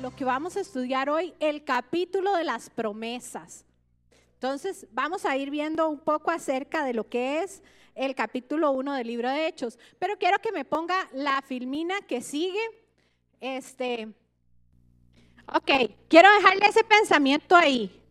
Lo 0.00 0.14
que 0.14 0.24
vamos 0.24 0.56
a 0.56 0.60
estudiar 0.60 1.10
hoy, 1.10 1.34
el 1.40 1.64
capítulo 1.64 2.36
de 2.36 2.44
las 2.44 2.70
promesas. 2.70 3.64
Entonces, 4.34 4.86
vamos 4.92 5.24
a 5.24 5.36
ir 5.36 5.50
viendo 5.50 5.88
un 5.88 5.98
poco 5.98 6.30
acerca 6.30 6.84
de 6.84 6.94
lo 6.94 7.08
que 7.08 7.42
es 7.42 7.62
el 7.94 8.14
capítulo 8.14 8.70
1 8.72 8.94
del 8.94 9.06
libro 9.06 9.30
de 9.30 9.48
Hechos. 9.48 9.78
Pero 9.98 10.16
quiero 10.18 10.38
que 10.38 10.52
me 10.52 10.64
ponga 10.64 11.08
la 11.12 11.42
filmina 11.42 12.00
que 12.02 12.20
sigue. 12.20 12.60
Este, 13.40 14.08
ok, 15.52 15.70
quiero 16.08 16.32
dejarle 16.34 16.66
ese 16.66 16.84
pensamiento 16.84 17.56
ahí. 17.56 18.05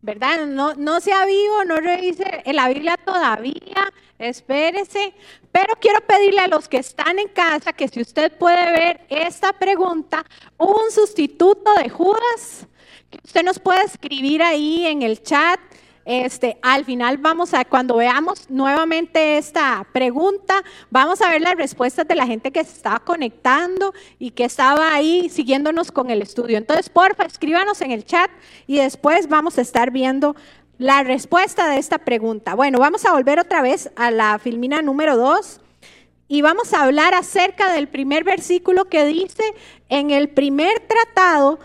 ¿Verdad? 0.00 0.46
No, 0.46 0.74
no 0.74 1.00
sea 1.00 1.26
vivo, 1.26 1.64
no 1.64 1.76
revise 1.76 2.42
la 2.46 2.68
Biblia 2.68 2.96
todavía, 3.04 3.92
espérese. 4.18 5.12
Pero 5.50 5.74
quiero 5.80 6.00
pedirle 6.02 6.40
a 6.40 6.48
los 6.48 6.68
que 6.68 6.78
están 6.78 7.18
en 7.18 7.28
casa 7.28 7.72
que 7.72 7.88
si 7.88 8.00
usted 8.00 8.32
puede 8.38 8.72
ver 8.72 9.00
esta 9.08 9.52
pregunta, 9.52 10.24
un 10.56 10.90
sustituto 10.92 11.74
de 11.74 11.88
Judas, 11.88 12.68
que 13.10 13.18
usted 13.24 13.42
nos 13.42 13.58
puede 13.58 13.82
escribir 13.84 14.42
ahí 14.42 14.86
en 14.86 15.02
el 15.02 15.22
chat 15.22 15.58
este, 16.08 16.56
al 16.62 16.86
final 16.86 17.18
vamos 17.18 17.52
a, 17.52 17.66
cuando 17.66 17.96
veamos 17.96 18.48
nuevamente 18.48 19.36
esta 19.36 19.86
pregunta, 19.92 20.64
vamos 20.88 21.20
a 21.20 21.28
ver 21.28 21.42
las 21.42 21.54
respuestas 21.54 22.08
de 22.08 22.14
la 22.14 22.26
gente 22.26 22.50
que 22.50 22.64
se 22.64 22.72
estaba 22.72 22.98
conectando 23.00 23.92
y 24.18 24.30
que 24.30 24.44
estaba 24.44 24.94
ahí 24.94 25.28
siguiéndonos 25.28 25.92
con 25.92 26.08
el 26.08 26.22
estudio. 26.22 26.56
Entonces, 26.56 26.88
porfa, 26.88 27.26
escríbanos 27.26 27.82
en 27.82 27.90
el 27.90 28.06
chat 28.06 28.30
y 28.66 28.78
después 28.78 29.28
vamos 29.28 29.58
a 29.58 29.60
estar 29.60 29.90
viendo 29.90 30.34
la 30.78 31.02
respuesta 31.02 31.68
de 31.68 31.76
esta 31.76 31.98
pregunta. 31.98 32.54
Bueno, 32.54 32.78
vamos 32.78 33.04
a 33.04 33.12
volver 33.12 33.38
otra 33.38 33.60
vez 33.60 33.90
a 33.94 34.10
la 34.10 34.38
filmina 34.38 34.80
número 34.80 35.14
2 35.18 35.60
y 36.26 36.40
vamos 36.40 36.72
a 36.72 36.84
hablar 36.84 37.12
acerca 37.12 37.70
del 37.70 37.86
primer 37.86 38.24
versículo 38.24 38.86
que 38.86 39.04
dice 39.04 39.42
en 39.90 40.10
el 40.10 40.30
primer 40.30 40.80
tratado 40.80 41.58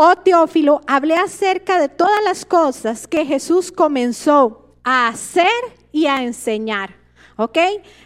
Oh 0.00 0.14
Teófilo, 0.14 0.80
hablé 0.86 1.16
acerca 1.16 1.80
de 1.80 1.88
todas 1.88 2.22
las 2.22 2.44
cosas 2.44 3.08
que 3.08 3.26
Jesús 3.26 3.72
comenzó 3.72 4.76
a 4.84 5.08
hacer 5.08 5.50
y 5.90 6.06
a 6.06 6.22
enseñar. 6.22 6.94
¿Ok? 7.40 7.56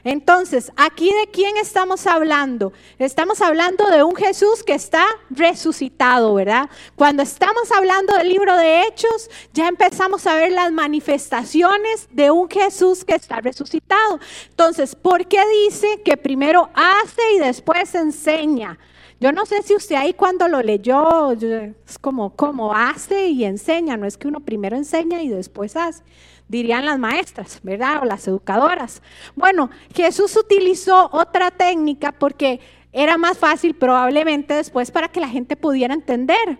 Entonces, 0.04 0.70
¿aquí 0.76 1.06
de 1.06 1.30
quién 1.32 1.56
estamos 1.56 2.06
hablando? 2.06 2.74
Estamos 2.98 3.40
hablando 3.40 3.88
de 3.88 4.02
un 4.02 4.14
Jesús 4.14 4.62
que 4.62 4.74
está 4.74 5.06
resucitado, 5.30 6.34
¿verdad? 6.34 6.68
Cuando 6.96 7.22
estamos 7.22 7.72
hablando 7.74 8.14
del 8.18 8.28
libro 8.28 8.54
de 8.58 8.82
Hechos, 8.82 9.30
ya 9.54 9.68
empezamos 9.68 10.26
a 10.26 10.34
ver 10.34 10.52
las 10.52 10.70
manifestaciones 10.70 12.08
de 12.10 12.30
un 12.30 12.46
Jesús 12.50 13.06
que 13.06 13.14
está 13.14 13.40
resucitado. 13.40 14.20
Entonces, 14.50 14.94
¿por 14.94 15.26
qué 15.26 15.40
dice 15.64 16.02
que 16.04 16.18
primero 16.18 16.68
hace 16.74 17.22
y 17.34 17.38
después 17.38 17.94
enseña? 17.94 18.78
Yo 19.18 19.32
no 19.32 19.46
sé 19.46 19.62
si 19.62 19.74
usted 19.74 19.94
ahí 19.94 20.12
cuando 20.12 20.46
lo 20.46 20.60
leyó, 20.60 21.32
es 21.32 21.98
como, 21.98 22.36
como 22.36 22.74
hace 22.74 23.28
y 23.28 23.44
enseña, 23.46 23.96
no 23.96 24.04
es 24.04 24.18
que 24.18 24.28
uno 24.28 24.40
primero 24.40 24.76
enseña 24.76 25.22
y 25.22 25.28
después 25.28 25.74
hace, 25.76 26.02
dirían 26.52 26.84
las 26.84 26.98
maestras, 26.98 27.60
¿verdad? 27.62 28.02
O 28.02 28.04
las 28.04 28.28
educadoras. 28.28 29.02
Bueno, 29.34 29.70
Jesús 29.94 30.36
utilizó 30.36 31.08
otra 31.10 31.50
técnica 31.50 32.12
porque 32.12 32.60
era 32.92 33.16
más 33.16 33.38
fácil 33.38 33.74
probablemente 33.74 34.52
después 34.52 34.90
para 34.90 35.08
que 35.08 35.18
la 35.18 35.28
gente 35.28 35.56
pudiera 35.56 35.94
entender. 35.94 36.58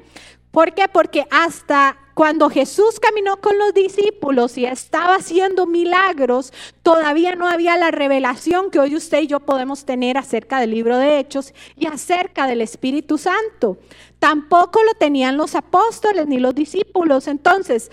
¿Por 0.51 0.73
qué? 0.73 0.89
Porque 0.89 1.27
hasta 1.31 1.99
cuando 2.15 2.49
Jesús 2.49 3.01
caminó 3.01 3.37
con 3.39 3.59
los 3.59 3.75
discípulos 3.75 4.57
y 4.57 4.65
estaba 4.65 5.17
haciendo 5.17 5.67
milagros, 5.67 6.53
todavía 6.83 7.35
no 7.35 7.47
había 7.47 7.77
la 7.77 7.91
revelación 7.91 8.71
que 8.71 8.79
hoy 8.79 8.97
usted 8.97 9.23
y 9.23 9.27
yo 9.27 9.41
podemos 9.41 9.85
tener 9.85 10.17
acerca 10.17 10.61
del 10.61 10.71
libro 10.71 10.97
de 10.97 11.19
Hechos 11.19 11.53
y 11.77 11.87
acerca 11.87 12.47
del 12.47 12.63
Espíritu 12.63 13.19
Santo. 13.19 13.79
Tampoco 14.19 14.83
lo 14.85 14.95
tenían 14.95 15.37
los 15.37 15.55
apóstoles 15.55 16.27
ni 16.27 16.39
los 16.39 16.55
discípulos. 16.55 17.29
Entonces, 17.29 17.91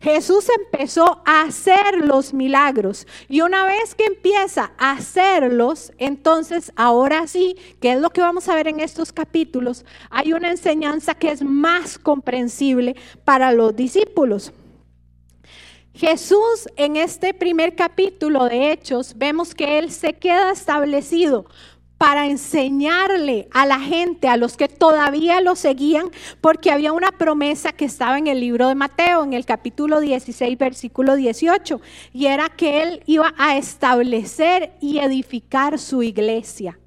Jesús 0.00 0.46
empezó 0.48 1.22
a 1.24 1.42
hacer 1.42 1.98
los 2.04 2.32
milagros 2.32 3.06
y 3.28 3.40
una 3.40 3.64
vez 3.64 3.96
que 3.96 4.04
empieza 4.04 4.70
a 4.78 4.92
hacerlos, 4.92 5.92
entonces 5.98 6.72
ahora 6.76 7.26
sí, 7.26 7.56
que 7.80 7.92
es 7.92 8.00
lo 8.00 8.10
que 8.10 8.20
vamos 8.20 8.48
a 8.48 8.54
ver 8.54 8.68
en 8.68 8.78
estos 8.78 9.12
capítulos, 9.12 9.84
hay 10.08 10.32
una 10.32 10.50
enseñanza 10.50 11.14
que 11.14 11.32
es 11.32 11.42
más 11.42 11.98
comprensible 11.98 12.94
para 13.24 13.50
los 13.50 13.74
discípulos. 13.74 14.52
Jesús 15.94 16.68
en 16.76 16.94
este 16.94 17.34
primer 17.34 17.74
capítulo 17.74 18.44
de 18.44 18.70
Hechos 18.70 19.14
vemos 19.16 19.52
que 19.52 19.80
Él 19.80 19.90
se 19.90 20.12
queda 20.12 20.52
establecido 20.52 21.46
para 21.98 22.26
enseñarle 22.26 23.48
a 23.52 23.66
la 23.66 23.80
gente, 23.80 24.28
a 24.28 24.36
los 24.36 24.56
que 24.56 24.68
todavía 24.68 25.40
lo 25.40 25.56
seguían, 25.56 26.10
porque 26.40 26.70
había 26.70 26.92
una 26.92 27.10
promesa 27.10 27.72
que 27.72 27.84
estaba 27.84 28.16
en 28.18 28.28
el 28.28 28.40
libro 28.40 28.68
de 28.68 28.76
Mateo, 28.76 29.24
en 29.24 29.32
el 29.32 29.44
capítulo 29.44 30.00
16, 30.00 30.56
versículo 30.56 31.16
18, 31.16 31.80
y 32.12 32.26
era 32.26 32.48
que 32.48 32.82
él 32.82 33.02
iba 33.06 33.34
a 33.36 33.56
establecer 33.56 34.72
y 34.80 34.98
edificar 34.98 35.78
su 35.78 36.02
iglesia. 36.04 36.78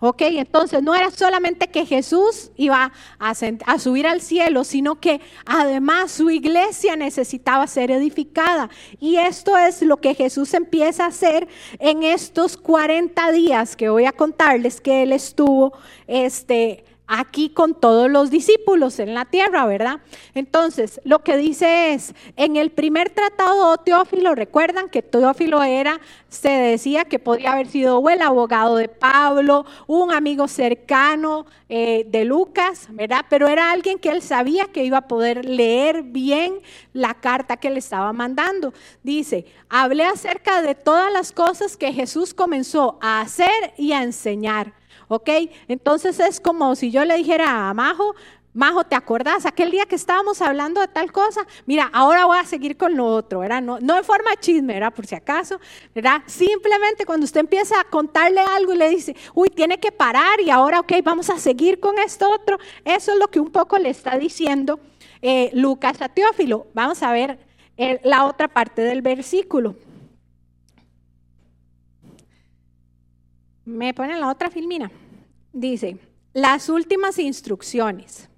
Ok, 0.00 0.22
entonces 0.22 0.80
no 0.80 0.94
era 0.94 1.10
solamente 1.10 1.66
que 1.66 1.84
Jesús 1.84 2.52
iba 2.56 2.92
a, 3.18 3.34
subir 3.80 4.06
al 4.06 4.20
cielo, 4.20 4.62
sino 4.62 5.00
que 5.00 5.20
además 5.44 6.12
su 6.12 6.30
iglesia 6.30 6.94
necesitaba 6.94 7.66
ser 7.66 7.90
edificada. 7.90 8.70
Y 9.00 9.16
esto 9.16 9.58
es 9.58 9.82
lo 9.82 9.96
que 9.96 10.14
Jesús 10.14 10.54
empieza 10.54 11.04
a 11.04 11.08
hacer 11.08 11.48
en 11.80 12.04
estos 12.04 12.56
40 12.56 13.32
días 13.32 13.74
que 13.74 13.88
voy 13.88 14.04
a 14.04 14.12
contarles 14.12 14.80
que 14.80 15.02
él 15.02 15.12
estuvo 15.12 15.72
este, 16.06 16.84
aquí 17.08 17.48
con 17.48 17.74
todos 17.74 18.10
los 18.10 18.30
discípulos 18.30 18.98
en 18.98 19.14
la 19.14 19.24
tierra, 19.24 19.64
¿verdad? 19.66 20.00
Entonces, 20.34 21.00
lo 21.04 21.20
que 21.20 21.38
dice 21.38 21.94
es, 21.94 22.14
en 22.36 22.56
el 22.56 22.70
primer 22.70 23.10
tratado 23.10 23.78
Teófilo, 23.78 24.34
recuerdan 24.34 24.90
que 24.90 25.02
Teófilo 25.02 25.62
era, 25.62 26.00
se 26.28 26.50
decía 26.50 27.06
que 27.06 27.18
podía 27.18 27.52
haber 27.52 27.66
sido 27.66 28.06
el 28.08 28.20
abogado 28.20 28.76
de 28.76 28.88
Pablo, 28.88 29.64
un 29.86 30.12
amigo 30.12 30.46
cercano 30.48 31.46
eh, 31.70 32.04
de 32.08 32.26
Lucas, 32.26 32.86
¿verdad? 32.90 33.24
Pero 33.30 33.48
era 33.48 33.70
alguien 33.70 33.98
que 33.98 34.10
él 34.10 34.20
sabía 34.20 34.66
que 34.66 34.84
iba 34.84 34.98
a 34.98 35.08
poder 35.08 35.46
leer 35.46 36.02
bien 36.02 36.60
la 36.92 37.14
carta 37.14 37.56
que 37.56 37.70
le 37.70 37.78
estaba 37.78 38.12
mandando. 38.12 38.74
Dice, 39.02 39.46
hablé 39.70 40.04
acerca 40.04 40.60
de 40.60 40.74
todas 40.74 41.10
las 41.10 41.32
cosas 41.32 41.78
que 41.78 41.92
Jesús 41.94 42.34
comenzó 42.34 42.98
a 43.00 43.22
hacer 43.22 43.72
y 43.78 43.92
a 43.92 44.02
enseñar 44.02 44.74
¿ok? 45.08 45.28
Entonces 45.68 46.20
es 46.20 46.40
como 46.40 46.74
si 46.76 46.90
yo 46.90 47.04
le 47.04 47.16
dijera 47.16 47.68
a 47.68 47.74
Majo, 47.74 48.14
Majo, 48.54 48.82
¿te 48.82 48.96
acordás 48.96 49.46
aquel 49.46 49.70
día 49.70 49.86
que 49.86 49.94
estábamos 49.94 50.40
hablando 50.42 50.80
de 50.80 50.88
tal 50.88 51.12
cosa? 51.12 51.46
Mira, 51.66 51.88
ahora 51.92 52.24
voy 52.24 52.38
a 52.38 52.44
seguir 52.44 52.76
con 52.76 52.96
lo 52.96 53.06
otro, 53.06 53.38
¿verdad? 53.40 53.62
No, 53.62 53.78
no 53.78 53.96
en 53.96 54.02
forma 54.02 54.34
chisme, 54.40 54.74
¿verdad? 54.74 54.92
Por 54.92 55.06
si 55.06 55.14
acaso, 55.14 55.60
¿verdad? 55.94 56.22
Simplemente 56.26 57.06
cuando 57.06 57.24
usted 57.24 57.40
empieza 57.40 57.78
a 57.78 57.84
contarle 57.84 58.40
algo 58.40 58.72
y 58.72 58.78
le 58.78 58.88
dice, 58.88 59.14
uy, 59.34 59.48
tiene 59.48 59.78
que 59.78 59.92
parar 59.92 60.40
y 60.40 60.50
ahora, 60.50 60.80
ok, 60.80 60.92
vamos 61.04 61.30
a 61.30 61.38
seguir 61.38 61.78
con 61.78 61.98
esto 61.98 62.28
otro. 62.28 62.58
Eso 62.84 63.12
es 63.12 63.18
lo 63.18 63.28
que 63.28 63.38
un 63.38 63.52
poco 63.52 63.78
le 63.78 63.90
está 63.90 64.18
diciendo 64.18 64.80
eh, 65.22 65.50
Lucas 65.52 66.02
a 66.02 66.08
Teófilo. 66.08 66.66
Vamos 66.74 67.02
a 67.04 67.12
ver 67.12 67.38
eh, 67.76 68.00
la 68.02 68.24
otra 68.24 68.48
parte 68.48 68.82
del 68.82 69.02
versículo. 69.02 69.76
Me 73.68 73.92
ponen 73.92 74.18
la 74.18 74.30
otra 74.30 74.48
filmina. 74.48 74.90
Dice, 75.52 75.98
las 76.32 76.70
últimas 76.70 77.18
instrucciones. 77.18 78.30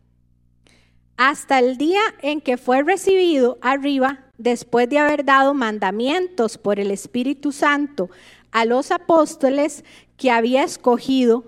Hasta 1.17 1.61
el 1.61 1.77
día 1.77 2.01
en 2.21 2.41
que 2.41 2.57
fue 2.57 2.83
recibido 2.83 3.57
arriba, 3.61 4.25
después 4.39 4.89
de 4.89 4.99
haber 4.99 5.25
dado 5.25 5.55
mandamientos 5.55 6.59
por 6.59 6.81
el 6.81 6.91
Espíritu 6.91 7.53
Santo 7.53 8.11
a 8.51 8.65
los 8.65 8.91
apóstoles 8.91 9.85
que 10.17 10.33
había 10.33 10.65
escogido, 10.65 11.45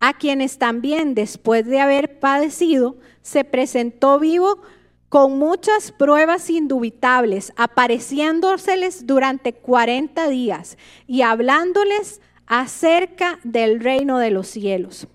a 0.00 0.14
quienes 0.14 0.56
también 0.56 1.14
después 1.14 1.66
de 1.66 1.78
haber 1.78 2.20
padecido, 2.20 2.96
se 3.20 3.44
presentó 3.44 4.18
vivo 4.18 4.62
con 5.10 5.38
muchas 5.38 5.92
pruebas 5.92 6.48
indubitables, 6.48 7.52
apareciéndoseles 7.56 9.06
durante 9.06 9.52
40 9.52 10.26
días 10.28 10.78
y 11.06 11.20
hablándoles 11.20 12.22
acerca 12.50 13.38
del 13.44 13.78
reino 13.78 14.18
de 14.18 14.32
los 14.32 14.48
cielos. 14.48 15.06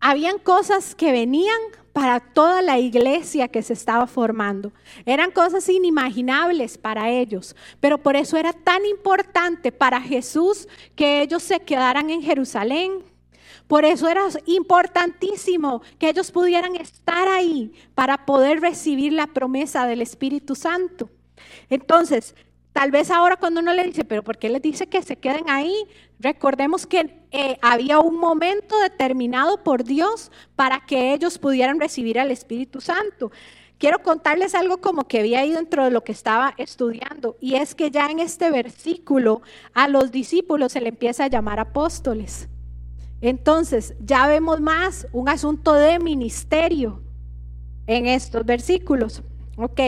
Habían 0.00 0.38
cosas 0.38 0.94
que 0.94 1.12
venían 1.12 1.58
para 1.92 2.20
toda 2.20 2.62
la 2.62 2.78
iglesia 2.78 3.48
que 3.48 3.60
se 3.60 3.74
estaba 3.74 4.06
formando. 4.06 4.72
Eran 5.04 5.30
cosas 5.30 5.68
inimaginables 5.68 6.78
para 6.78 7.10
ellos, 7.10 7.54
pero 7.80 7.98
por 7.98 8.16
eso 8.16 8.38
era 8.38 8.54
tan 8.54 8.86
importante 8.86 9.70
para 9.70 10.00
Jesús 10.00 10.66
que 10.96 11.20
ellos 11.20 11.42
se 11.42 11.60
quedaran 11.60 12.08
en 12.08 12.22
Jerusalén. 12.22 13.04
Por 13.68 13.84
eso 13.84 14.08
era 14.08 14.22
importantísimo 14.46 15.82
que 15.98 16.08
ellos 16.08 16.32
pudieran 16.32 16.76
estar 16.76 17.28
ahí 17.28 17.74
para 17.94 18.24
poder 18.24 18.62
recibir 18.62 19.12
la 19.12 19.26
promesa 19.26 19.86
del 19.86 20.00
Espíritu 20.00 20.54
Santo. 20.54 21.10
Entonces, 21.68 22.34
Tal 22.72 22.90
vez 22.90 23.10
ahora 23.10 23.36
cuando 23.36 23.60
uno 23.60 23.74
le 23.74 23.84
dice, 23.84 24.04
pero 24.04 24.22
¿por 24.22 24.38
qué 24.38 24.48
les 24.48 24.62
dice 24.62 24.86
que 24.86 25.02
se 25.02 25.16
queden 25.16 25.50
ahí? 25.50 25.74
Recordemos 26.18 26.86
que 26.86 27.22
eh, 27.30 27.58
había 27.60 27.98
un 27.98 28.18
momento 28.18 28.78
determinado 28.80 29.62
por 29.62 29.84
Dios 29.84 30.32
para 30.56 30.80
que 30.86 31.12
ellos 31.12 31.38
pudieran 31.38 31.78
recibir 31.78 32.18
al 32.18 32.30
Espíritu 32.30 32.80
Santo. 32.80 33.30
Quiero 33.78 33.98
contarles 34.02 34.54
algo 34.54 34.78
como 34.78 35.06
que 35.06 35.18
había 35.18 35.40
ahí 35.40 35.50
dentro 35.50 35.84
de 35.84 35.90
lo 35.90 36.04
que 36.04 36.12
estaba 36.12 36.54
estudiando, 36.56 37.36
y 37.40 37.56
es 37.56 37.74
que 37.74 37.90
ya 37.90 38.06
en 38.06 38.20
este 38.20 38.50
versículo 38.50 39.42
a 39.74 39.88
los 39.88 40.12
discípulos 40.12 40.72
se 40.72 40.80
le 40.80 40.90
empieza 40.90 41.24
a 41.24 41.28
llamar 41.28 41.58
apóstoles. 41.58 42.48
Entonces, 43.20 43.94
ya 44.00 44.26
vemos 44.28 44.60
más 44.60 45.06
un 45.12 45.28
asunto 45.28 45.74
de 45.74 45.98
ministerio 45.98 47.02
en 47.86 48.06
estos 48.06 48.46
versículos. 48.46 49.22
Ok. 49.56 49.80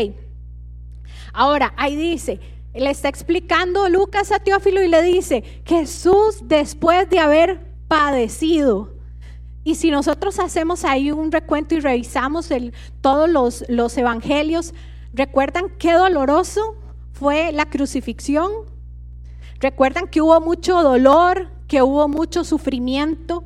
Ahora, 1.32 1.72
ahí 1.76 1.96
dice, 1.96 2.40
le 2.74 2.90
está 2.90 3.08
explicando 3.08 3.88
Lucas 3.88 4.32
a 4.32 4.40
Teófilo 4.40 4.82
y 4.82 4.88
le 4.88 5.02
dice, 5.02 5.44
Jesús 5.64 6.40
después 6.42 7.08
de 7.08 7.20
haber 7.20 7.60
padecido. 7.88 8.94
Y 9.62 9.76
si 9.76 9.90
nosotros 9.90 10.38
hacemos 10.38 10.84
ahí 10.84 11.10
un 11.10 11.32
recuento 11.32 11.74
y 11.74 11.80
revisamos 11.80 12.50
todos 13.00 13.30
los, 13.30 13.64
los 13.68 13.96
evangelios, 13.96 14.74
¿recuerdan 15.12 15.70
qué 15.78 15.92
doloroso 15.92 16.76
fue 17.12 17.52
la 17.52 17.66
crucifixión? 17.66 18.50
¿Recuerdan 19.60 20.08
que 20.08 20.20
hubo 20.20 20.38
mucho 20.40 20.82
dolor, 20.82 21.48
que 21.68 21.80
hubo 21.80 22.08
mucho 22.08 22.44
sufrimiento? 22.44 23.44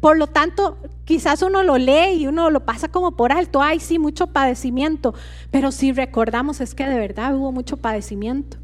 Por 0.00 0.16
lo, 0.16 0.26
tanto, 0.26 0.78
quizás 1.04 1.42
uno 1.42 1.62
lo 1.62 1.76
lee 1.76 2.14
y 2.14 2.26
uno 2.26 2.48
lo 2.48 2.64
pasa 2.64 2.88
como 2.88 3.10
por 3.14 3.30
alto, 3.30 3.60
ay, 3.60 3.78
sí, 3.78 3.98
mucho 3.98 4.28
padecimiento, 4.28 5.12
pero 5.50 5.70
si 5.70 5.92
recordamos 5.92 6.62
es 6.62 6.74
que 6.74 6.86
de 6.86 6.98
verdad 6.98 7.36
hubo 7.36 7.52
mucho 7.52 7.76
padecimiento. 7.76 8.56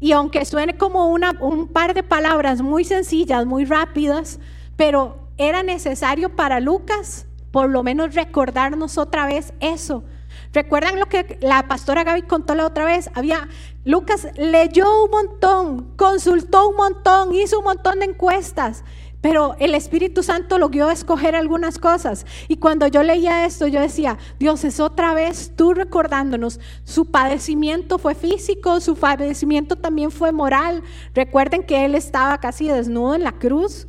Y 0.00 0.12
aunque 0.12 0.44
suene 0.44 0.76
como 0.76 1.06
un 1.06 1.66
par 1.68 1.94
de 1.94 2.02
palabras 2.02 2.60
muy 2.60 2.84
sencillas, 2.84 3.46
muy 3.46 3.64
rápidas, 3.64 4.38
pero 4.76 5.16
era 5.38 5.62
necesario 5.62 6.36
para 6.36 6.60
Lucas 6.60 7.24
por 7.50 7.70
lo 7.70 7.82
menos 7.82 8.14
recordarnos 8.14 8.98
otra 8.98 9.24
vez 9.24 9.54
eso. 9.60 10.04
¿Recuerdan 10.52 11.00
lo 11.00 11.06
que 11.06 11.38
la 11.40 11.68
pastora 11.68 12.04
Gaby 12.04 12.22
contó 12.22 12.54
la 12.54 12.66
otra 12.66 12.84
vez? 12.84 13.08
Había, 13.14 13.48
Lucas 13.86 14.28
leyó 14.36 15.04
un 15.04 15.10
montón, 15.10 15.96
consultó 15.96 16.68
un 16.68 16.76
montón, 16.76 17.34
hizo 17.34 17.60
un 17.60 17.64
montón 17.64 18.00
de 18.00 18.04
encuestas 18.04 18.84
pero 19.22 19.54
el 19.60 19.74
Espíritu 19.76 20.24
Santo 20.24 20.58
lo 20.58 20.68
guió 20.68 20.88
a 20.88 20.92
escoger 20.92 21.36
algunas 21.36 21.78
cosas. 21.78 22.26
Y 22.48 22.56
cuando 22.56 22.88
yo 22.88 23.04
leía 23.04 23.46
esto, 23.46 23.68
yo 23.68 23.80
decía, 23.80 24.18
Dios 24.40 24.64
es 24.64 24.80
otra 24.80 25.14
vez 25.14 25.52
tú 25.56 25.72
recordándonos, 25.74 26.58
su 26.82 27.10
padecimiento 27.10 27.98
fue 27.98 28.16
físico, 28.16 28.80
su 28.80 28.96
padecimiento 28.96 29.76
también 29.76 30.10
fue 30.10 30.32
moral. 30.32 30.82
Recuerden 31.14 31.62
que 31.62 31.84
Él 31.84 31.94
estaba 31.94 32.38
casi 32.38 32.66
desnudo 32.66 33.14
en 33.14 33.22
la 33.22 33.32
cruz. 33.32 33.86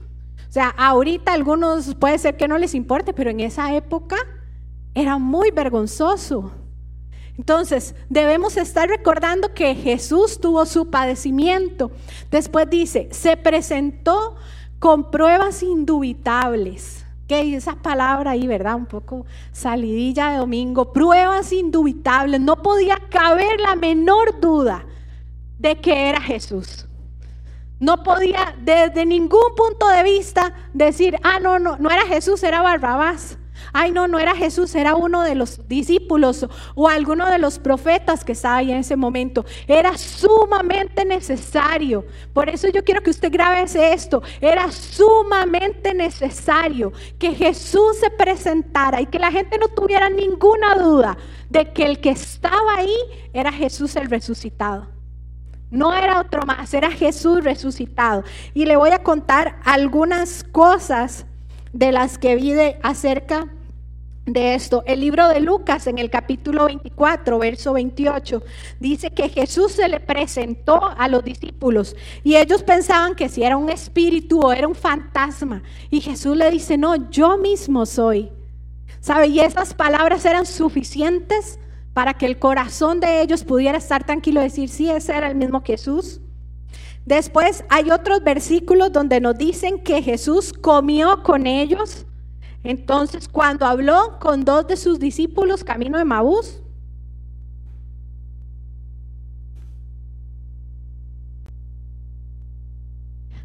O 0.48 0.52
sea, 0.54 0.70
ahorita 0.70 1.34
algunos 1.34 1.96
puede 1.96 2.20
ser 2.20 2.38
que 2.38 2.48
no 2.48 2.60
les 2.60 2.76
importe, 2.76 3.12
pero 3.12 3.32
en 3.32 3.40
esa 3.40 3.74
época 3.74 4.18
era 4.94 5.18
muy 5.18 5.50
vergonzoso. 5.50 6.52
Entonces, 7.40 7.96
debemos 8.10 8.58
estar 8.58 8.88
recordando 8.88 9.56
que 9.56 9.74
Jesús 9.74 10.40
tuvo 10.40 10.68
su 10.68 10.92
padecimiento. 10.92 11.90
Después 12.30 12.70
dice, 12.70 13.08
se 13.10 13.36
presentó 13.36 14.36
con 14.84 15.10
pruebas 15.12 15.64
indubitables. 15.64 17.06
¿Qué 17.26 17.56
esa 17.56 17.76
palabra 17.76 18.32
ahí, 18.32 18.48
verdad? 18.48 18.76
Un 18.76 18.86
poco 18.86 19.26
salidilla 19.54 20.32
de 20.32 20.40
domingo. 20.40 20.92
Pruebas 20.92 21.54
indubitables. 21.54 22.42
No 22.42 22.62
podía 22.62 22.98
caber 23.10 23.62
la 23.62 23.78
menor 23.78 24.42
duda 24.42 24.84
de 25.58 25.80
que 25.80 26.10
era 26.10 26.20
Jesús. 26.20 26.86
No 27.80 28.04
podía 28.04 28.58
desde 28.60 29.06
ningún 29.06 29.56
punto 29.56 29.88
de 29.88 30.04
vista 30.04 30.54
decir, 30.74 31.18
ah, 31.24 31.40
no, 31.40 31.60
no, 31.60 31.78
no 31.78 31.90
era 31.90 32.06
Jesús, 32.06 32.44
era 32.44 32.62
Barrabás 32.62 33.38
ay 33.72 33.92
no, 33.92 34.08
no 34.08 34.20
era 34.20 34.36
Jesús, 34.36 34.76
era 34.76 34.96
uno 34.96 35.22
de 35.24 35.36
los 35.36 35.68
discípulos 35.68 36.48
o 36.76 36.90
alguno 36.90 37.30
de 37.30 37.40
los 37.40 37.60
profetas 37.60 38.24
que 38.24 38.34
estaba 38.34 38.58
ahí 38.58 38.72
en 38.72 38.78
ese 38.78 38.96
momento. 38.96 39.46
Era 39.68 39.98
sumamente 39.98 41.06
necesario. 41.06 42.06
Por 42.34 42.50
eso 42.50 42.68
yo 42.70 42.84
quiero 42.84 43.02
que 43.02 43.10
usted 43.10 43.32
grabe 43.32 43.64
esto. 43.64 44.22
Era 44.42 44.72
sumamente 44.72 45.94
necesario 45.94 46.92
que 47.18 47.34
Jesús 47.34 47.98
se 48.00 48.10
presentara 48.10 49.02
y 49.02 49.06
que 49.06 49.20
la 49.20 49.32
gente 49.32 49.58
no 49.58 49.68
tuviera 49.70 50.10
ninguna 50.10 50.76
duda 50.76 51.18
de 51.50 51.72
que 51.72 51.86
el 51.86 52.00
que 52.00 52.12
estaba 52.12 52.76
ahí 52.78 52.96
era 53.34 53.52
Jesús 53.52 53.96
el 53.96 54.10
resucitado. 54.10 54.88
No 55.70 55.94
era 55.94 56.20
otro 56.20 56.44
más, 56.46 56.74
era 56.74 56.92
Jesús 56.92 57.44
resucitado. 57.44 58.24
Y 58.54 58.66
le 58.66 58.76
voy 58.76 58.92
a 58.92 59.02
contar 59.02 59.60
algunas 59.64 60.44
cosas 60.44 61.26
de 61.74 61.92
las 61.92 62.18
que 62.18 62.36
vi 62.36 62.54
acerca 62.84 63.48
de 64.26 64.56
esto. 64.56 64.84
El 64.86 65.02
libro 65.02 65.28
de 65.28 65.42
Lucas 65.42 65.88
en 65.88 65.98
el 65.98 66.10
capítulo 66.10 66.66
24, 66.66 67.40
verso 67.40 67.74
28, 67.74 68.44
dice 68.80 69.12
que 69.12 69.30
Jesús 69.30 69.74
se 69.74 69.90
le 69.90 70.00
presentó 70.00 70.88
a 70.98 71.08
los 71.08 71.24
discípulos 71.24 71.96
y 72.24 72.36
ellos 72.36 72.64
pensaban 72.64 73.16
que 73.16 73.28
si 73.28 73.44
era 73.44 73.58
un 73.58 73.70
espíritu 73.70 74.40
o 74.40 74.54
era 74.54 74.68
un 74.68 74.76
fantasma. 74.76 75.64
Y 75.90 76.00
Jesús 76.00 76.38
le 76.38 76.50
dice, 76.52 76.78
no, 76.78 77.10
yo 77.10 77.38
mismo 77.38 77.86
soy. 77.86 78.30
¿Sabe? 79.02 79.28
Y 79.28 79.42
esas 79.42 79.74
palabras 79.74 80.24
eran 80.24 80.46
suficientes 80.46 81.60
para 81.94 82.14
que 82.14 82.26
el 82.26 82.40
corazón 82.40 83.02
de 83.02 83.22
ellos 83.22 83.44
pudiera 83.44 83.78
estar 83.78 84.06
tranquilo 84.06 84.40
y 84.40 84.46
decir, 84.46 84.70
sí, 84.70 84.90
ese 84.90 85.16
era 85.16 85.28
el 85.28 85.36
mismo 85.36 85.62
Jesús. 85.62 86.22
Después 87.06 87.66
hay 87.70 87.92
otros 87.92 88.24
versículos 88.24 88.92
donde 88.94 89.20
nos 89.20 89.38
dicen 89.38 89.84
que 89.84 90.02
Jesús 90.02 90.54
comió 90.54 91.22
con 91.24 91.48
ellos. 91.48 92.06
Entonces, 92.64 93.28
cuando 93.28 93.66
habló 93.66 94.20
con 94.22 94.46
dos 94.46 94.68
de 94.68 94.78
sus 94.78 95.00
discípulos 95.00 95.66
camino 95.66 95.98
de 95.98 96.06
Maús, 96.06 96.62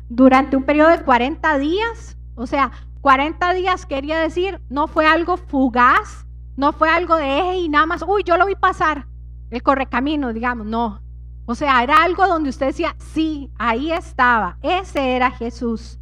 durante 0.08 0.56
un 0.56 0.62
periodo 0.64 0.90
de 0.90 1.02
40 1.02 1.58
días, 1.58 2.16
o 2.36 2.46
sea, 2.46 2.70
40 3.00 3.52
días 3.54 3.86
quería 3.86 4.18
decir, 4.20 4.60
no 4.68 4.86
fue 4.86 5.06
algo 5.06 5.36
fugaz, 5.36 6.26
no 6.56 6.72
fue 6.72 6.88
algo 6.88 7.16
de 7.16 7.38
eje 7.38 7.58
y 7.58 7.68
nada 7.68 7.86
más, 7.86 8.04
uy, 8.06 8.22
yo 8.24 8.36
lo 8.36 8.46
vi 8.46 8.54
pasar, 8.54 9.06
el 9.50 9.62
correcamino, 9.62 10.32
digamos, 10.32 10.66
no, 10.66 11.00
o 11.50 11.54
sea, 11.54 11.82
era 11.82 12.02
algo 12.02 12.26
donde 12.26 12.50
usted 12.50 12.66
decía, 12.66 12.94
sí, 12.98 13.50
ahí 13.56 13.90
estaba, 13.90 14.58
ese 14.60 15.16
era 15.16 15.30
Jesús. 15.30 15.98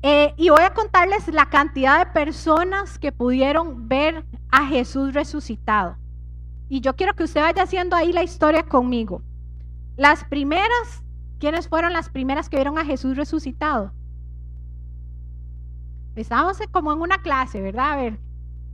Eh, 0.00 0.32
y 0.38 0.48
voy 0.48 0.62
a 0.62 0.72
contarles 0.72 1.28
la 1.28 1.50
cantidad 1.50 1.98
de 1.98 2.12
personas 2.12 2.98
que 2.98 3.12
pudieron 3.12 3.86
ver 3.86 4.24
a 4.50 4.64
Jesús 4.64 5.12
resucitado. 5.12 5.98
Y 6.70 6.80
yo 6.80 6.96
quiero 6.96 7.12
que 7.12 7.24
usted 7.24 7.42
vaya 7.42 7.64
haciendo 7.64 7.96
ahí 7.96 8.14
la 8.14 8.22
historia 8.22 8.62
conmigo. 8.62 9.20
Las 9.98 10.24
primeras, 10.24 11.04
¿quiénes 11.38 11.68
fueron 11.68 11.92
las 11.92 12.08
primeras 12.08 12.48
que 12.48 12.56
vieron 12.56 12.78
a 12.78 12.86
Jesús 12.86 13.14
resucitado? 13.14 13.92
Estábamos 16.16 16.56
como 16.70 16.94
en 16.94 17.02
una 17.02 17.18
clase, 17.18 17.60
¿verdad? 17.60 17.92
A 17.92 17.96
ver, 17.96 18.18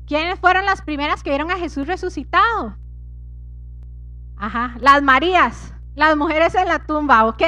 ¿quiénes 0.07 0.39
fueron 0.39 0.65
las 0.65 0.81
primeras 0.83 1.25
que 1.25 1.31
vieron 1.31 1.51
a 1.51 1.59
Jesús 1.59 1.89
resucitado? 1.89 2.77
Ajá, 4.45 4.77
las 4.79 5.03
Marías, 5.03 5.73
las 5.95 6.19
mujeres 6.19 6.55
en 6.55 6.69
la 6.69 6.79
tumba, 6.81 7.25
¿ok? 7.25 7.43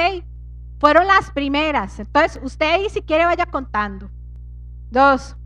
Fueron 0.79 1.05
las 1.05 1.29
primeras. 1.29 1.99
Entonces, 1.99 2.41
usted 2.43 2.65
ahí 2.65 2.89
si 2.89 3.03
quiere 3.03 3.25
vaya 3.25 3.45
contando. 3.45 4.09
Dos. 4.89 5.37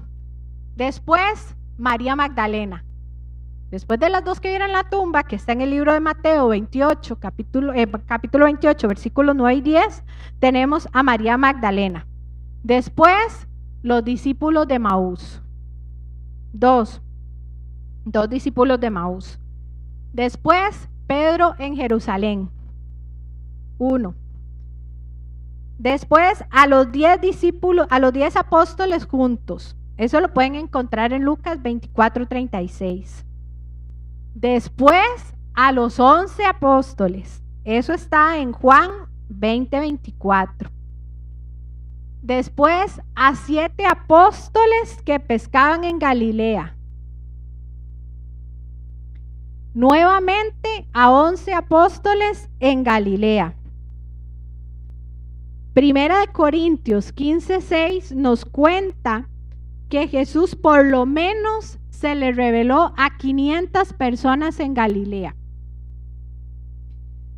Después, 0.78 1.58
María 1.78 2.16
Magdalena. 2.16 2.86
Después 3.70 4.00
de 4.00 4.10
las 4.10 4.24
dos 4.24 4.40
que 4.40 4.48
vieron 4.48 4.72
la 4.72 4.90
tumba, 4.90 5.24
que 5.24 5.36
está 5.36 5.52
en 5.52 5.60
el 5.60 5.72
libro 5.72 5.92
de 5.92 6.00
Mateo 6.00 6.48
28, 6.48 7.20
capítulo, 7.20 7.74
eh, 7.74 7.92
capítulo 8.06 8.46
28, 8.46 8.88
versículos 8.88 9.36
9 9.36 9.56
y 9.56 9.62
10, 9.62 10.06
tenemos 10.40 10.88
a 10.94 11.04
María 11.04 11.36
Magdalena. 11.36 12.08
Después, 12.64 13.46
los 13.84 14.06
discípulos 14.06 14.70
de 14.70 14.80
Maús. 14.80 15.42
Dos. 16.54 17.02
Dos 18.06 18.30
discípulos 18.30 18.80
de 18.80 18.90
Maús. 18.90 19.38
Después, 20.14 20.88
Pedro 21.12 21.56
en 21.60 21.76
Jerusalén. 21.76 22.50
Uno. 23.78 24.16
Después 25.78 26.42
a 26.50 26.68
los 26.68 26.90
diez 26.90 27.20
discípulos, 27.20 27.86
a 27.90 28.00
los 28.00 28.14
diez 28.14 28.38
apóstoles 28.38 29.06
juntos. 29.06 29.76
Eso 29.98 30.22
lo 30.22 30.34
pueden 30.34 30.56
encontrar 30.56 31.12
en 31.12 31.24
Lucas 31.26 31.62
24, 31.62 32.30
36. 32.30 33.26
Después 34.36 35.36
a 35.54 35.74
los 35.74 36.00
once 36.00 36.46
apóstoles. 36.46 37.44
Eso 37.66 37.92
está 37.92 38.38
en 38.38 38.54
Juan 38.54 38.90
20, 39.28 39.82
24. 39.82 40.70
Después 42.22 43.02
a 43.16 43.36
siete 43.36 43.86
apóstoles 43.86 45.02
que 45.04 45.20
pescaban 45.20 45.84
en 45.84 46.00
Galilea. 46.00 46.78
Nuevamente 49.74 50.88
a 50.94 51.12
once 51.12 51.54
apóstoles 51.54 52.50
en 52.60 52.84
Galilea. 52.84 53.56
Primera 55.74 56.20
de 56.20 56.28
Corintios 56.28 57.14
15:6 57.14 58.14
nos 58.14 58.44
cuenta 58.44 59.30
que 59.90 60.08
Jesús 60.08 60.56
por 60.56 60.86
lo 60.86 61.06
menos 61.06 61.80
se 61.90 62.16
le 62.16 62.32
reveló 62.34 62.94
a 62.98 63.18
500 63.18 63.94
personas 63.94 64.60
en 64.60 64.74
Galilea. 64.74 65.36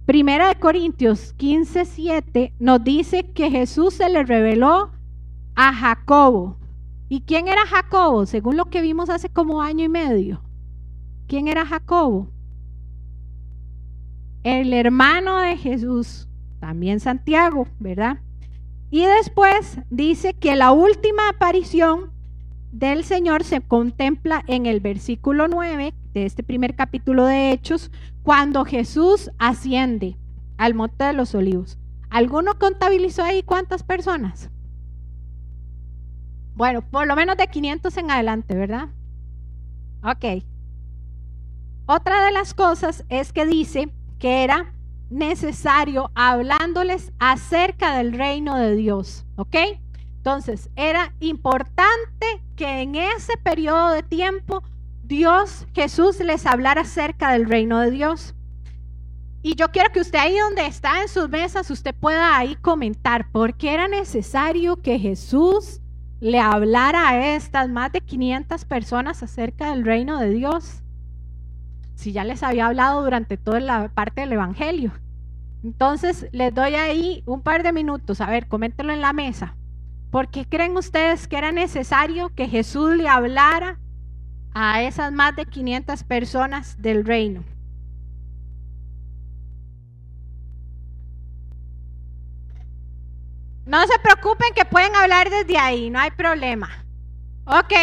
Primera 0.05 0.47
de 0.47 0.55
Corintios 0.55 1.35
15:7 1.37 2.53
nos 2.59 2.83
dice 2.83 3.31
que 3.33 3.51
Jesús 3.51 3.93
se 3.93 4.09
le 4.09 4.23
reveló 4.23 4.91
a 5.55 5.73
Jacobo. 5.73 6.57
¿Y 7.09 7.21
quién 7.21 7.47
era 7.47 7.65
Jacobo? 7.67 8.25
Según 8.25 8.57
lo 8.57 8.65
que 8.65 8.81
vimos 8.81 9.09
hace 9.09 9.29
como 9.29 9.61
año 9.61 9.85
y 9.85 9.89
medio. 9.89 10.41
¿Quién 11.33 11.47
era 11.47 11.65
Jacobo? 11.65 12.27
El 14.43 14.71
hermano 14.71 15.39
de 15.39 15.57
Jesús, 15.57 16.27
también 16.59 16.99
Santiago, 16.99 17.67
¿verdad? 17.79 18.19
Y 18.91 19.07
después 19.07 19.79
dice 19.89 20.35
que 20.35 20.55
la 20.55 20.71
última 20.73 21.29
aparición 21.29 22.11
del 22.71 23.03
Señor 23.03 23.43
se 23.43 23.61
contempla 23.61 24.43
en 24.45 24.67
el 24.67 24.79
versículo 24.79 25.47
9 25.47 25.95
de 26.13 26.25
este 26.27 26.43
primer 26.43 26.75
capítulo 26.75 27.25
de 27.25 27.51
Hechos, 27.51 27.89
cuando 28.21 28.63
Jesús 28.63 29.31
asciende 29.39 30.15
al 30.57 30.75
monte 30.75 31.03
de 31.03 31.13
los 31.13 31.33
olivos. 31.33 31.79
¿Alguno 32.11 32.59
contabilizó 32.59 33.23
ahí 33.23 33.41
cuántas 33.41 33.81
personas? 33.81 34.51
Bueno, 36.53 36.87
por 36.87 37.07
lo 37.07 37.15
menos 37.15 37.37
de 37.37 37.47
500 37.47 37.97
en 37.97 38.11
adelante, 38.11 38.53
¿verdad? 38.53 38.89
Ok. 40.03 40.43
Otra 41.85 42.23
de 42.25 42.31
las 42.31 42.53
cosas 42.53 43.03
es 43.09 43.33
que 43.33 43.45
dice 43.45 43.89
que 44.17 44.43
era 44.43 44.73
necesario 45.09 46.11
hablándoles 46.15 47.11
acerca 47.19 47.97
del 47.97 48.13
reino 48.13 48.55
de 48.55 48.75
Dios, 48.75 49.25
¿ok? 49.35 49.55
Entonces, 50.15 50.69
era 50.77 51.13
importante 51.19 52.41
que 52.55 52.81
en 52.81 52.95
ese 52.95 53.35
periodo 53.43 53.91
de 53.91 54.03
tiempo 54.03 54.63
Dios, 55.03 55.67
Jesús 55.73 56.19
les 56.21 56.45
hablara 56.45 56.81
acerca 56.81 57.33
del 57.33 57.49
reino 57.49 57.79
de 57.81 57.91
Dios. 57.91 58.33
Y 59.41 59.55
yo 59.55 59.67
quiero 59.73 59.91
que 59.91 59.99
usted 59.99 60.19
ahí 60.19 60.39
donde 60.39 60.65
está 60.65 61.01
en 61.01 61.09
sus 61.09 61.27
mesas, 61.27 61.69
usted 61.69 61.93
pueda 61.93 62.37
ahí 62.37 62.55
comentar 62.55 63.29
por 63.29 63.57
qué 63.57 63.73
era 63.73 63.89
necesario 63.89 64.77
que 64.77 64.97
Jesús 64.99 65.81
le 66.21 66.39
hablara 66.39 67.09
a 67.09 67.35
estas 67.35 67.67
más 67.67 67.91
de 67.91 67.99
500 67.99 68.63
personas 68.63 69.21
acerca 69.21 69.71
del 69.71 69.83
reino 69.83 70.17
de 70.17 70.29
Dios. 70.29 70.82
Si 72.03 72.12
ya 72.12 72.25
les 72.25 72.43
había 72.43 72.65
hablado 72.65 73.01
durante 73.01 73.38
toda 73.38 73.62
la 73.62 73.88
parte 73.88 74.19
del 74.19 74.33
Evangelio. 74.33 74.91
Entonces, 75.63 76.27
les 76.33 76.53
doy 76.53 76.75
ahí 76.75 77.24
un 77.25 77.41
par 77.41 77.63
de 77.63 77.72
minutos. 77.72 78.19
A 78.19 78.25
ver, 78.25 78.50
coméntenlo 78.50 78.91
en 78.91 79.00
la 79.00 79.13
mesa. 79.13 79.55
¿Por 80.12 80.27
qué 80.27 80.45
creen 80.45 80.75
ustedes 80.75 81.29
que 81.29 81.38
era 81.38 81.53
necesario 81.53 82.27
que 82.36 82.50
Jesús 82.50 82.98
le 82.98 83.07
hablara 83.07 83.79
a 84.53 84.81
esas 84.81 85.13
más 85.13 85.33
de 85.38 85.45
500 85.45 86.03
personas 86.03 86.81
del 86.81 87.05
reino? 87.05 87.45
No 93.65 93.79
se 93.88 93.98
preocupen 94.03 94.53
que 94.53 94.65
pueden 94.65 94.93
hablar 94.93 95.29
desde 95.29 95.57
ahí, 95.57 95.89
no 95.89 96.00
hay 96.00 96.12
problema. 96.12 96.69
Ok. 97.45 97.74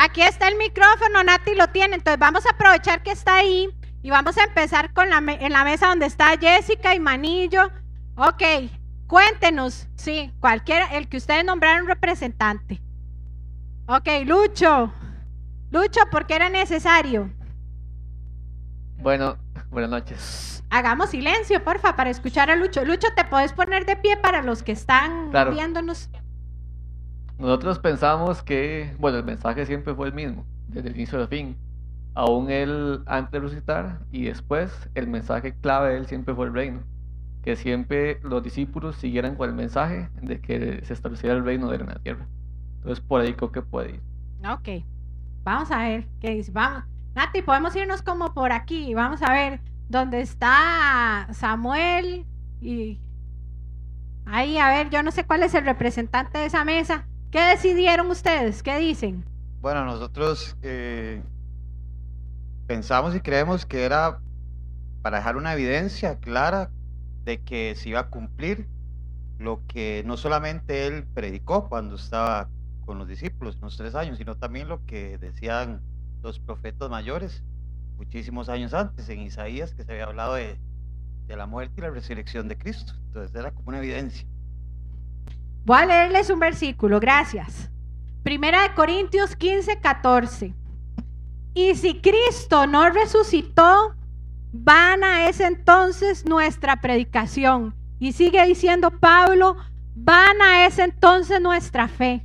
Aquí 0.00 0.22
está 0.22 0.46
el 0.46 0.56
micrófono, 0.56 1.24
Nati 1.24 1.56
lo 1.56 1.66
tiene, 1.70 1.96
entonces 1.96 2.20
vamos 2.20 2.46
a 2.46 2.50
aprovechar 2.50 3.02
que 3.02 3.10
está 3.10 3.34
ahí 3.34 3.68
y 4.00 4.10
vamos 4.10 4.38
a 4.38 4.44
empezar 4.44 4.92
con 4.92 5.10
la 5.10 5.18
en 5.18 5.52
la 5.52 5.64
mesa 5.64 5.88
donde 5.88 6.06
está 6.06 6.38
Jessica 6.38 6.94
y 6.94 7.00
Manillo. 7.00 7.72
Ok, 8.14 8.70
cuéntenos, 9.08 9.88
sí, 9.96 10.32
cualquiera, 10.38 10.86
el 10.96 11.08
que 11.08 11.16
ustedes 11.16 11.44
nombraron 11.44 11.88
representante. 11.88 12.80
Ok, 13.88 14.08
Lucho. 14.24 14.92
Lucho, 15.72 16.00
¿por 16.12 16.26
qué 16.26 16.36
era 16.36 16.48
necesario? 16.48 17.32
Bueno, 18.98 19.36
buenas 19.68 19.90
noches. 19.90 20.62
Hagamos 20.70 21.10
silencio, 21.10 21.64
porfa, 21.64 21.96
para 21.96 22.10
escuchar 22.10 22.52
a 22.52 22.54
Lucho. 22.54 22.84
Lucho, 22.84 23.08
¿te 23.16 23.24
puedes 23.24 23.52
poner 23.52 23.84
de 23.84 23.96
pie 23.96 24.16
para 24.16 24.42
los 24.42 24.62
que 24.62 24.70
están 24.70 25.32
viéndonos? 25.32 26.08
Nosotros 27.38 27.78
pensamos 27.78 28.42
que, 28.42 28.96
bueno, 28.98 29.18
el 29.18 29.24
mensaje 29.24 29.64
siempre 29.64 29.94
fue 29.94 30.08
el 30.08 30.12
mismo, 30.12 30.44
desde 30.66 30.88
el 30.88 30.96
inicio 30.96 31.20
al 31.20 31.28
fin. 31.28 31.56
Aún 32.14 32.50
él 32.50 33.02
antes 33.06 33.30
de 33.30 33.40
resucitar 33.40 34.00
y 34.10 34.24
después, 34.24 34.90
el 34.94 35.06
mensaje 35.06 35.54
clave 35.54 35.90
de 35.90 35.98
él 35.98 36.06
siempre 36.06 36.34
fue 36.34 36.46
el 36.46 36.52
reino. 36.52 36.80
Que 37.42 37.54
siempre 37.54 38.18
los 38.24 38.42
discípulos 38.42 38.96
siguieran 38.96 39.36
con 39.36 39.48
el 39.48 39.54
mensaje 39.54 40.08
de 40.20 40.40
que 40.40 40.84
se 40.84 40.92
estableciera 40.92 41.36
el 41.36 41.44
reino 41.44 41.70
de 41.70 41.78
la 41.78 41.94
tierra. 42.00 42.26
Entonces, 42.78 43.04
por 43.04 43.20
ahí 43.20 43.34
creo 43.34 43.52
que 43.52 43.62
puede 43.62 43.90
ir. 43.90 44.02
Ok, 44.44 44.84
vamos 45.44 45.70
a 45.70 45.78
ver 45.78 46.08
qué 46.20 46.30
dice. 46.30 46.50
Vamos, 46.50 46.84
Nati, 47.14 47.42
podemos 47.42 47.74
irnos 47.76 48.02
como 48.02 48.34
por 48.34 48.50
aquí. 48.50 48.94
Vamos 48.94 49.22
a 49.22 49.32
ver 49.32 49.60
donde 49.88 50.20
está 50.20 51.28
Samuel 51.32 52.26
y 52.60 52.98
ahí, 54.26 54.58
a 54.58 54.68
ver, 54.68 54.90
yo 54.90 55.04
no 55.04 55.12
sé 55.12 55.24
cuál 55.24 55.44
es 55.44 55.54
el 55.54 55.64
representante 55.64 56.38
de 56.38 56.46
esa 56.46 56.64
mesa. 56.64 57.06
¿Qué 57.30 57.40
decidieron 57.40 58.10
ustedes? 58.10 58.62
¿Qué 58.62 58.78
dicen? 58.78 59.24
Bueno, 59.60 59.84
nosotros 59.84 60.56
eh, 60.62 61.22
pensamos 62.66 63.14
y 63.14 63.20
creemos 63.20 63.66
que 63.66 63.84
era 63.84 64.20
para 65.02 65.18
dejar 65.18 65.36
una 65.36 65.52
evidencia 65.52 66.18
clara 66.18 66.70
de 67.24 67.42
que 67.42 67.74
se 67.76 67.90
iba 67.90 68.00
a 68.00 68.08
cumplir 68.08 68.66
lo 69.38 69.60
que 69.66 70.02
no 70.06 70.16
solamente 70.16 70.86
él 70.86 71.04
predicó 71.14 71.68
cuando 71.68 71.96
estaba 71.96 72.48
con 72.86 72.98
los 72.98 73.06
discípulos 73.06 73.56
en 73.56 73.60
los 73.62 73.76
tres 73.76 73.94
años, 73.94 74.16
sino 74.18 74.36
también 74.36 74.68
lo 74.68 74.84
que 74.86 75.18
decían 75.18 75.82
los 76.22 76.40
profetas 76.40 76.88
mayores 76.88 77.44
muchísimos 77.98 78.48
años 78.48 78.72
antes, 78.72 79.08
en 79.08 79.20
Isaías, 79.20 79.74
que 79.74 79.84
se 79.84 79.92
había 79.92 80.04
hablado 80.04 80.34
de, 80.34 80.56
la 81.28 81.46
muerte 81.46 81.74
y 81.76 81.80
la 81.82 81.90
resurrección 81.90 82.48
de 82.48 82.56
Cristo. 82.56 82.94
Entonces 83.08 83.36
era 83.36 83.50
como 83.50 83.68
una 83.68 83.78
evidencia. 83.78 84.26
Voy 85.68 85.82
a 85.82 85.84
leerles 85.84 86.30
un 86.30 86.38
versículo, 86.38 86.98
gracias. 86.98 87.70
Primera 88.22 88.62
de 88.62 88.72
Corintios 88.72 89.36
15, 89.36 89.78
14. 89.80 90.54
Y 91.52 91.74
si 91.74 92.00
Cristo 92.00 92.66
no 92.66 92.88
resucitó, 92.88 93.94
vana 94.50 95.28
es 95.28 95.40
entonces 95.40 96.24
nuestra 96.24 96.80
predicación. 96.80 97.74
Y 97.98 98.12
sigue 98.12 98.42
diciendo 98.46 98.90
Pablo, 98.92 99.58
vana 99.94 100.64
es 100.64 100.78
entonces 100.78 101.38
nuestra 101.38 101.86
fe 101.86 102.24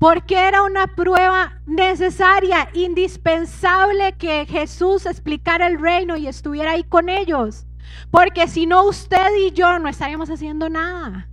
porque 0.00 0.34
era 0.48 0.64
una 0.64 0.88
prueba 0.88 1.60
necesaria, 1.64 2.70
indispensable 2.74 4.16
que 4.18 4.46
Jesús 4.46 5.06
explicara 5.06 5.68
el 5.68 5.78
reino 5.78 6.16
y 6.16 6.26
estuviera 6.26 6.72
ahí 6.72 6.82
con 6.82 7.08
ellos. 7.08 7.66
Porque 8.10 8.48
si 8.48 8.66
no, 8.66 8.82
usted 8.82 9.28
y 9.46 9.52
yo 9.52 9.78
no 9.78 9.88
estaríamos 9.88 10.28
haciendo 10.28 10.68
nada. 10.68 11.28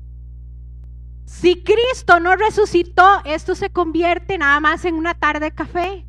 Si 1.26 1.64
Cristo 1.64 2.20
no 2.20 2.36
resucitó, 2.36 3.22
esto 3.26 3.56
se 3.56 3.70
convierte 3.70 4.38
nada 4.38 4.60
más 4.60 4.86
en 4.86 4.96
una 4.96 5.14
tarde 5.16 5.42
de 5.42 5.52
café. 5.52 6.06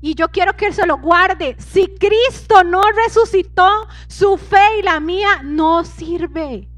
Y 0.00 0.14
yo 0.14 0.28
quiero 0.28 0.54
que 0.54 0.72
se 0.72 0.86
lo 0.86 0.98
guarde. 0.98 1.56
Si 1.58 1.88
Cristo 1.88 2.62
no 2.62 2.82
resucitó, 3.04 3.68
su 4.06 4.36
fe 4.36 4.78
y 4.78 4.82
la 4.82 5.00
mía 5.00 5.40
no 5.42 5.82
sirve. 5.84 6.68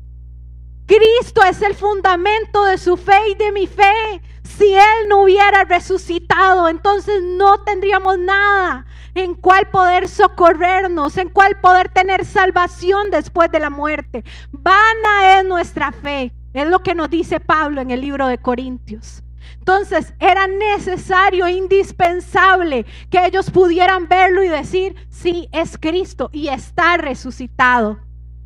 Cristo 0.86 1.42
es 1.42 1.60
el 1.62 1.74
fundamento 1.74 2.64
de 2.64 2.78
su 2.78 2.96
fe 2.96 3.30
y 3.32 3.34
de 3.34 3.50
mi 3.50 3.66
fe. 3.66 4.22
Si 4.46 4.74
Él 4.74 5.08
no 5.08 5.22
hubiera 5.22 5.64
resucitado, 5.64 6.68
entonces 6.68 7.22
no 7.22 7.62
tendríamos 7.64 8.18
nada 8.18 8.86
en 9.14 9.34
cual 9.34 9.68
poder 9.70 10.08
socorrernos, 10.08 11.16
en 11.16 11.30
cual 11.30 11.58
poder 11.60 11.88
tener 11.88 12.24
salvación 12.24 13.10
después 13.10 13.50
de 13.50 13.60
la 13.60 13.70
muerte. 13.70 14.24
Vana 14.52 15.38
es 15.38 15.44
nuestra 15.46 15.90
fe. 15.90 16.32
Es 16.52 16.66
lo 16.68 16.82
que 16.82 16.94
nos 16.94 17.10
dice 17.10 17.40
Pablo 17.40 17.80
en 17.80 17.90
el 17.90 18.00
libro 18.00 18.26
de 18.28 18.38
Corintios. 18.38 19.22
Entonces 19.58 20.14
era 20.20 20.46
necesario, 20.46 21.48
indispensable 21.48 22.86
que 23.10 23.26
ellos 23.26 23.50
pudieran 23.50 24.08
verlo 24.08 24.42
y 24.42 24.48
decir, 24.48 24.94
sí, 25.08 25.48
es 25.52 25.76
Cristo 25.78 26.30
y 26.32 26.48
está 26.48 26.96
resucitado. 26.96 27.98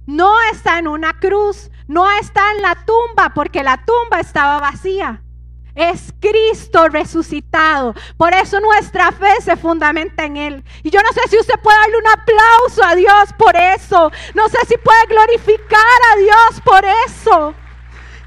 No 0.07 0.33
está 0.53 0.79
en 0.79 0.89
una 0.89 1.19
cruz, 1.21 1.71
no 1.87 2.11
está 2.21 2.41
en 2.57 2.63
la 2.63 2.85
tumba, 2.85 3.33
porque 3.35 3.63
la 3.63 3.85
tumba 3.85 4.21
estaba 4.21 4.59
vacía. 4.59 5.23
Es 5.75 6.13
Cristo 6.21 6.89
resucitado. 6.89 7.95
Por 8.17 8.35
eso 8.35 8.61
nuestra 8.61 9.13
fe 9.13 9.33
se 9.43 9.57
fundamenta 9.57 10.25
en 10.25 10.37
Él. 10.37 10.65
Y 10.83 10.91
yo 10.91 11.01
no 11.03 11.13
sé 11.13 11.21
si 11.29 11.39
usted 11.39 11.59
puede 11.63 11.79
darle 11.79 11.99
un 11.99 12.09
aplauso 12.09 12.85
a 12.85 12.95
Dios 12.95 13.33
por 13.39 13.57
eso. 13.57 14.11
No 14.35 14.49
sé 14.49 14.59
si 14.69 14.77
puede 14.79 15.07
glorificar 15.09 16.01
a 16.13 16.17
Dios 16.17 16.61
por 16.65 16.85
eso. 17.07 17.55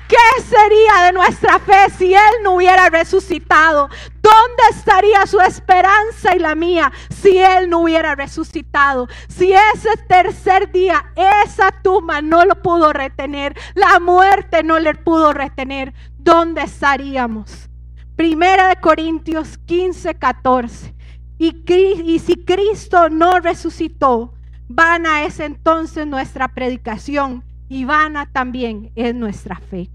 ¿Qué 0.08 0.42
sería 0.44 1.06
de 1.06 1.14
nuestra 1.14 1.60
fe 1.60 1.90
si 1.98 2.14
Él 2.14 2.22
no 2.44 2.52
hubiera 2.52 2.90
resucitado? 2.90 3.90
¿Dónde 4.22 4.64
estaría 4.70 5.26
su 5.26 5.40
esperanza 5.40 6.36
y 6.36 6.40
la 6.40 6.56
mía 6.56 6.92
si 7.10 7.40
Él 7.40 7.70
no 7.70 7.80
hubiera 7.80 8.14
resucitado? 8.14 9.08
Si 9.28 9.54
ese 9.54 9.98
tercer 10.08 10.72
día 10.72 11.06
esa 11.46 11.72
tumba 11.82 12.22
no 12.22 12.46
lo 12.46 12.62
pudo 12.62 12.94
retener, 12.94 13.58
la 13.76 14.00
muerte 14.00 14.62
no 14.62 14.78
le 14.78 14.94
pudo 14.94 15.34
retener, 15.34 15.94
¿dónde 16.24 16.62
estaríamos? 16.62 17.70
Primera 18.16 18.70
de 18.70 18.78
Corintios 18.78 19.58
15, 19.58 20.16
14. 20.16 20.94
Y, 21.38 21.64
y 22.06 22.20
si 22.20 22.36
Cristo 22.38 23.10
no 23.10 23.40
resucitó, 23.40 24.34
vana 24.68 25.24
es 25.24 25.40
entonces 25.40 26.08
nuestra 26.08 26.48
predicación 26.48 27.44
y 27.68 27.86
vana 27.86 28.30
también 28.32 28.92
es 28.96 29.14
nuestra 29.14 29.58
fe. 29.58 29.90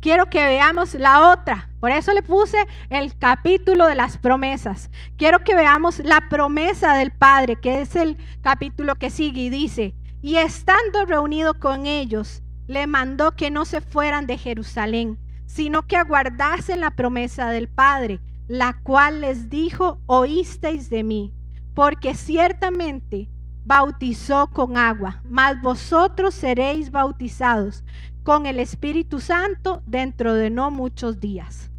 Quiero 0.00 0.26
que 0.26 0.44
veamos 0.44 0.94
la 0.94 1.32
otra. 1.32 1.68
Por 1.80 1.90
eso 1.90 2.12
le 2.12 2.22
puse 2.22 2.58
el 2.90 3.16
capítulo 3.18 3.86
de 3.86 3.96
las 3.96 4.18
promesas. 4.18 4.90
Quiero 5.16 5.40
que 5.40 5.56
veamos 5.56 5.98
la 5.98 6.28
promesa 6.28 6.94
del 6.94 7.10
Padre, 7.10 7.56
que 7.56 7.80
es 7.80 7.96
el 7.96 8.16
capítulo 8.40 8.94
que 8.94 9.10
sigue 9.10 9.40
y 9.40 9.50
dice, 9.50 9.94
y 10.22 10.36
estando 10.36 11.04
reunido 11.06 11.54
con 11.54 11.86
ellos, 11.86 12.42
le 12.66 12.86
mandó 12.86 13.32
que 13.32 13.50
no 13.50 13.64
se 13.64 13.80
fueran 13.80 14.26
de 14.26 14.38
Jerusalén, 14.38 15.18
sino 15.46 15.86
que 15.86 15.96
aguardasen 15.96 16.80
la 16.80 16.90
promesa 16.90 17.50
del 17.50 17.68
Padre, 17.68 18.20
la 18.48 18.74
cual 18.82 19.20
les 19.20 19.48
dijo, 19.48 19.98
oísteis 20.06 20.90
de 20.90 21.02
mí, 21.02 21.32
porque 21.74 22.14
ciertamente 22.14 23.28
bautizó 23.64 24.48
con 24.48 24.76
agua, 24.76 25.22
mas 25.28 25.60
vosotros 25.60 26.34
seréis 26.34 26.90
bautizados 26.90 27.84
con 28.22 28.46
el 28.46 28.58
Espíritu 28.60 29.20
Santo 29.20 29.82
dentro 29.86 30.34
de 30.34 30.50
no 30.50 30.70
muchos 30.70 31.20
días. 31.20 31.70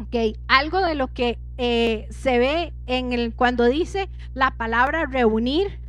Ok, 0.00 0.36
algo 0.46 0.80
de 0.80 0.94
lo 0.94 1.12
que 1.12 1.38
eh, 1.58 2.06
se 2.10 2.38
ve 2.38 2.72
en 2.86 3.12
el, 3.12 3.34
cuando 3.34 3.64
dice 3.64 4.08
la 4.34 4.52
palabra 4.52 5.06
reunir, 5.06 5.80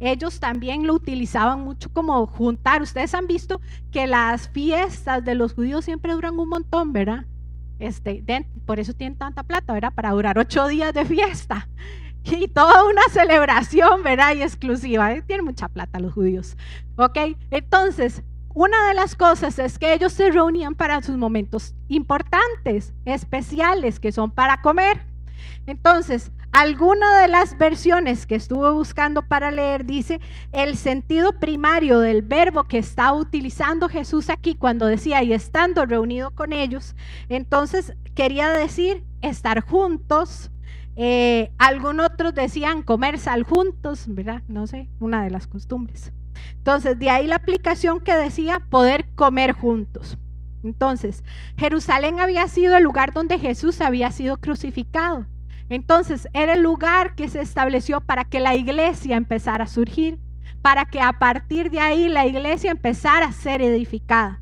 ellos 0.00 0.40
también 0.40 0.86
lo 0.86 0.94
utilizaban 0.94 1.60
mucho 1.60 1.90
como 1.92 2.26
juntar. 2.26 2.82
Ustedes 2.82 3.14
han 3.14 3.26
visto 3.26 3.60
que 3.90 4.06
las 4.06 4.48
fiestas 4.48 5.24
de 5.24 5.34
los 5.34 5.54
judíos 5.54 5.84
siempre 5.84 6.12
duran 6.12 6.38
un 6.38 6.48
montón, 6.48 6.92
¿verdad? 6.92 7.24
Este, 7.78 8.24
por 8.64 8.80
eso 8.80 8.94
tienen 8.94 9.18
tanta 9.18 9.42
plata, 9.42 9.72
¿verdad? 9.72 9.92
Para 9.94 10.10
durar 10.10 10.38
ocho 10.38 10.66
días 10.66 10.94
de 10.94 11.04
fiesta 11.04 11.68
y 12.24 12.48
toda 12.48 12.84
una 12.84 13.02
celebración, 13.10 14.02
¿verdad? 14.02 14.34
Y 14.34 14.42
exclusiva. 14.42 15.12
¿eh? 15.12 15.22
Tienen 15.22 15.44
mucha 15.44 15.68
plata 15.68 16.00
los 16.00 16.12
judíos. 16.12 16.56
¿Ok? 16.96 17.18
Entonces, 17.50 18.22
una 18.54 18.88
de 18.88 18.94
las 18.94 19.14
cosas 19.14 19.58
es 19.58 19.78
que 19.78 19.92
ellos 19.92 20.12
se 20.12 20.30
reunían 20.30 20.74
para 20.74 21.02
sus 21.02 21.16
momentos 21.16 21.74
importantes, 21.88 22.94
especiales, 23.04 24.00
que 24.00 24.12
son 24.12 24.30
para 24.30 24.62
comer. 24.62 25.00
Entonces, 25.66 26.32
alguna 26.56 27.20
de 27.20 27.28
las 27.28 27.58
versiones 27.58 28.24
que 28.24 28.34
estuve 28.34 28.70
buscando 28.70 29.20
para 29.20 29.50
leer 29.50 29.84
dice 29.84 30.22
el 30.52 30.78
sentido 30.78 31.38
primario 31.38 32.00
del 32.00 32.22
verbo 32.22 32.64
que 32.64 32.78
está 32.78 33.12
utilizando 33.12 33.90
Jesús 33.90 34.30
aquí 34.30 34.54
cuando 34.54 34.86
decía 34.86 35.22
y 35.22 35.34
estando 35.34 35.84
reunido 35.84 36.30
con 36.30 36.54
ellos, 36.54 36.96
entonces 37.28 37.92
quería 38.14 38.48
decir 38.48 39.04
estar 39.20 39.60
juntos, 39.60 40.50
eh, 40.96 41.52
algunos 41.58 42.06
otros 42.06 42.34
decían 42.34 42.82
comer 42.82 43.18
sal 43.18 43.42
juntos, 43.42 44.04
¿verdad? 44.08 44.42
No 44.48 44.66
sé, 44.66 44.88
una 44.98 45.24
de 45.24 45.30
las 45.30 45.46
costumbres. 45.46 46.10
Entonces, 46.56 46.98
de 46.98 47.10
ahí 47.10 47.26
la 47.26 47.36
aplicación 47.36 48.00
que 48.00 48.14
decía 48.14 48.60
poder 48.70 49.04
comer 49.14 49.52
juntos. 49.52 50.16
Entonces, 50.64 51.22
Jerusalén 51.58 52.18
había 52.18 52.48
sido 52.48 52.78
el 52.78 52.84
lugar 52.84 53.12
donde 53.12 53.38
Jesús 53.38 53.82
había 53.82 54.10
sido 54.10 54.38
crucificado. 54.38 55.26
Entonces, 55.68 56.28
era 56.32 56.54
el 56.54 56.62
lugar 56.62 57.14
que 57.14 57.28
se 57.28 57.40
estableció 57.40 58.00
para 58.00 58.24
que 58.24 58.40
la 58.40 58.54
iglesia 58.54 59.16
empezara 59.16 59.64
a 59.64 59.68
surgir, 59.68 60.18
para 60.62 60.84
que 60.84 61.00
a 61.00 61.18
partir 61.18 61.70
de 61.70 61.80
ahí 61.80 62.08
la 62.08 62.26
iglesia 62.26 62.70
empezara 62.70 63.26
a 63.26 63.32
ser 63.32 63.62
edificada. 63.62 64.40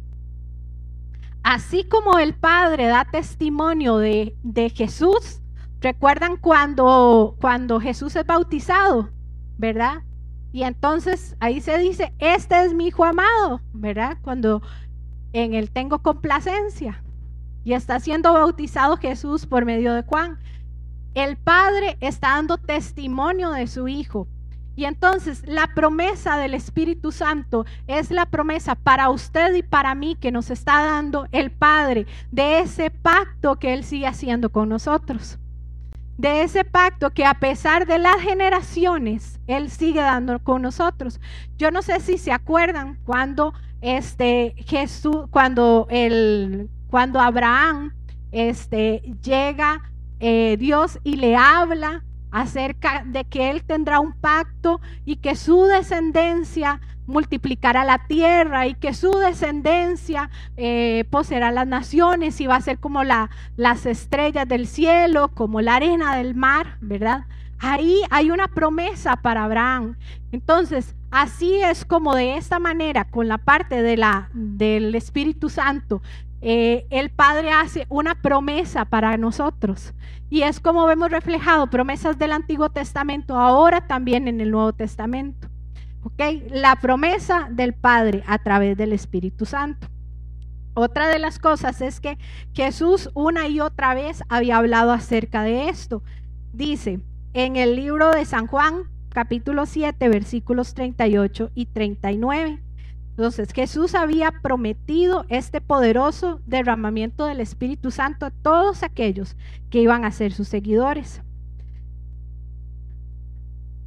Así 1.42 1.84
como 1.84 2.18
el 2.18 2.34
Padre 2.34 2.86
da 2.86 3.04
testimonio 3.04 3.98
de, 3.98 4.34
de 4.42 4.70
Jesús, 4.70 5.42
¿Recuerdan 5.84 6.38
cuando, 6.38 7.36
cuando 7.42 7.78
Jesús 7.78 8.16
es 8.16 8.24
bautizado? 8.24 9.10
¿Verdad? 9.58 10.02
Y 10.50 10.62
entonces 10.62 11.36
ahí 11.40 11.60
se 11.60 11.76
dice, 11.76 12.14
este 12.20 12.64
es 12.64 12.72
mi 12.72 12.86
hijo 12.86 13.04
amado, 13.04 13.60
¿verdad? 13.74 14.16
Cuando 14.22 14.62
en 15.34 15.52
él 15.52 15.70
tengo 15.70 15.98
complacencia. 15.98 17.04
Y 17.64 17.74
está 17.74 18.00
siendo 18.00 18.32
bautizado 18.32 18.96
Jesús 18.96 19.44
por 19.44 19.66
medio 19.66 19.92
de 19.92 20.04
Juan. 20.04 20.38
El 21.14 21.36
Padre 21.36 21.96
está 22.00 22.30
dando 22.30 22.58
testimonio 22.58 23.50
de 23.50 23.66
su 23.66 23.88
Hijo. 23.88 24.28
Y 24.76 24.86
entonces 24.86 25.42
la 25.46 25.68
promesa 25.74 26.36
del 26.36 26.54
Espíritu 26.54 27.12
Santo 27.12 27.64
es 27.86 28.10
la 28.10 28.26
promesa 28.26 28.74
para 28.74 29.08
usted 29.10 29.54
y 29.54 29.62
para 29.62 29.94
mí 29.94 30.16
que 30.16 30.32
nos 30.32 30.50
está 30.50 30.84
dando 30.84 31.28
el 31.30 31.52
Padre 31.52 32.06
de 32.32 32.58
ese 32.58 32.90
pacto 32.90 33.56
que 33.56 33.72
Él 33.72 33.84
sigue 33.84 34.08
haciendo 34.08 34.50
con 34.50 34.68
nosotros 34.68 35.38
de 36.16 36.42
ese 36.42 36.64
pacto 36.64 37.10
que 37.10 37.24
a 37.24 37.34
pesar 37.34 37.86
de 37.86 37.98
las 37.98 38.16
generaciones, 38.20 39.40
Él 39.46 39.70
sigue 39.70 40.00
dando 40.00 40.38
con 40.38 40.62
nosotros. 40.62 41.20
Yo 41.58 41.70
no 41.70 41.82
sé 41.82 42.00
si 42.00 42.18
se 42.18 42.32
acuerdan 42.32 42.98
cuando 43.04 43.52
este 43.80 44.54
Jesús, 44.66 45.26
cuando 45.30 45.86
el, 45.90 46.70
cuando 46.88 47.20
Abraham 47.20 47.92
este, 48.32 49.02
llega 49.22 49.82
eh, 50.26 50.56
Dios 50.56 51.00
y 51.04 51.16
le 51.16 51.36
habla 51.36 52.02
acerca 52.30 53.04
de 53.04 53.26
que 53.26 53.50
Él 53.50 53.62
tendrá 53.62 54.00
un 54.00 54.14
pacto 54.14 54.80
y 55.04 55.16
que 55.16 55.36
su 55.36 55.64
descendencia 55.64 56.80
multiplicará 57.06 57.84
la 57.84 58.06
tierra 58.06 58.66
y 58.66 58.72
que 58.72 58.94
su 58.94 59.10
descendencia 59.10 60.30
eh, 60.56 61.04
poseerá 61.10 61.50
las 61.50 61.66
naciones 61.66 62.40
y 62.40 62.46
va 62.46 62.56
a 62.56 62.62
ser 62.62 62.78
como 62.78 63.04
la, 63.04 63.28
las 63.58 63.84
estrellas 63.84 64.48
del 64.48 64.66
cielo, 64.66 65.28
como 65.28 65.60
la 65.60 65.74
arena 65.74 66.16
del 66.16 66.34
mar, 66.34 66.78
¿verdad? 66.80 67.26
Ahí 67.58 68.00
hay 68.08 68.30
una 68.30 68.48
promesa 68.48 69.16
para 69.16 69.44
Abraham. 69.44 69.96
Entonces, 70.32 70.94
así 71.10 71.60
es 71.60 71.84
como 71.84 72.14
de 72.14 72.38
esta 72.38 72.58
manera, 72.58 73.04
con 73.04 73.28
la 73.28 73.36
parte 73.36 73.82
de 73.82 73.98
la, 73.98 74.30
del 74.32 74.94
Espíritu 74.94 75.50
Santo, 75.50 76.00
eh, 76.46 76.86
el 76.90 77.08
Padre 77.08 77.52
hace 77.52 77.86
una 77.88 78.20
promesa 78.20 78.84
para 78.84 79.16
nosotros. 79.16 79.94
Y 80.28 80.42
es 80.42 80.60
como 80.60 80.84
vemos 80.84 81.10
reflejado 81.10 81.70
promesas 81.70 82.18
del 82.18 82.32
Antiguo 82.32 82.68
Testamento, 82.68 83.38
ahora 83.38 83.86
también 83.86 84.28
en 84.28 84.42
el 84.42 84.50
Nuevo 84.50 84.74
Testamento. 84.74 85.48
La 86.50 86.76
promesa 86.76 87.48
del 87.50 87.72
Padre 87.72 88.22
a 88.26 88.36
través 88.36 88.76
del 88.76 88.92
Espíritu 88.92 89.46
Santo. 89.46 89.86
Otra 90.74 91.08
de 91.08 91.18
las 91.18 91.38
cosas 91.38 91.80
es 91.80 91.98
que 91.98 92.18
Jesús 92.52 93.08
una 93.14 93.48
y 93.48 93.60
otra 93.60 93.94
vez 93.94 94.22
había 94.28 94.58
hablado 94.58 94.92
acerca 94.92 95.44
de 95.44 95.70
esto. 95.70 96.02
Dice 96.52 97.00
en 97.32 97.56
el 97.56 97.74
libro 97.74 98.10
de 98.10 98.26
San 98.26 98.48
Juan, 98.48 98.82
capítulo 99.08 99.64
7, 99.64 100.10
versículos 100.10 100.74
38 100.74 101.52
y 101.54 101.66
39. 101.66 102.63
Entonces 103.16 103.52
Jesús 103.52 103.94
había 103.94 104.32
prometido 104.42 105.24
este 105.28 105.60
poderoso 105.60 106.40
derramamiento 106.46 107.26
del 107.26 107.38
Espíritu 107.38 107.92
Santo 107.92 108.26
a 108.26 108.30
todos 108.30 108.82
aquellos 108.82 109.36
que 109.70 109.80
iban 109.80 110.04
a 110.04 110.10
ser 110.10 110.32
sus 110.32 110.48
seguidores. 110.48 111.22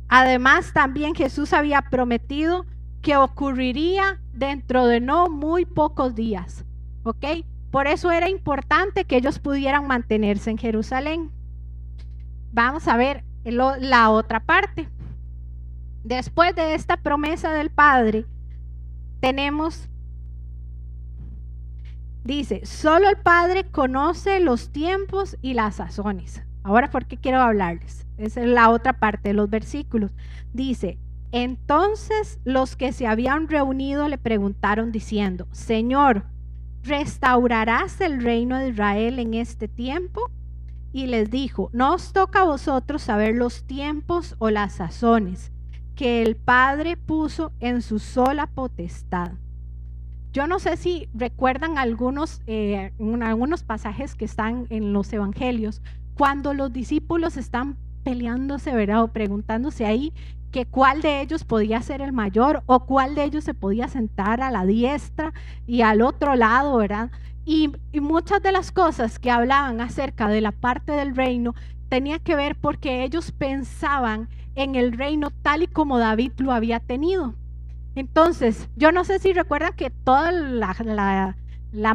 Además, 0.08 0.72
también 0.74 1.14
Jesús 1.14 1.52
había 1.52 1.82
prometido 1.82 2.66
que 3.02 3.18
ocurriría 3.18 4.22
dentro 4.32 4.86
de 4.86 5.02
no 5.02 5.28
muy 5.30 5.66
pocos 5.66 6.16
días. 6.16 6.64
¿Ok? 7.04 7.26
Por 7.70 7.88
eso 7.88 8.12
era 8.12 8.30
importante 8.30 9.04
que 9.04 9.18
ellos 9.18 9.40
pudieran 9.40 9.88
mantenerse 9.88 10.52
en 10.52 10.58
Jerusalén. 10.58 11.32
Vamos 12.54 12.88
a 12.88 12.96
ver 12.96 13.26
la 13.44 14.10
otra 14.10 14.40
parte. 14.40 14.88
Después 16.06 16.56
de 16.56 16.76
esta 16.76 16.96
promesa 16.96 17.52
del 17.52 17.70
Padre, 17.70 18.26
tenemos, 19.20 19.90
dice, 22.24 22.66
solo 22.66 23.10
el 23.10 23.18
Padre 23.18 23.66
conoce 23.66 24.40
los 24.40 24.72
tiempos 24.72 25.38
y 25.42 25.54
las 25.54 25.76
sazones. 25.76 26.44
Ahora, 26.64 26.90
¿por 26.90 27.06
qué 27.06 27.18
quiero 27.18 27.42
hablarles? 27.42 28.06
Esa 28.18 28.42
es 28.42 28.48
la 28.48 28.70
otra 28.70 29.00
parte 29.00 29.30
de 29.30 29.34
los 29.34 29.50
versículos. 29.50 30.12
Dice, 30.54 30.98
entonces 31.32 32.40
los 32.44 32.76
que 32.76 32.92
se 32.92 33.08
habían 33.08 33.48
reunido 33.48 34.08
le 34.08 34.18
preguntaron 34.18 34.92
diciendo, 34.92 35.48
Señor, 35.52 36.26
¿restaurarás 36.84 38.02
el 38.02 38.22
reino 38.22 38.58
de 38.58 38.70
Israel 38.70 39.20
en 39.20 39.34
este 39.34 39.68
tiempo? 39.68 40.32
Y 40.94 41.08
les 41.08 41.30
dijo, 41.30 41.70
no 41.74 41.94
os 41.94 42.12
toca 42.14 42.42
a 42.42 42.46
vosotros 42.46 43.02
saber 43.02 43.36
los 43.36 43.64
tiempos 43.66 44.36
o 44.40 44.50
las 44.50 44.74
sazones 44.76 45.52
que 45.98 46.22
el 46.22 46.36
Padre 46.36 46.96
puso 46.96 47.52
en 47.60 47.82
su 47.82 47.98
sola 47.98 48.46
potestad. 48.46 49.32
Yo 50.32 50.46
no 50.46 50.60
sé 50.60 50.78
si 50.78 51.10
recuerdan 51.16 51.80
algunos, 51.80 52.42
eh, 52.46 52.94
algunos 53.22 53.64
pasajes 53.64 54.14
que 54.14 54.26
están 54.26 54.68
en 54.70 54.94
los 54.94 55.12
evangelios, 55.12 55.82
cuando 56.14 56.54
los 56.54 56.72
discípulos 56.72 57.36
están 57.36 57.78
peleándose, 58.04 58.74
¿verdad? 58.76 59.04
O 59.04 59.08
preguntándose 59.08 59.88
ahí 59.88 60.14
que 60.52 60.68
cuál 60.68 61.02
de 61.02 61.22
ellos 61.22 61.44
podía 61.44 61.82
ser 61.82 62.02
el 62.02 62.14
mayor 62.14 62.62
o 62.68 62.86
cuál 62.86 63.16
de 63.16 63.24
ellos 63.24 63.44
se 63.44 63.56
podía 63.56 63.88
sentar 63.88 64.42
a 64.42 64.52
la 64.52 64.68
diestra 64.68 65.34
y 65.66 65.82
al 65.82 66.04
otro 66.04 66.36
lado, 66.36 66.78
¿verdad? 66.78 67.10
Y, 67.44 67.72
y 67.92 68.02
muchas 68.02 68.44
de 68.44 68.52
las 68.52 68.72
cosas 68.72 69.18
que 69.18 69.32
hablaban 69.32 69.82
acerca 69.82 70.28
de 70.28 70.42
la 70.42 70.52
parte 70.52 70.92
del 70.92 71.16
reino 71.16 71.56
tenía 71.90 72.20
que 72.20 72.36
ver 72.36 72.56
porque 72.56 73.04
ellos 73.04 73.32
pensaban 73.32 74.30
en 74.56 74.76
el 74.76 74.92
reino 74.92 75.32
tal 75.42 75.64
y 75.64 75.68
como 75.68 76.00
David 76.00 76.32
lo 76.38 76.52
había 76.52 76.80
tenido. 76.80 77.36
Entonces, 77.96 78.70
yo 78.76 78.92
no 78.92 79.04
sé 79.04 79.20
si 79.20 79.34
recuerdan 79.34 79.74
que 79.74 79.90
toda 79.90 80.32
la, 80.32 81.36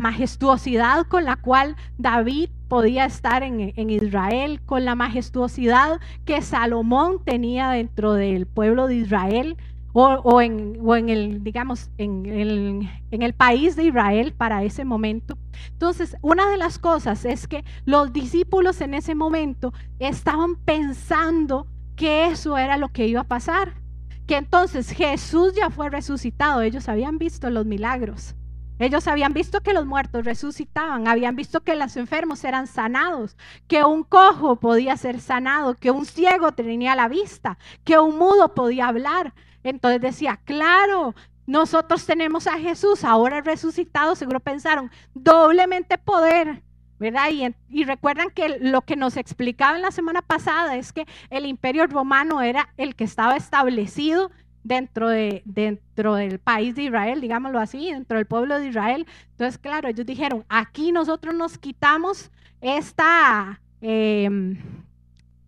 majestuosidad 0.01 1.07
con 1.07 1.25
la 1.25 1.37
cual 1.37 1.77
David 1.97 2.51
podía 2.69 3.05
estar 3.05 3.43
en, 3.43 3.91
Israel, 3.91 4.61
con 4.67 4.85
la 4.85 4.95
majestuosidad 4.95 6.01
que 6.25 6.43
Salomón 6.43 7.23
tenía 7.25 7.71
dentro 7.71 8.15
del 8.15 8.47
pueblo 8.47 8.89
de 8.89 8.97
Israel, 8.97 9.57
o, 9.93 10.41
en, 10.41 10.79
en, 10.85 11.09
el, 11.09 11.45
digamos, 11.45 11.91
en 11.99 12.27
el, 12.27 12.89
en 13.11 13.23
el 13.23 13.35
país 13.35 13.77
de 13.77 13.85
Israel 13.85 14.35
para 14.37 14.65
ese 14.65 14.85
momento. 14.85 15.37
Entonces, 15.71 16.17
una 16.23 16.49
de 16.51 16.57
las 16.57 16.79
cosas 16.79 17.25
es 17.25 17.47
que 17.47 17.65
los 17.85 18.13
discípulos 18.13 18.81
en 18.81 18.95
ese 18.95 19.15
momento 19.15 19.73
estaban 19.99 20.57
pensando 20.57 21.67
que 21.97 22.27
eso 22.27 22.57
era 22.57 22.77
lo 22.77 22.89
que 22.89 23.07
iba 23.07 23.21
a 23.21 23.25
pasar 23.25 23.83
que 24.27 24.37
entonces 24.37 24.91
Jesús 24.91 25.53
ya 25.55 25.71
fue 25.71 25.91
resucitado. 25.91 26.63
Ellos 26.63 26.89
habían 26.89 27.19
visto 27.19 27.51
los 27.51 27.67
milagros. 27.67 28.35
Ellos 28.79 29.07
habían 29.07 29.33
visto 29.33 29.61
que 29.61 29.75
los 29.75 29.87
muertos 29.87 30.25
resucitaban, 30.25 31.07
habían 31.07 31.37
visto 31.37 31.61
que 31.61 31.77
los 31.77 31.97
enfermos 31.97 32.43
eran 32.43 32.67
sanados, 32.67 33.37
que 33.69 33.85
un 33.85 34.03
cojo 34.03 34.57
podía 34.57 34.97
ser 34.97 35.21
sanado, 35.21 35.75
que 35.75 35.93
un 35.93 36.05
ciego 36.05 36.51
tenía 36.51 36.97
la 36.97 37.09
vista, 37.09 37.59
que 37.85 37.99
un 37.99 38.19
mudo 38.19 38.55
podía 38.55 38.89
hablar. 38.89 39.35
Entonces 39.63 40.01
decía, 40.01 40.41
claro, 40.45 41.15
nosotros 41.47 42.07
tenemos 42.07 42.47
a 42.47 42.59
Jesús, 42.59 43.05
ahora 43.05 43.41
resucitado, 43.41 44.15
seguro 44.15 44.41
pensaron, 44.41 44.91
doblemente 45.15 45.99
poder. 45.99 46.63
¿verdad? 46.99 47.31
Y, 47.69 47.85
recuerdan 47.85 48.31
que 48.31 48.61
lo 48.61 48.83
que 48.83 48.95
nos 48.95 49.17
explicaba 49.17 49.75
en 49.75 49.83
la 49.83 49.91
semana 49.91 50.23
pasada 50.23 50.77
es 50.77 50.93
que 50.93 51.05
el 51.31 51.47
imperio 51.47 51.89
romano 51.89 52.43
era 52.43 52.69
el 52.77 52.95
que 52.95 53.03
estaba 53.03 53.37
establecido 53.37 54.31
dentro, 54.63 55.09
de, 55.09 55.43
dentro 55.45 56.15
del 56.15 56.39
país 56.39 56.77
de 56.77 56.85
Israel, 56.85 57.21
digámoslo 57.21 57.59
así, 57.59 57.91
dentro 57.91 58.19
del 58.19 58.27
pueblo 58.27 58.61
de 58.61 58.69
Israel. 58.69 59.09
Entonces, 59.33 59.59
claro, 59.59 59.89
ellos 59.89 60.07
dijeron, 60.07 60.45
aquí 60.49 60.93
nosotros 60.93 61.35
nos 61.35 61.59
quitamos 61.59 62.31
esta... 62.61 63.61
Em, 63.81 64.59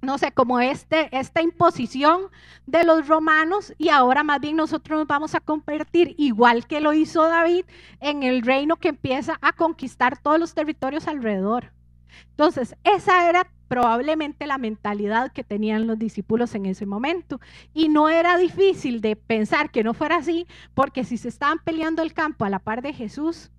no 0.05 0.19
sé, 0.19 0.33
como 0.33 0.61
este, 0.61 1.09
esta 1.17 1.43
imposición 1.43 2.23
de 2.67 2.85
los 2.85 3.09
romanos 3.09 3.75
y 3.79 3.89
ahora 3.89 4.23
más 4.23 4.41
bien 4.41 4.57
nosotros 4.57 4.99
nos 5.01 5.09
vamos 5.09 5.35
a 5.35 5.41
convertir, 5.41 6.15
igual 6.19 6.67
que 6.67 6.81
lo 6.81 6.93
hizo 6.93 7.23
David, 7.25 7.65
en 8.01 8.23
el 8.23 8.43
reino 8.43 8.77
que 8.77 8.89
empieza 8.89 9.39
a 9.41 9.53
conquistar 9.53 10.19
todos 10.19 10.39
los 10.39 10.55
territorios 10.55 11.09
alrededor. 11.09 11.73
Entonces, 12.31 12.77
esa 12.85 13.29
era 13.29 13.51
probablemente 13.69 14.47
la 14.47 14.59
mentalidad 14.59 15.33
que 15.33 15.43
tenían 15.45 15.87
los 15.87 15.99
discípulos 15.99 16.55
en 16.55 16.67
ese 16.67 16.87
momento. 16.87 17.41
Y 17.73 17.89
no 17.89 18.09
era 18.09 18.37
difícil 18.37 19.01
de 19.01 19.17
pensar 19.17 19.71
que 19.71 19.83
no 19.83 19.95
fuera 19.95 20.17
así, 20.17 20.47
porque 20.75 21.05
si 21.05 21.17
se 21.17 21.29
estaban 21.29 21.59
peleando 21.59 22.03
el 22.03 22.13
campo 22.13 22.45
a 22.45 22.51
la 22.51 22.59
par 22.59 22.83
de 22.83 22.93
Jesús, 22.93 23.51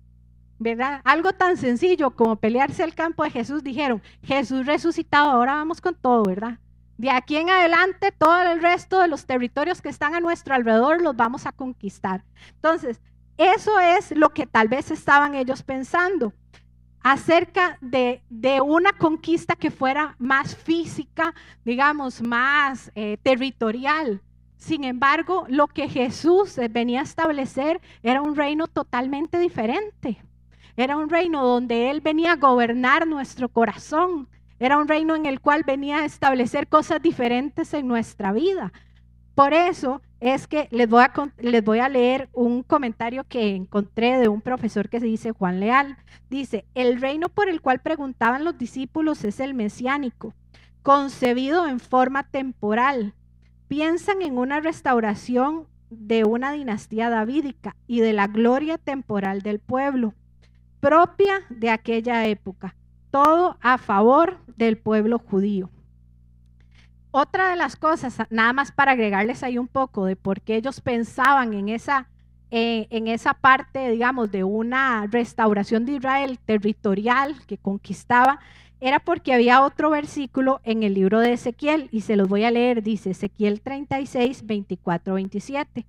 ¿verdad? 0.58 1.00
Algo 1.04 1.32
tan 1.32 1.56
sencillo 1.56 2.10
como 2.10 2.36
pelearse 2.36 2.84
el 2.84 2.94
campo 2.94 3.24
de 3.24 3.30
Jesús, 3.30 3.62
dijeron, 3.62 4.02
Jesús 4.22 4.66
resucitado, 4.66 5.30
ahora 5.30 5.54
vamos 5.54 5.80
con 5.80 5.94
todo, 5.94 6.22
¿verdad? 6.22 6.58
De 6.98 7.10
aquí 7.10 7.36
en 7.36 7.50
adelante, 7.50 8.12
todo 8.12 8.40
el 8.42 8.62
resto 8.62 9.00
de 9.00 9.08
los 9.08 9.26
territorios 9.26 9.82
que 9.82 9.90
están 9.90 10.14
a 10.14 10.20
nuestro 10.20 10.54
alrededor 10.54 11.02
los 11.02 11.14
vamos 11.14 11.44
a 11.46 11.52
conquistar. 11.52 12.24
Entonces, 12.54 13.00
eso 13.36 13.78
es 13.78 14.12
lo 14.16 14.30
que 14.30 14.46
tal 14.46 14.68
vez 14.68 14.90
estaban 14.90 15.34
ellos 15.34 15.62
pensando 15.62 16.32
acerca 17.02 17.78
de, 17.80 18.22
una 18.64 18.92
conquista 18.92 19.54
que 19.54 19.70
fuera 19.70 20.16
más 20.18 20.56
física, 20.56 21.34
digamos, 21.64 22.22
más 22.22 22.90
eh, 22.94 23.18
territorial. 23.22 24.22
Sin 24.56 24.82
embargo, 24.84 25.44
lo 25.48 25.68
que 25.68 25.88
Jesús 25.88 26.58
venía 26.70 27.00
a 27.00 27.04
establecer 27.04 27.80
era 28.02 28.22
un 28.22 28.34
reino 28.34 28.66
totalmente 28.66 29.38
diferente. 29.38 30.18
Era 30.76 30.98
un 30.98 31.08
reino 31.08 31.42
donde 31.42 31.90
Él 31.90 32.02
venía 32.02 32.32
a 32.32 32.36
gobernar 32.36 33.06
nuestro 33.06 33.48
corazón. 33.48 34.28
Era 34.58 34.76
un 34.76 34.88
reino 34.88 35.16
en 35.16 35.24
el 35.24 35.40
cual 35.40 35.62
venía 35.66 35.98
a 36.00 36.04
establecer 36.04 36.68
cosas 36.68 37.00
diferentes 37.00 37.72
en 37.72 37.88
nuestra 37.88 38.30
vida. 38.32 38.74
Por 39.34 39.54
eso 39.54 40.02
es 40.20 40.46
que 40.46 40.68
les 40.70 40.86
voy, 40.88 41.02
a, 41.02 41.12
voy 41.62 41.78
a 41.78 41.88
leer 41.88 42.28
un 42.34 42.62
comentario 42.62 43.24
que 43.24 43.54
encontré 43.54 44.18
de 44.18 44.28
un 44.28 44.42
profesor 44.42 44.90
que 44.90 45.00
se 45.00 45.06
dice 45.06 45.32
Juan 45.32 45.60
Leal. 45.60 45.96
Dice, 46.28 46.66
el 46.74 47.00
reino 47.00 47.30
por 47.30 47.48
el 47.48 47.62
cual 47.62 47.80
preguntaban 47.80 48.44
los 48.44 48.58
discípulos 48.58 49.24
es 49.24 49.40
el 49.40 49.54
mesiánico, 49.54 50.34
concebido 50.82 51.66
en 51.66 51.80
forma 51.80 52.24
temporal. 52.24 53.14
Piensan 53.66 54.20
en 54.20 54.36
una 54.36 54.60
restauración 54.60 55.68
de 55.88 56.24
una 56.24 56.52
dinastía 56.52 57.08
davídica 57.08 57.76
y 57.86 58.00
de 58.00 58.12
la 58.12 58.26
gloria 58.26 58.76
temporal 58.76 59.40
del 59.40 59.58
pueblo 59.58 60.12
propia 60.80 61.42
de 61.50 61.70
aquella 61.70 62.26
época, 62.26 62.74
todo 63.10 63.56
a 63.60 63.78
favor 63.78 64.38
del 64.56 64.76
pueblo 64.76 65.18
judío. 65.18 65.70
Otra 67.10 67.48
de 67.48 67.56
las 67.56 67.76
cosas, 67.76 68.18
nada 68.30 68.52
más 68.52 68.72
para 68.72 68.92
agregarles 68.92 69.42
ahí 69.42 69.56
un 69.56 69.68
poco 69.68 70.04
de 70.04 70.16
por 70.16 70.42
qué 70.42 70.56
ellos 70.56 70.80
pensaban 70.80 71.54
en 71.54 71.70
esa, 71.70 72.08
eh, 72.50 72.88
en 72.90 73.08
esa 73.08 73.32
parte, 73.32 73.90
digamos, 73.90 74.30
de 74.30 74.44
una 74.44 75.06
restauración 75.06 75.86
de 75.86 75.92
Israel 75.92 76.38
territorial 76.44 77.34
que 77.46 77.56
conquistaba, 77.56 78.38
era 78.80 79.00
porque 79.00 79.32
había 79.32 79.62
otro 79.62 79.90
versículo 79.90 80.60
en 80.62 80.82
el 80.82 80.94
libro 80.94 81.20
de 81.20 81.32
Ezequiel 81.32 81.88
y 81.92 82.02
se 82.02 82.16
los 82.16 82.28
voy 82.28 82.44
a 82.44 82.50
leer, 82.50 82.82
dice 82.82 83.10
Ezequiel 83.10 83.62
36, 83.62 84.44
24, 84.44 85.14
27. 85.14 85.86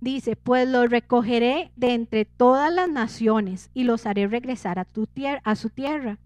Dice, 0.00 0.36
pues 0.36 0.68
los 0.68 0.88
recogeré 0.88 1.72
de 1.74 1.94
entre 1.94 2.24
todas 2.24 2.72
las 2.72 2.88
naciones 2.88 3.70
y 3.74 3.82
los 3.82 4.06
haré 4.06 4.28
regresar 4.28 4.78
a, 4.78 4.84
tu 4.84 5.08
a 5.42 5.56
su 5.56 5.70
tierra. 5.70 6.18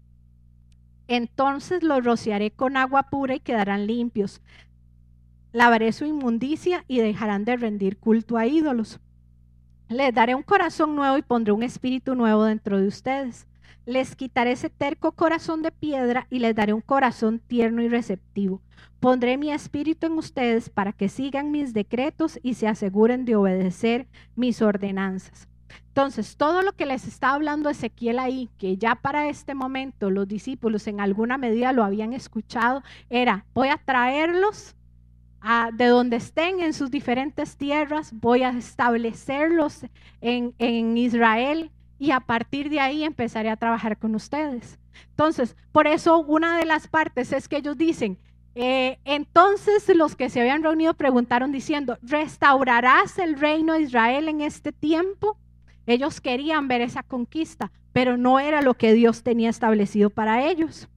Entonces 1.07 1.81
los 1.81 2.03
rociaré 2.03 2.51
con 2.51 2.77
agua 2.77 3.03
pura 3.09 3.35
y 3.35 3.39
quedarán 3.39 3.87
limpios. 3.87 4.41
Lavaré 5.51 5.91
su 5.91 6.05
inmundicia 6.05 6.85
y 6.87 6.99
dejarán 6.99 7.43
de 7.45 7.57
rendir 7.57 7.97
culto 7.97 8.37
a 8.37 8.45
ídolos. 8.45 8.99
Les 9.89 10.13
daré 10.13 10.35
un 10.35 10.43
corazón 10.43 10.95
nuevo 10.95 11.17
y 11.17 11.23
pondré 11.23 11.51
un 11.53 11.63
espíritu 11.63 12.15
nuevo 12.15 12.43
dentro 12.45 12.79
de 12.79 12.87
ustedes. 12.87 13.47
Les 13.85 14.15
quitaré 14.15 14.53
ese 14.53 14.69
terco 14.69 15.11
corazón 15.11 15.61
de 15.61 15.71
piedra 15.71 16.25
y 16.29 16.39
les 16.39 16.55
daré 16.55 16.73
un 16.73 16.81
corazón 16.81 17.39
tierno 17.39 17.81
y 17.81 17.89
receptivo. 17.89 18.61
Pondré 19.01 19.37
mi 19.37 19.51
espíritu 19.51 20.07
en 20.07 20.13
ustedes 20.13 20.69
para 20.69 20.93
que 20.93 21.09
sigan 21.09 21.51
mis 21.51 21.73
decretos 21.73 22.39
y 22.41 22.53
se 22.53 22.67
aseguren 22.67 23.25
de 23.25 23.35
obedecer 23.35 24.07
mis 24.35 24.61
ordenanzas. 24.61 25.49
Entonces, 25.87 26.37
todo 26.37 26.61
lo 26.61 26.71
que 26.71 26.85
les 26.85 27.05
está 27.07 27.33
hablando 27.33 27.69
Ezequiel 27.69 28.19
ahí, 28.19 28.49
que 28.57 28.77
ya 28.77 28.95
para 28.95 29.27
este 29.27 29.53
momento 29.53 30.09
los 30.09 30.27
discípulos 30.27 30.87
en 30.87 31.01
alguna 31.01 31.37
medida 31.37 31.73
lo 31.73 31.83
habían 31.83 32.13
escuchado, 32.13 32.83
era, 33.09 33.45
voy 33.53 33.67
a 33.67 33.77
traerlos 33.77 34.75
a, 35.41 35.71
de 35.73 35.87
donde 35.87 36.15
estén 36.15 36.61
en 36.61 36.73
sus 36.73 36.89
diferentes 36.89 37.57
tierras, 37.57 38.13
voy 38.13 38.43
a 38.43 38.49
establecerlos 38.49 39.85
en, 40.21 40.55
en 40.57 40.97
Israel 40.97 41.69
y 42.03 42.11
a 42.11 42.19
partir 42.19 42.69
de 42.69 42.81
ahí 42.81 43.05
empezaré 43.05 43.49
a 43.49 43.55
trabajar 43.55 43.97
con 43.97 44.13
ustedes. 44.13 44.77
Entonces, 45.11 45.55
por 45.71 45.87
eso 45.87 46.19
una 46.19 46.57
de 46.57 46.65
las 46.65 46.89
partes 46.89 47.31
es 47.31 47.47
que 47.47 47.55
ellos 47.55 47.77
dicen, 47.77 48.17
eh, 48.55 48.99
entonces 49.05 49.87
los 49.95 50.17
que 50.17 50.29
se 50.29 50.41
habían 50.41 50.63
reunido 50.63 50.95
preguntaron 50.95 51.53
diciendo, 51.53 51.97
¿restaurarás 52.01 53.17
el 53.19 53.39
reino 53.39 53.71
de 53.71 53.83
Israel 53.83 54.27
en 54.27 54.41
este 54.41 54.73
tiempo? 54.73 55.37
Ellos 55.85 56.19
querían 56.19 56.67
ver 56.67 56.81
esa 56.81 57.03
conquista, 57.03 57.71
pero 57.93 58.17
no 58.17 58.37
era 58.41 58.61
lo 58.61 58.73
que 58.73 58.91
Dios 58.91 59.23
tenía 59.23 59.49
establecido 59.49 60.09
para 60.09 60.45
ellos. 60.45 60.89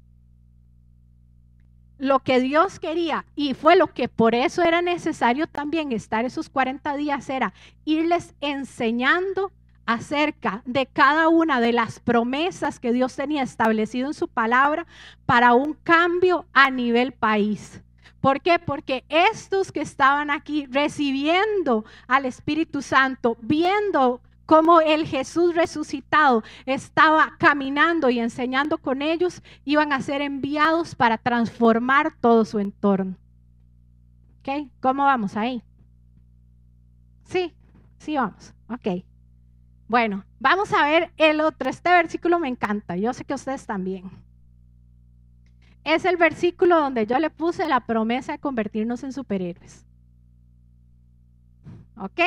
Lo 1.99 2.19
que 2.19 2.41
Dios 2.41 2.81
quería, 2.81 3.27
y 3.37 3.55
fue 3.55 3.77
lo 3.77 3.95
que 3.95 4.09
por 4.09 4.35
eso 4.35 4.65
era 4.65 4.83
necesario 4.83 5.47
también 5.47 5.93
estar 5.93 6.25
esos 6.25 6.49
40 6.49 6.97
días, 6.97 7.31
era 7.31 7.55
irles 7.85 8.35
enseñando 8.41 9.53
acerca 9.87 10.63
de 10.67 10.87
cada 10.87 11.29
una 11.29 11.61
de 11.61 11.73
las 11.73 12.01
promesas 12.01 12.81
que 12.81 12.93
Dios 12.93 13.17
tenía 13.17 13.43
establecido 13.43 14.09
en 14.09 14.15
su 14.15 14.29
palabra 14.29 14.87
para 15.25 15.55
un 15.55 15.75
cambio 15.75 16.45
a 16.53 16.71
nivel 16.71 17.13
país. 17.13 17.83
¿Por 18.21 18.41
qué? 18.41 18.59
Porque 18.59 19.05
estos 19.09 19.71
que 19.71 19.81
estaban 19.81 20.31
aquí 20.31 20.67
recibiendo 20.67 21.85
al 22.09 22.27
Espíritu 22.27 22.83
Santo, 22.83 23.37
viendo 23.41 24.21
como 24.47 24.81
el 24.81 25.07
Jesús 25.07 25.55
resucitado 25.55 26.43
estaba 26.67 27.37
caminando 27.39 28.11
y 28.11 28.19
enseñando 28.19 28.79
con 28.79 29.03
ellos, 29.03 29.43
iban 29.65 29.93
a 29.93 30.01
ser 30.01 30.23
enviados 30.23 30.95
para 30.95 31.19
transformar 31.19 32.15
todo 32.21 32.45
su 32.45 32.59
entorno. 32.59 33.17
¿Ok? 34.41 34.69
¿Cómo 34.81 35.05
vamos 35.05 35.37
ahí? 35.37 35.63
Sí, 37.25 37.55
sí 37.99 38.17
vamos. 38.17 38.55
Ok. 38.69 39.05
Bueno, 39.89 40.25
vamos 40.41 40.73
a 40.73 40.85
ver 40.85 41.13
el 41.17 41.41
otro. 41.41 41.71
Este 41.71 41.91
versículo 41.91 42.39
me 42.39 42.49
encanta. 42.49 42.97
Yo 42.97 43.13
sé 43.13 43.25
que 43.25 43.35
ustedes 43.35 43.67
también. 43.67 44.11
Es 45.85 46.05
el 46.05 46.17
versículo 46.17 46.81
donde 46.81 47.07
yo 47.07 47.19
le 47.21 47.31
puse 47.31 47.69
la 47.69 47.81
promesa 47.81 48.33
de 48.33 48.39
convertirnos 48.41 49.05
en 49.05 49.13
superhéroes. 49.13 49.87
¿Ok? 51.97 52.21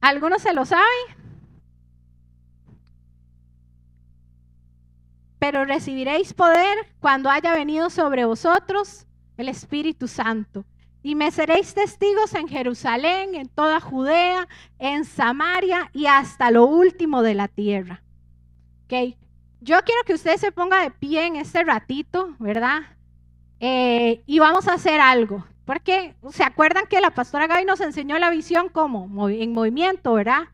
¿Algunos 0.00 0.42
se 0.42 0.54
lo 0.54 0.64
saben? 0.64 0.86
Pero 5.38 5.66
recibiréis 5.66 6.32
poder 6.32 6.78
cuando 7.00 7.28
haya 7.28 7.52
venido 7.52 7.90
sobre 7.90 8.24
vosotros 8.24 9.06
el 9.36 9.50
Espíritu 9.50 10.08
Santo. 10.08 10.64
Y 11.06 11.14
me 11.14 11.30
seréis 11.30 11.72
testigos 11.72 12.34
en 12.34 12.48
Jerusalén, 12.48 13.36
en 13.36 13.48
toda 13.48 13.78
Judea, 13.78 14.48
en 14.80 15.04
Samaria 15.04 15.88
y 15.92 16.06
hasta 16.06 16.50
lo 16.50 16.66
último 16.66 17.22
de 17.22 17.34
la 17.34 17.46
tierra. 17.46 18.02
¿Ok? 18.86 19.14
Yo 19.60 19.76
quiero 19.84 20.02
que 20.04 20.14
usted 20.14 20.36
se 20.36 20.50
ponga 20.50 20.80
de 20.80 20.90
pie 20.90 21.26
en 21.26 21.36
este 21.36 21.62
ratito, 21.62 22.34
¿verdad? 22.40 22.80
Eh, 23.60 24.24
y 24.26 24.40
vamos 24.40 24.66
a 24.66 24.72
hacer 24.72 25.00
algo. 25.00 25.46
Porque 25.64 26.16
se 26.32 26.42
acuerdan 26.42 26.88
que 26.88 27.00
la 27.00 27.12
pastora 27.12 27.46
Gaby 27.46 27.66
nos 27.66 27.80
enseñó 27.80 28.18
la 28.18 28.30
visión 28.30 28.68
como 28.68 29.28
en 29.28 29.52
movimiento, 29.52 30.14
¿verdad? 30.14 30.48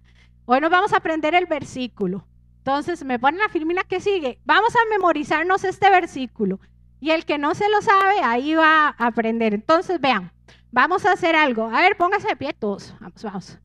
Hoy 0.45 0.61
nos 0.61 0.71
vamos 0.71 0.93
a 0.93 0.99
aprender 0.99 1.35
el 1.35 1.47
versículo. 1.47 2.27
Entonces, 2.59 3.03
me 3.07 3.19
ponen 3.19 3.41
la 3.41 3.49
filmina 3.49 3.85
que 3.85 4.01
sigue. 4.01 4.39
Vamos 4.45 4.77
a 4.77 4.91
memorizarnos 4.91 5.65
este 5.65 5.89
versículo. 5.89 6.61
Y 7.03 7.11
el 7.11 7.25
que 7.25 7.37
no 7.37 7.53
se 7.57 7.69
lo 7.69 7.83
sabe, 7.83 8.21
ahí 8.23 8.55
va 8.55 8.95
a 8.97 9.07
aprender. 9.09 9.55
Entonces, 9.55 10.01
vean, 10.01 10.31
vamos 10.71 11.05
a 11.05 11.11
hacer 11.11 11.35
algo. 11.35 11.65
A 11.65 11.81
ver, 11.81 11.97
pónganse 11.97 12.29
de 12.29 12.37
pie 12.37 12.53
todos. 12.53 12.95
Vamos, 13.01 13.23
vamos. 13.25 13.59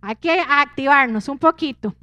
Hay 0.00 0.16
que 0.16 0.40
activarnos 0.40 1.28
un 1.28 1.38
poquito. 1.38 1.94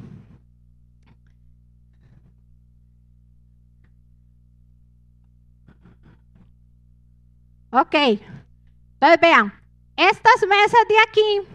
Ok. 7.72 7.96
Entonces 7.96 9.20
vean, 9.22 9.54
estas 9.98 10.48
mesas 10.48 10.88
de 10.88 10.96
aquí, 11.10 11.48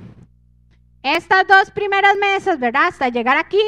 estas 1.03 1.47
dos 1.49 1.71
primeras 1.71 2.17
mesas, 2.19 2.59
¿verdad? 2.59 2.89
Hasta 2.89 3.09
llegar 3.09 3.39
aquí. 3.39 3.63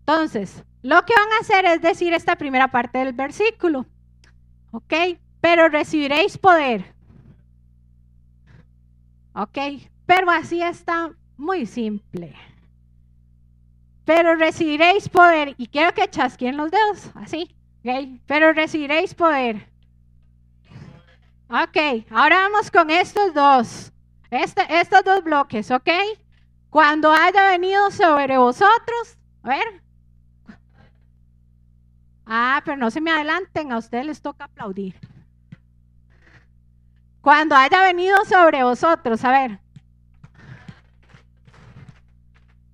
Entonces, 0.00 0.64
lo 0.82 1.04
que 1.04 1.14
van 1.14 1.32
a 1.34 1.40
hacer 1.40 1.64
es 1.66 1.80
decir 1.82 2.12
esta 2.14 2.34
primera 2.34 2.66
parte 2.72 2.98
del 2.98 3.12
versículo. 3.12 3.86
¿Ok? 4.70 4.94
Pero 5.40 5.68
recibiréis 5.68 6.36
poder. 6.38 6.94
¿Ok? 9.34 9.58
Pero 10.06 10.30
así 10.30 10.62
está 10.62 11.12
muy 11.36 11.66
simple. 11.66 12.34
Pero 14.04 14.34
recibiréis 14.36 15.08
poder. 15.08 15.54
Y 15.58 15.66
quiero 15.68 15.92
que 15.94 16.08
chasquen 16.08 16.56
los 16.56 16.70
dedos, 16.70 17.10
así. 17.14 17.54
¿Ok? 17.84 18.20
Pero 18.26 18.52
recibiréis 18.52 19.14
poder 19.14 19.68
Ok, 21.50 22.04
ahora 22.10 22.42
vamos 22.42 22.70
con 22.70 22.90
estos 22.90 23.32
dos. 23.32 23.90
Este, 24.30 24.62
estos 24.68 25.02
dos 25.02 25.24
bloques, 25.24 25.70
¿ok? 25.70 25.88
Cuando 26.68 27.10
haya 27.10 27.48
venido 27.48 27.90
sobre 27.90 28.36
vosotros, 28.36 29.16
a 29.42 29.48
ver. 29.48 29.82
Ah, 32.30 32.60
pero 32.62 32.76
no 32.76 32.90
se 32.90 33.00
me 33.00 33.10
adelanten, 33.10 33.72
a 33.72 33.78
ustedes 33.78 34.04
les 34.04 34.20
toca 34.20 34.44
aplaudir. 34.44 34.94
Cuando 37.22 37.56
haya 37.56 37.82
venido 37.82 38.22
sobre 38.26 38.62
vosotros, 38.62 39.24
a 39.24 39.30
ver. 39.30 39.60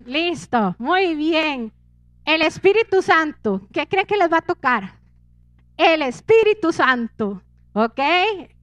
Listo, 0.05 0.75
muy 0.79 1.15
bien. 1.15 1.73
El 2.25 2.43
Espíritu 2.43 3.01
Santo, 3.01 3.63
¿qué 3.73 3.87
cree 3.87 4.07
que 4.07 4.17
les 4.17 4.31
va 4.31 4.39
a 4.39 4.43
tocar? 4.43 4.99
El 5.77 6.03
Espíritu 6.03 6.73
Santo. 6.73 7.41
¿Ok? 7.75 8.01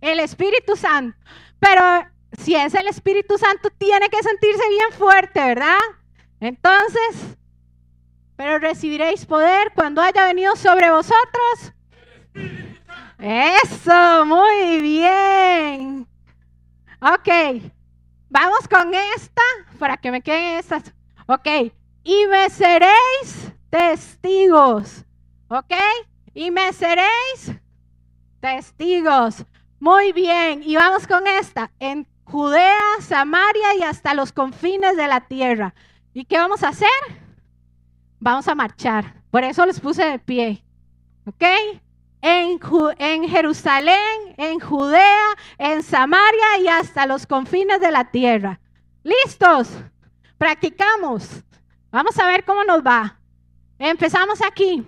El 0.02 0.20
Espíritu 0.20 0.76
Santo. 0.76 1.18
Pero 1.60 1.82
si 2.38 2.56
es 2.56 2.74
el 2.74 2.88
Espíritu 2.88 3.38
Santo, 3.38 3.70
tiene 3.78 4.10
que 4.10 4.22
sentirse 4.22 4.70
bien 4.70 4.92
fuerte, 4.98 5.40
¿verdad? 5.40 5.80
Entonces, 6.40 7.38
pero 8.42 8.58
recibiréis 8.58 9.24
poder 9.24 9.72
cuando 9.76 10.02
haya 10.02 10.26
venido 10.26 10.56
sobre 10.56 10.90
vosotros. 10.90 11.74
Eso, 13.20 14.26
muy 14.26 14.82
bien. 14.82 16.08
Ok, 17.00 17.30
vamos 18.30 18.68
con 18.68 18.96
esta 18.96 19.44
para 19.78 19.96
que 19.96 20.10
me 20.10 20.24
queden 20.24 20.58
estas. 20.58 20.92
Ok, 21.28 21.72
y 22.04 22.26
me 22.26 22.50
seréis 22.50 23.54
testigos. 23.70 25.06
Ok, 25.48 25.76
y 26.34 26.50
me 26.50 26.74
seréis 26.74 27.52
Testigos. 28.40 29.46
Muy 29.80 30.14
bien. 30.14 30.64
Y 30.66 30.78
vamos 30.78 31.06
con 31.06 31.28
esta. 31.28 31.70
En 31.80 32.08
Judea, 32.24 32.82
Samaria 33.02 33.76
y 33.78 33.84
hasta 33.84 34.16
los 34.16 34.32
confines 34.32 34.98
de 34.98 35.08
la 35.08 35.28
tierra. 35.28 35.76
¿Y 36.12 36.26
qué 36.26 36.40
vamos 36.40 36.64
a 36.64 36.70
hacer? 36.70 36.90
Vamos 38.22 38.48
a 38.48 38.54
marchar. 38.54 39.16
Por 39.32 39.44
eso 39.44 39.66
les 39.66 39.80
puse 39.80 40.06
de 40.06 40.20
pie. 40.20 40.64
¿Ok? 41.26 41.44
En, 42.22 42.60
en, 43.00 43.28
Jerusalén, 43.28 44.36
en 44.38 44.60
Judea, 44.60 45.26
en 45.58 45.82
Samaria 45.82 46.60
y 46.62 46.68
hasta 46.68 47.08
los 47.08 47.26
confines 47.26 47.82
de 47.82 47.92
la 47.92 48.12
tierra. 48.12 48.60
¿Listos? 49.02 49.70
Practicamos. 50.38 51.44
Vamos 51.90 52.18
a 52.20 52.28
ver 52.28 52.46
cómo 52.46 52.64
nos 52.64 52.86
va. 52.86 53.18
Empezamos 53.80 54.40
aquí. 54.44 54.86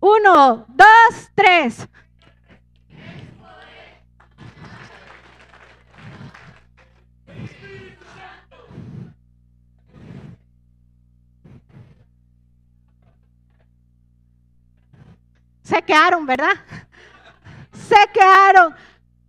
Uno, 0.00 0.64
dos, 0.68 1.30
tres. 1.34 1.86
Se 15.66 15.82
quedaron, 15.82 16.24
¿verdad? 16.24 16.54
Se 17.88 17.96
quedaron. 18.12 18.72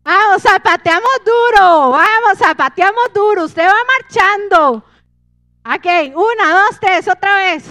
Vamos, 0.03 0.43
zapateamos 0.43 1.19
duro. 1.25 1.89
Vamos, 1.89 2.37
zapateamos 2.37 3.11
duro. 3.11 3.45
Usted 3.45 3.67
va 3.67 3.75
marchando. 3.99 4.83
Ok, 5.65 6.15
una, 6.15 6.61
dos, 6.61 6.79
tres, 6.79 7.07
otra 7.07 7.37
vez. 7.37 7.65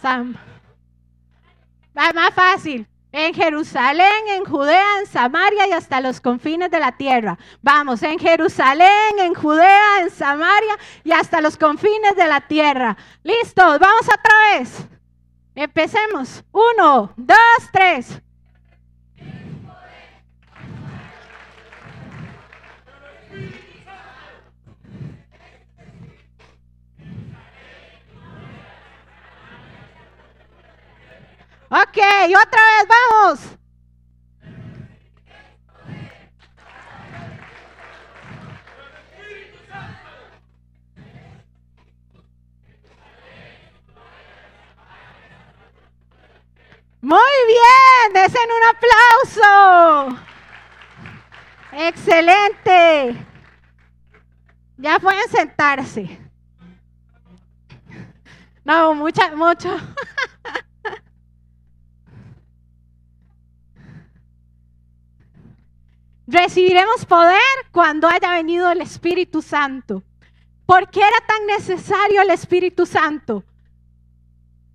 Sam. 0.00 0.36
Va 1.98 2.12
más 2.12 2.32
fácil. 2.34 2.86
En 3.10 3.34
Jerusalén, 3.34 4.28
en 4.28 4.44
Judea, 4.44 5.00
en 5.00 5.06
Samaria 5.06 5.66
y 5.66 5.72
hasta 5.72 6.00
los 6.00 6.20
confines 6.20 6.70
de 6.70 6.78
la 6.78 6.92
tierra. 6.92 7.36
Vamos, 7.60 8.02
en 8.04 8.18
Jerusalén, 8.18 9.18
en 9.18 9.34
Judea, 9.34 10.02
en 10.02 10.10
Samaria 10.10 10.78
y 11.02 11.10
hasta 11.10 11.40
los 11.40 11.56
confines 11.56 12.14
de 12.14 12.28
la 12.28 12.40
tierra. 12.42 12.96
Listos, 13.24 13.80
vamos 13.80 14.02
otra 14.02 14.58
vez. 14.58 14.88
Empecemos. 15.54 16.42
Uno, 16.52 17.12
dos, 17.16 17.36
tres. 17.72 18.22
Ok, 31.74 31.98
otra 32.36 32.60
vez, 32.60 32.88
vamos. 32.88 33.61
Excelente. 52.22 53.26
Ya 54.76 55.00
pueden 55.00 55.28
sentarse. 55.28 56.20
No, 58.64 58.94
mucha, 58.94 59.34
mucho. 59.34 59.76
Recibiremos 66.28 67.04
poder 67.06 67.40
cuando 67.72 68.06
haya 68.06 68.30
venido 68.30 68.70
el 68.70 68.82
Espíritu 68.82 69.42
Santo. 69.42 70.04
¿Por 70.64 70.88
qué 70.90 71.00
era 71.00 71.26
tan 71.26 71.44
necesario 71.46 72.22
el 72.22 72.30
Espíritu 72.30 72.86
Santo? 72.86 73.42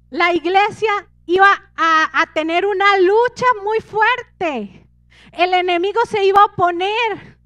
La 0.09 0.33
iglesia 0.33 1.07
iba 1.25 1.47
a, 1.77 2.25
tener 2.33 2.65
una 2.65 2.97
lucha 2.97 3.45
muy 3.63 3.79
fuerte. 3.79 4.85
El 5.31 5.53
enemigo 5.53 6.01
se 6.05 6.25
iba 6.25 6.41
a 6.41 6.45
oponer 6.45 7.36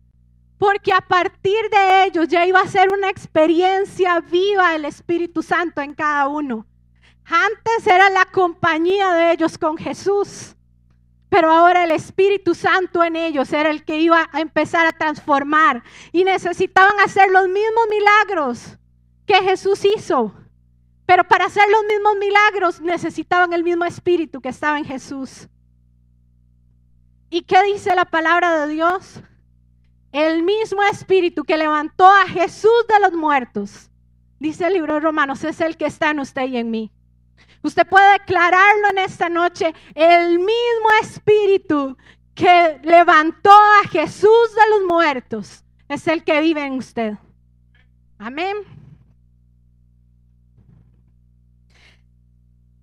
porque 0.61 0.93
a 0.93 1.01
partir 1.01 1.57
de 1.71 2.03
ellos 2.03 2.27
ya 2.27 2.45
iba 2.45 2.59
a 2.61 2.67
ser 2.67 2.93
una 2.93 3.09
experiencia 3.09 4.19
viva 4.19 4.75
el 4.75 4.85
Espíritu 4.85 5.41
Santo 5.41 5.81
en 5.81 5.95
cada 5.95 6.27
uno. 6.27 6.67
Antes 7.25 7.87
era 7.87 8.11
la 8.11 8.25
compañía 8.25 9.11
de 9.11 9.31
ellos 9.31 9.57
con 9.57 9.75
Jesús. 9.75 10.55
Pero 11.29 11.49
ahora 11.49 11.83
el 11.83 11.89
Espíritu 11.89 12.53
Santo 12.53 13.03
en 13.03 13.15
ellos 13.15 13.51
era 13.51 13.71
el 13.71 13.83
que 13.83 13.97
iba 13.97 14.29
a 14.31 14.39
empezar 14.39 14.85
a 14.85 14.91
transformar. 14.91 15.81
Y 16.11 16.23
necesitaban 16.25 16.99
hacer 17.03 17.31
los 17.31 17.47
mismos 17.47 17.87
milagros 17.89 18.77
que 19.25 19.41
Jesús 19.41 19.83
hizo. 19.83 20.31
Pero 21.07 21.23
para 21.23 21.45
hacer 21.45 21.67
los 21.71 21.85
mismos 21.85 22.17
milagros 22.17 22.81
necesitaban 22.81 23.51
el 23.53 23.63
mismo 23.63 23.85
Espíritu 23.85 24.39
que 24.39 24.49
estaba 24.49 24.77
en 24.77 24.85
Jesús. 24.85 25.47
¿Y 27.31 27.41
qué 27.41 27.63
dice 27.63 27.95
la 27.95 28.05
palabra 28.05 28.63
de 28.63 28.73
Dios? 28.73 29.23
El 30.11 30.43
mismo 30.43 30.83
Espíritu 30.83 31.43
que 31.43 31.57
levantó 31.57 32.05
a 32.05 32.27
Jesús 32.27 32.85
de 32.87 32.99
los 32.99 33.13
muertos, 33.13 33.89
dice 34.39 34.67
el 34.67 34.73
libro 34.73 34.95
de 34.95 34.99
Romanos, 34.99 35.43
es 35.43 35.61
el 35.61 35.77
que 35.77 35.85
está 35.85 36.09
en 36.09 36.19
usted 36.19 36.47
y 36.47 36.57
en 36.57 36.69
mí. 36.69 36.91
Usted 37.63 37.87
puede 37.87 38.13
declararlo 38.13 38.89
en 38.89 38.97
esta 38.97 39.29
noche. 39.29 39.73
El 39.93 40.39
mismo 40.39 40.89
espíritu 41.01 41.97
que 42.33 42.79
levantó 42.83 43.51
a 43.51 43.87
Jesús 43.89 44.55
de 44.55 44.69
los 44.77 44.87
muertos 44.89 45.63
es 45.87 46.07
el 46.07 46.23
que 46.23 46.41
vive 46.41 46.65
en 46.65 46.73
usted. 46.73 47.13
Amén. 48.17 48.57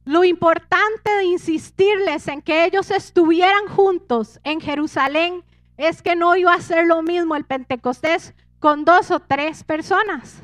Lo 0.05 0.25
importante 0.25 1.11
de 1.11 1.25
insistirles 1.25 2.29
en 2.29 2.41
que 2.41 2.65
ellos 2.65 2.91
estuvieran 2.91 3.67
juntos 3.67 4.41
en 4.45 4.61
Jerusalén 4.61 5.45
es 5.79 6.03
que 6.03 6.17
no 6.17 6.37
iba 6.37 6.53
a 6.53 6.61
ser 6.61 6.87
lo 6.87 7.03
mismo 7.03 7.35
el 7.37 7.45
Pentecostés 7.45 8.35
con 8.59 8.85
dos 8.85 9.11
o 9.11 9.21
tres 9.21 9.65
personas. 9.65 10.43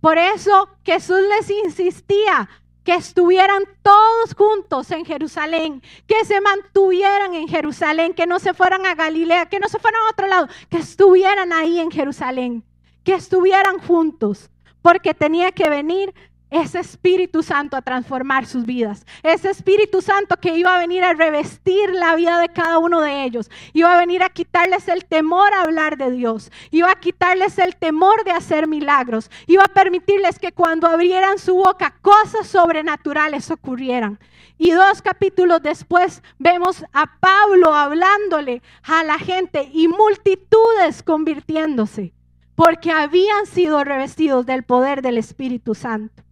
Por 0.00 0.18
eso 0.18 0.68
Jesús 0.84 1.20
les 1.36 1.50
insistía, 1.50 2.48
que 2.86 2.94
estuvieran 2.94 3.64
todos 3.82 4.32
juntos 4.34 4.92
en 4.92 5.04
Jerusalén, 5.04 5.82
que 6.06 6.24
se 6.24 6.40
mantuvieran 6.40 7.34
en 7.34 7.48
Jerusalén, 7.48 8.14
que 8.14 8.28
no 8.28 8.38
se 8.38 8.54
fueran 8.54 8.86
a 8.86 8.94
Galilea, 8.94 9.46
que 9.46 9.58
no 9.58 9.68
se 9.68 9.80
fueran 9.80 10.02
a 10.02 10.10
otro 10.10 10.28
lado, 10.28 10.48
que 10.70 10.78
estuvieran 10.78 11.52
ahí 11.52 11.80
en 11.80 11.90
Jerusalén, 11.90 12.62
que 13.02 13.14
estuvieran 13.14 13.80
juntos, 13.80 14.50
porque 14.82 15.14
tenía 15.14 15.50
que 15.50 15.68
venir 15.68 16.14
ese 16.50 16.78
Espíritu 16.78 17.42
Santo 17.42 17.76
a 17.76 17.82
transformar 17.82 18.46
sus 18.46 18.64
vidas. 18.64 19.04
Ese 19.22 19.50
Espíritu 19.50 20.00
Santo 20.00 20.36
que 20.36 20.56
iba 20.56 20.74
a 20.74 20.78
venir 20.78 21.02
a 21.02 21.12
revestir 21.12 21.90
la 21.90 22.14
vida 22.14 22.38
de 22.38 22.48
cada 22.48 22.78
uno 22.78 23.00
de 23.00 23.24
ellos. 23.24 23.50
Iba 23.72 23.94
a 23.94 23.98
venir 23.98 24.22
a 24.22 24.28
quitarles 24.28 24.86
el 24.88 25.04
temor 25.04 25.52
a 25.52 25.62
hablar 25.62 25.96
de 25.96 26.10
Dios. 26.10 26.52
Iba 26.70 26.92
a 26.92 27.00
quitarles 27.00 27.58
el 27.58 27.76
temor 27.76 28.24
de 28.24 28.30
hacer 28.30 28.68
milagros. 28.68 29.30
Iba 29.46 29.64
a 29.64 29.74
permitirles 29.74 30.38
que 30.38 30.52
cuando 30.52 30.86
abrieran 30.86 31.38
su 31.38 31.56
boca 31.56 31.96
cosas 32.00 32.46
sobrenaturales 32.46 33.50
ocurrieran. 33.50 34.18
Y 34.56 34.70
dos 34.70 35.02
capítulos 35.02 35.62
después 35.62 36.22
vemos 36.38 36.84
a 36.92 37.18
Pablo 37.18 37.74
hablándole 37.74 38.62
a 38.84 39.02
la 39.04 39.18
gente 39.18 39.68
y 39.72 39.88
multitudes 39.88 41.02
convirtiéndose 41.02 42.12
porque 42.54 42.90
habían 42.90 43.44
sido 43.44 43.84
revestidos 43.84 44.46
del 44.46 44.62
poder 44.62 45.02
del 45.02 45.18
Espíritu 45.18 45.74
Santo. 45.74 46.25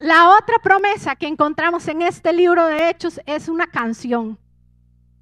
La 0.00 0.30
otra 0.30 0.56
promesa 0.62 1.14
que 1.14 1.26
encontramos 1.26 1.86
en 1.86 2.00
este 2.00 2.32
libro 2.32 2.66
de 2.66 2.88
Hechos 2.88 3.20
es 3.26 3.50
una 3.50 3.66
canción. 3.66 4.38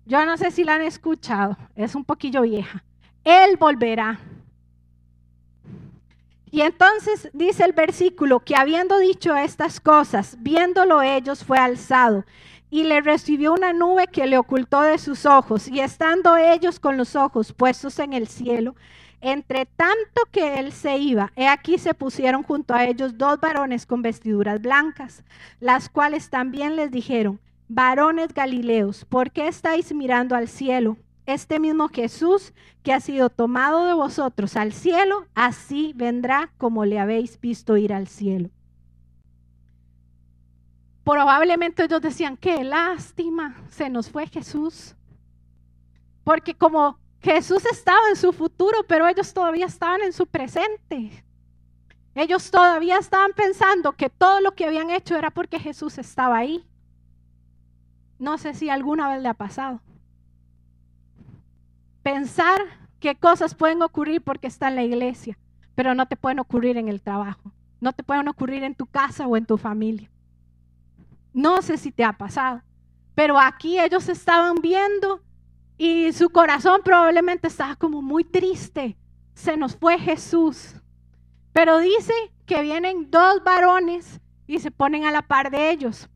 Yo 0.06 0.24
no 0.24 0.36
sé 0.36 0.52
si 0.52 0.62
la 0.62 0.76
han 0.76 0.82
escuchado, 0.82 1.58
es 1.74 1.96
un 1.96 2.04
poquillo 2.04 2.42
vieja. 2.42 2.84
Él 3.24 3.56
volverá. 3.56 4.20
Y 6.52 6.60
entonces 6.60 7.28
dice 7.32 7.64
el 7.64 7.72
versículo 7.72 8.38
que 8.38 8.54
habiendo 8.54 9.00
dicho 9.00 9.34
estas 9.34 9.80
cosas, 9.80 10.36
viéndolo 10.38 11.02
ellos, 11.02 11.42
fue 11.42 11.58
alzado 11.58 12.24
y 12.70 12.84
le 12.84 13.00
recibió 13.00 13.54
una 13.54 13.72
nube 13.72 14.06
que 14.06 14.28
le 14.28 14.38
ocultó 14.38 14.82
de 14.82 14.98
sus 14.98 15.26
ojos. 15.26 15.66
Y 15.66 15.80
estando 15.80 16.36
ellos 16.36 16.78
con 16.78 16.96
los 16.96 17.16
ojos 17.16 17.52
puestos 17.52 17.98
en 17.98 18.12
el 18.12 18.28
cielo, 18.28 18.76
entre 19.20 19.66
tanto 19.66 20.22
que 20.30 20.60
él 20.60 20.72
se 20.72 20.98
iba, 20.98 21.32
he 21.34 21.48
aquí 21.48 21.78
se 21.78 21.94
pusieron 21.94 22.42
junto 22.42 22.74
a 22.74 22.84
ellos 22.84 23.18
dos 23.18 23.40
varones 23.40 23.86
con 23.86 24.02
vestiduras 24.02 24.60
blancas, 24.60 25.24
las 25.60 25.88
cuales 25.88 26.30
también 26.30 26.76
les 26.76 26.90
dijeron, 26.90 27.40
varones 27.68 28.32
galileos, 28.32 29.04
¿por 29.04 29.30
qué 29.30 29.48
estáis 29.48 29.92
mirando 29.92 30.36
al 30.36 30.48
cielo? 30.48 30.96
Este 31.26 31.60
mismo 31.60 31.88
Jesús 31.88 32.54
que 32.82 32.92
ha 32.92 33.00
sido 33.00 33.28
tomado 33.28 33.84
de 33.84 33.92
vosotros 33.92 34.56
al 34.56 34.72
cielo, 34.72 35.26
así 35.34 35.92
vendrá 35.94 36.50
como 36.56 36.84
le 36.84 36.98
habéis 36.98 37.38
visto 37.40 37.76
ir 37.76 37.92
al 37.92 38.08
cielo. 38.08 38.48
Probablemente 41.04 41.84
ellos 41.84 42.00
decían, 42.00 42.36
qué 42.36 42.64
lástima, 42.64 43.56
se 43.68 43.90
nos 43.90 44.10
fue 44.10 44.26
Jesús. 44.26 44.94
Porque 46.22 46.54
como 46.54 46.98
Jesús 47.28 47.62
estaba 47.66 48.08
en 48.08 48.16
su 48.16 48.32
futuro, 48.32 48.78
pero 48.88 49.06
ellos 49.06 49.34
todavía 49.34 49.66
estaban 49.66 50.00
en 50.00 50.14
su 50.14 50.26
presente. 50.26 51.24
Ellos 52.14 52.50
todavía 52.50 52.96
estaban 52.96 53.32
pensando 53.34 53.92
que 53.92 54.08
todo 54.08 54.40
lo 54.40 54.54
que 54.54 54.64
habían 54.64 54.90
hecho 54.90 55.14
era 55.14 55.30
porque 55.30 55.60
Jesús 55.60 55.98
estaba 55.98 56.38
ahí. 56.38 56.66
No 58.18 58.38
sé 58.38 58.54
si 58.54 58.70
alguna 58.70 59.10
vez 59.10 59.22
le 59.22 59.28
ha 59.28 59.34
pasado. 59.34 59.82
Pensar 62.02 62.62
que 62.98 63.14
cosas 63.14 63.54
pueden 63.54 63.82
ocurrir 63.82 64.22
porque 64.22 64.46
está 64.46 64.68
en 64.68 64.76
la 64.76 64.84
iglesia, 64.84 65.38
pero 65.74 65.94
no 65.94 66.06
te 66.08 66.16
pueden 66.16 66.38
ocurrir 66.38 66.78
en 66.78 66.88
el 66.88 67.02
trabajo, 67.02 67.52
no 67.78 67.92
te 67.92 68.02
pueden 68.02 68.26
ocurrir 68.28 68.64
en 68.64 68.74
tu 68.74 68.86
casa 68.86 69.26
o 69.26 69.36
en 69.36 69.44
tu 69.44 69.58
familia. 69.58 70.10
No 71.34 71.60
sé 71.60 71.76
si 71.76 71.92
te 71.92 72.04
ha 72.04 72.14
pasado, 72.14 72.62
pero 73.14 73.38
aquí 73.38 73.78
ellos 73.78 74.08
estaban 74.08 74.56
viendo 74.62 75.20
y 75.78 76.12
su 76.12 76.28
corazón 76.30 76.80
probablemente 76.84 77.46
estaba 77.46 77.76
como 77.76 78.02
muy 78.02 78.24
triste. 78.24 78.96
Se 79.34 79.56
nos 79.56 79.76
fue 79.76 79.98
Jesús. 79.98 80.74
Pero 81.52 81.78
dice 81.78 82.12
que 82.44 82.62
vienen 82.62 83.10
dos 83.10 83.42
varones 83.44 84.20
y 84.48 84.58
se 84.58 84.72
ponen 84.72 85.04
a 85.04 85.12
la 85.12 85.22
par 85.22 85.50
de 85.50 85.70
ellos. 85.70 86.08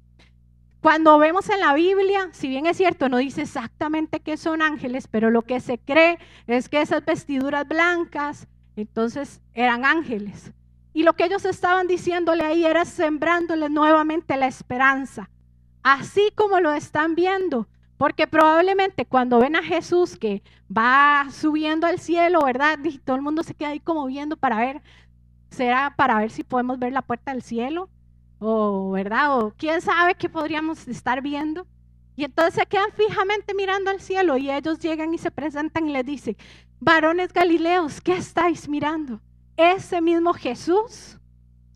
Cuando 0.81 1.17
vemos 1.19 1.49
en 1.49 1.61
la 1.61 1.75
Biblia, 1.75 2.31
si 2.33 2.49
bien 2.49 2.67
es 2.67 2.77
cierto, 2.77 3.09
no 3.09 3.19
dice 3.19 3.43
exactamente 3.43 4.19
que 4.19 4.37
son 4.37 4.63
ángeles, 4.63 5.07
pero 5.07 5.31
lo 5.31 5.43
que 5.43 5.61
se 5.61 5.79
cree 5.79 6.19
es 6.49 6.69
que 6.69 6.83
esas 6.83 7.05
vestiduras 7.05 7.69
blancas, 7.69 8.49
entonces 8.75 9.41
eran 9.55 9.85
ángeles. 9.85 10.51
Y 10.93 11.05
lo 11.05 11.13
que 11.13 11.25
ellos 11.25 11.45
estaban 11.45 11.87
diciéndole 11.87 12.43
ahí 12.43 12.65
era 12.65 12.85
sembrándole 12.85 13.69
nuevamente 13.69 14.37
la 14.37 14.49
esperanza. 14.49 15.31
Así 15.85 16.33
como 16.35 16.59
lo 16.59 16.73
están 16.73 17.15
viendo, 17.15 17.69
porque 18.03 18.27
probablemente 18.27 19.07
cuando 19.07 19.39
ven 19.39 19.55
a 19.55 19.63
Jesús 19.63 20.17
que 20.17 20.43
va 20.77 21.29
subiendo 21.31 21.87
al 21.87 22.01
cielo, 22.01 22.41
¿verdad? 22.45 22.77
Y 22.83 22.99
todo 22.99 23.15
el 23.15 23.23
mundo 23.23 23.45
se 23.45 23.55
queda 23.55 23.69
ahí 23.69 23.79
como 23.79 24.07
viendo 24.07 24.37
para 24.37 24.59
ver, 24.59 24.83
será 25.51 25.95
para 25.97 26.19
ver 26.19 26.33
si 26.33 26.43
podemos 26.43 26.81
ver 26.81 26.93
la 26.93 27.03
puerta 27.03 27.31
del 27.31 27.43
cielo, 27.43 27.89
o 28.41 28.91
¿verdad? 28.91 29.39
O 29.39 29.55
quién 29.57 29.81
sabe 29.81 30.17
qué 30.17 30.29
podríamos 30.29 30.89
estar 30.89 31.23
viendo. 31.23 31.65
Y 32.17 32.25
entonces 32.25 32.55
se 32.55 32.67
quedan 32.67 32.91
fijamente 32.91 33.55
mirando 33.55 33.93
al 33.93 34.01
cielo 34.01 34.37
y 34.37 34.51
ellos 34.51 34.81
llegan 34.81 35.15
y 35.15 35.19
se 35.19 35.31
presentan 35.31 35.89
y 35.89 35.93
les 35.93 36.05
dicen, 36.05 36.37
varones 36.81 37.33
galileos, 37.33 38.01
¿qué 38.01 38.17
estáis 38.17 38.69
mirando? 38.69 39.21
Ese 39.57 40.01
mismo 40.01 40.35
Jesús, 40.35 41.21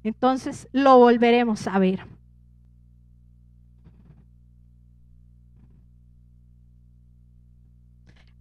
entonces 0.02 0.66
lo 0.72 0.98
volveremos 0.98 1.68
a 1.68 1.78
ver. 1.78 2.15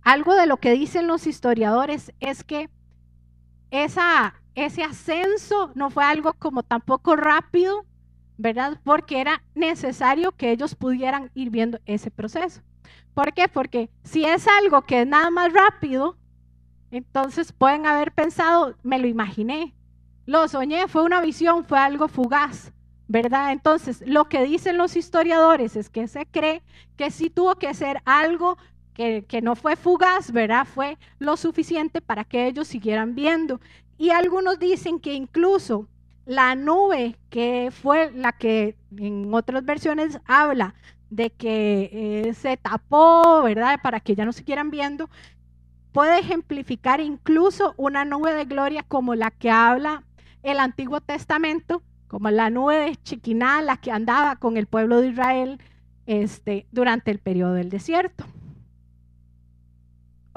Algo 0.06 0.36
de 0.36 0.46
lo 0.46 0.58
que 0.58 0.72
dicen 0.72 1.08
los 1.08 1.26
historiadores 1.26 2.14
es 2.20 2.44
que 2.44 2.70
esa, 3.72 4.36
ese 4.54 4.84
ascenso 4.84 5.72
no 5.74 5.90
fue 5.90 6.04
algo 6.04 6.34
como 6.34 6.62
tampoco 6.62 7.16
rápido, 7.16 7.88
¿verdad? 8.38 8.80
Porque 8.84 9.20
era 9.20 9.42
necesario 9.56 10.32
que 10.32 10.52
ellos 10.52 10.76
pudieran 10.76 11.32
ir 11.34 11.50
viendo 11.50 11.80
ese 11.88 12.12
proceso. 12.12 12.62
¿Por 13.16 13.34
qué? 13.34 13.48
Porque 13.48 13.90
si 14.04 14.26
es 14.26 14.48
algo 14.48 14.84
que 14.84 15.02
es 15.02 15.08
nada 15.08 15.32
más 15.32 15.52
rápido, 15.52 16.18
entonces 16.92 17.52
pueden 17.52 17.88
haber 17.88 18.12
pensado, 18.12 18.76
me 18.84 19.00
lo 19.00 19.08
imaginé, 19.08 19.74
lo 20.28 20.48
soñé, 20.48 20.88
fue 20.88 21.02
una 21.02 21.20
visión, 21.20 21.66
fue 21.66 21.80
algo 21.80 22.08
fugaz, 22.08 22.72
¿verdad? 23.08 23.52
Entonces, 23.54 24.04
lo 24.06 24.30
que 24.30 24.44
dicen 24.44 24.78
los 24.78 24.96
historiadores 24.96 25.76
es 25.76 25.90
que 25.90 26.08
se 26.08 26.28
cree 26.28 26.62
que 26.96 27.10
sí 27.10 27.32
tuvo 27.32 27.56
que 27.56 27.74
ser 27.74 28.04
algo 28.06 28.60
que, 28.96 29.42
no 29.44 29.56
fue 29.56 29.76
fugaz, 29.76 30.32
¿verdad? 30.32 30.66
Fue 30.66 30.98
lo 31.20 31.38
suficiente 31.38 32.02
para 32.02 32.24
que 32.24 32.48
ellos 32.48 32.68
siguieran 32.68 33.14
viendo. 33.14 33.60
Y 33.98 34.10
algunos 34.10 34.58
dicen 34.58 35.00
que 35.00 35.14
incluso 35.14 35.88
la 36.26 36.56
nube, 36.56 37.18
que 37.30 37.72
fue 37.72 38.12
la 38.12 38.32
que 38.32 38.76
en 38.98 39.32
otras 39.34 39.64
versiones 39.64 40.20
habla 40.26 40.74
de 41.10 41.30
que 41.30 41.90
eh, 41.92 42.34
se 42.34 42.58
tapó, 42.58 43.44
¿verdad? 43.44 43.80
Para 43.84 44.00
que 44.00 44.16
ya 44.16 44.26
no 44.26 44.34
siguieran 44.34 44.72
viendo, 44.72 45.10
puede 45.92 46.20
ejemplificar 46.20 47.00
incluso 47.00 47.74
una 47.78 48.06
nube 48.06 48.34
de 48.34 48.46
gloria 48.46 48.84
como 48.84 49.14
la 49.14 49.30
que 49.32 49.52
habla 49.52 50.04
el 50.42 50.60
Antiguo 50.60 51.02
Testamento, 51.02 51.84
como 52.08 52.30
la 52.32 52.50
nube 52.50 52.78
de 52.78 52.96
Chiquiná, 52.98 53.62
la 53.62 53.78
que 53.78 53.92
andaba 53.92 54.38
con 54.38 54.58
el 54.58 54.68
pueblo 54.68 55.02
de 55.02 55.10
Israel 55.10 55.60
este, 56.06 56.66
durante 56.72 57.12
el 57.12 57.20
periodo 57.20 57.54
del 57.54 57.70
desierto. 57.70 58.26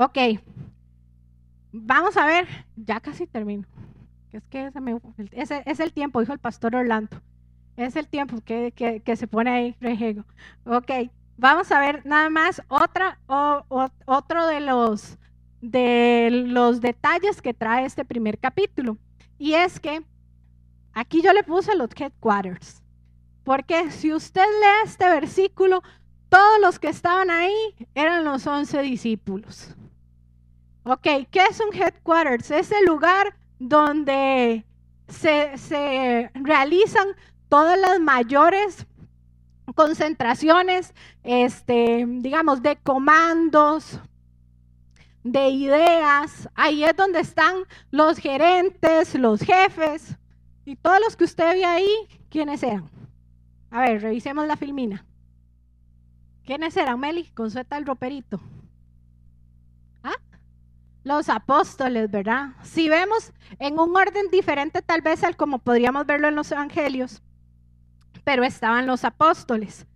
Ok, 0.01 0.17
vamos 1.73 2.17
a 2.17 2.25
ver, 2.25 2.47
ya 2.77 3.01
casi 3.01 3.27
termino. 3.27 3.67
Es 4.31 4.45
que 4.45 4.71
ese, 5.33 5.65
es 5.67 5.81
el 5.81 5.93
tiempo, 5.93 6.21
dijo 6.21 6.33
el 6.33 6.39
pastor 6.39 6.77
Orlando. 6.77 7.21
Es 7.77 7.97
el 7.97 8.07
tiempo 8.07 8.41
que, 8.45 8.73
que, 9.05 9.17
se 9.17 9.27
pone 9.27 9.51
ahí, 9.51 9.77
rejego. 9.81 10.25
Ok, 10.65 11.11
vamos 11.37 11.73
a 11.73 11.81
ver 11.81 12.07
nada 12.07 12.31
más 12.31 12.63
otra, 12.69 13.19
otro 13.27 14.47
de 14.47 14.61
los, 14.61 15.19
de 15.63 16.45
los 16.47 16.81
detalles 16.81 17.43
que 17.43 17.53
trae 17.53 17.85
este 17.85 18.05
primer 18.05 18.39
capítulo. 18.39 18.99
Y 19.37 19.55
es 19.55 19.81
que 19.81 20.05
aquí 20.93 21.23
yo 21.23 21.33
le 21.33 21.43
puse 21.43 21.75
los 21.75 21.91
headquarters. 21.99 22.85
Porque 23.43 23.91
si 23.91 24.13
usted 24.15 24.43
lee 24.43 24.89
este 24.89 25.09
versículo, 25.09 25.83
todos 26.29 26.61
los 26.61 26.79
que 26.79 26.89
estaban 26.89 27.31
ahí 27.31 27.75
eran 27.97 28.25
los 28.25 28.47
once 28.47 28.81
discípulos. 28.81 29.75
Ok, 30.91 31.03
¿qué 31.31 31.45
es 31.51 31.61
un 31.61 31.79
headquarters? 31.79 32.51
Es 32.51 32.73
el 32.73 32.87
lugar 32.87 33.37
donde 33.59 34.65
se, 35.07 36.31
realizan 36.33 37.09
todas 37.51 37.79
las 37.79 38.01
mayores 38.01 38.87
concentraciones, 39.75 40.95
este, 41.25 42.07
digamos, 42.09 42.63
de 42.63 42.77
comandos, 42.77 44.01
de 45.25 45.51
ideas. 45.51 46.49
Ahí 46.55 46.83
es 46.83 46.97
donde 46.97 47.21
están 47.21 47.65
los 47.91 48.17
gerentes, 48.17 49.15
los 49.15 49.43
jefes 49.43 50.17
y 50.65 50.75
todos 50.77 51.01
los 51.05 51.17
que 51.17 51.25
usted 51.25 51.53
ve 51.53 51.67
ahí, 51.67 51.93
¿quiénes 52.31 52.63
eran? 52.63 52.89
A 53.71 53.83
ver, 53.83 54.01
revisemos 54.01 54.47
la 54.47 54.57
filmina. 54.57 55.05
¿Quiénes 56.47 56.75
eran, 56.79 56.99
Meli? 56.99 57.27
Con 57.35 57.51
sueta 57.51 57.77
el 57.77 57.85
roperito. 57.85 58.41
Los 61.05 61.29
apóstoles, 61.29 62.11
¿verdad? 62.11 62.51
Si 62.63 62.89
vemos 62.89 63.33
en 63.59 63.79
un 63.79 63.97
orden 63.97 64.31
diferente 64.31 64.83
tal 64.83 65.01
vez 65.01 65.25
al 65.25 65.37
como 65.37 65.59
podríamos 65.59 66.07
verlo 66.07 66.29
en 66.29 66.35
los 66.35 66.51
evangelios, 66.53 67.23
pero 68.25 68.45
estaban 68.45 68.87
los 68.87 69.05
apóstoles. 69.05 69.87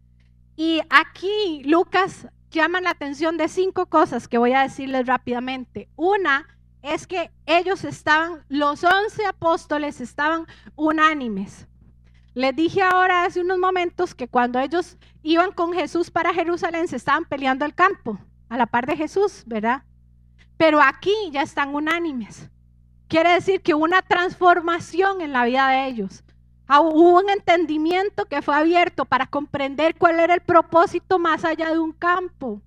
Y 0.57 0.81
aquí 0.91 1.63
Lucas 1.65 2.29
llama 2.51 2.81
la 2.81 2.91
atención 2.91 3.37
de 3.37 3.49
cinco 3.49 3.87
cosas 3.87 4.29
que 4.29 4.39
voy 4.39 4.53
a 4.53 4.63
decirles 4.63 5.07
rápidamente. 5.07 5.89
Una 5.97 6.47
es 6.83 7.07
que 7.07 7.31
ellos 7.47 7.85
estaban, 7.85 8.45
los 8.49 8.85
once 8.85 9.25
apóstoles 9.27 10.01
estaban 10.01 10.47
unánimes. 10.77 11.67
Les 12.35 12.57
dije 12.57 12.83
ahora 12.83 13.25
hace 13.25 13.41
unos 13.41 13.59
momentos 13.59 14.15
que 14.15 14.29
cuando 14.29 14.59
ellos 14.59 14.97
iban 15.23 15.53
con 15.53 15.73
Jesús 15.73 16.11
para 16.11 16.33
Jerusalén 16.33 16.89
se 16.89 16.97
estaban 16.97 17.25
peleando 17.25 17.65
el 17.65 17.75
campo, 17.75 18.19
a 18.49 18.57
la 18.57 18.67
par 18.67 18.87
de 18.87 18.97
Jesús, 18.97 19.45
¿verdad? 19.47 19.83
Pero 20.63 20.81
aquí 20.81 21.13
ya 21.33 21.43
están 21.43 21.75
unánimes. 21.75 22.49
Quiere 23.09 23.33
decir 23.33 23.63
que 23.63 23.75
hubo 23.75 23.83
una 23.83 24.01
transformación 24.01 25.21
en 25.21 25.33
la 25.33 25.45
vida 25.45 25.69
de 25.69 25.89
ellos. 25.89 26.23
Ah, 26.69 26.81
hubo 26.81 27.19
un 27.19 27.29
entendimiento 27.31 28.27
que 28.27 28.43
fue 28.43 28.55
abierto 28.55 29.05
para 29.05 29.27
comprender 29.27 29.97
cuál 29.97 30.21
era 30.21 30.35
el 30.35 30.41
propósito 30.41 31.19
más 31.19 31.45
allá 31.45 31.73
de 31.73 31.81
un 31.81 31.91
campo. 31.91 32.63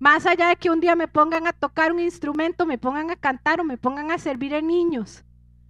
Más 0.00 0.26
allá 0.26 0.48
de 0.48 0.56
que 0.56 0.68
un 0.68 0.80
día 0.80 0.96
me 0.96 1.06
pongan 1.06 1.46
a 1.46 1.52
tocar 1.52 1.92
un 1.92 2.00
instrumento, 2.00 2.66
me 2.66 2.76
pongan 2.76 3.12
a 3.12 3.14
cantar 3.14 3.60
o 3.60 3.64
me 3.64 3.78
pongan 3.78 4.10
a 4.10 4.18
servir 4.18 4.52
a 4.56 4.60
niños. 4.60 5.22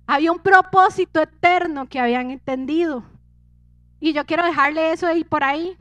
Había 0.06 0.32
un 0.32 0.38
propósito 0.38 1.20
eterno 1.20 1.86
que 1.86 2.00
habían 2.00 2.30
entendido. 2.30 3.04
Y 4.00 4.14
yo 4.14 4.24
quiero 4.24 4.42
dejarle 4.42 4.90
eso 4.92 5.06
ahí 5.06 5.22
por 5.22 5.44
ahí. 5.44 5.76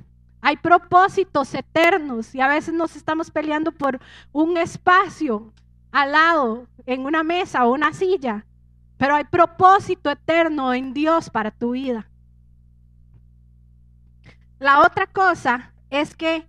Hay 0.45 0.57
propósitos 0.57 1.51
eternos 1.55 2.35
y 2.35 2.39
a 2.39 2.47
veces 2.47 2.71
nos 2.71 2.95
estamos 2.95 3.31
peleando 3.31 3.71
por 3.71 3.99
un 4.31 4.57
espacio 4.57 5.51
al 5.91 6.11
lado, 6.11 6.67
en 6.85 7.05
una 7.05 7.23
mesa 7.23 7.65
o 7.65 7.73
una 7.73 7.93
silla. 7.93 8.45
Pero 8.97 9.15
hay 9.15 9.23
propósito 9.23 10.11
eterno 10.11 10.71
en 10.71 10.93
Dios 10.93 11.31
para 11.31 11.49
tu 11.49 11.71
vida. 11.71 12.07
La 14.59 14.81
otra 14.81 15.07
cosa 15.07 15.73
es 15.89 16.15
que 16.15 16.45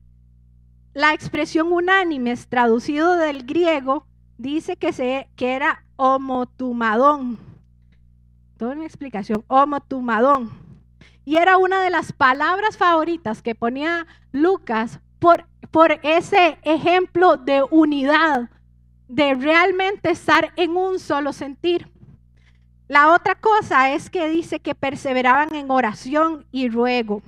la 0.93 1.15
expresión 1.15 1.73
unánime, 1.73 2.37
traducido 2.37 3.17
del 3.17 3.47
griego, 3.47 4.07
dice 4.37 4.77
que, 4.77 4.93
se, 4.93 5.31
que 5.37 5.55
era 5.55 5.87
homotumadón 5.97 7.39
toda 8.57 8.73
una 8.73 8.85
explicación, 8.85 9.43
homotumadón. 9.49 10.66
Y 11.27 11.39
era 11.39 11.59
una 11.59 11.83
de 11.83 11.91
las 11.91 12.13
palabras 12.13 12.77
favoritas 12.77 13.43
que 13.43 13.57
ponía 13.57 14.07
Lucas 14.31 15.01
por, 15.19 15.45
ese 16.05 16.57
ejemplo 16.63 17.37
de 17.37 17.65
unidad, 17.69 18.49
de 19.09 19.35
realmente 19.35 20.11
estar 20.11 20.53
en 20.55 20.77
un 20.77 21.01
solo 21.01 21.33
sentir. 21.33 21.91
La 22.87 23.13
otra 23.13 23.35
cosa 23.35 23.93
es 23.93 24.09
que 24.09 24.29
dice 24.29 24.61
que 24.61 24.77
perseveraban 24.77 25.53
en 25.57 25.69
oración 25.69 26.47
y 26.53 26.69
ruego. 26.69 27.23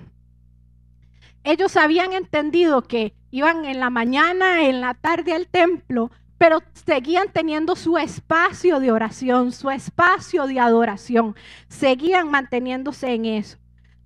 Ellos 1.42 1.76
habían 1.76 2.12
entendido 2.12 2.82
que 2.82 3.14
iban 3.32 3.64
en 3.64 3.80
la 3.80 3.90
mañana, 3.90 4.62
en 4.62 4.80
la 4.80 4.94
tarde 4.94 5.32
al 5.32 5.48
templo, 5.48 6.12
pero 6.38 6.60
seguían 6.86 7.32
teniendo 7.32 7.74
su 7.74 7.98
espacio 7.98 8.78
de 8.78 8.92
oración, 8.92 9.50
su 9.50 9.70
espacio 9.70 10.46
de 10.46 10.60
adoración, 10.60 11.34
seguían 11.66 12.30
manteniéndose 12.30 13.12
en 13.12 13.24
eso. 13.24 13.58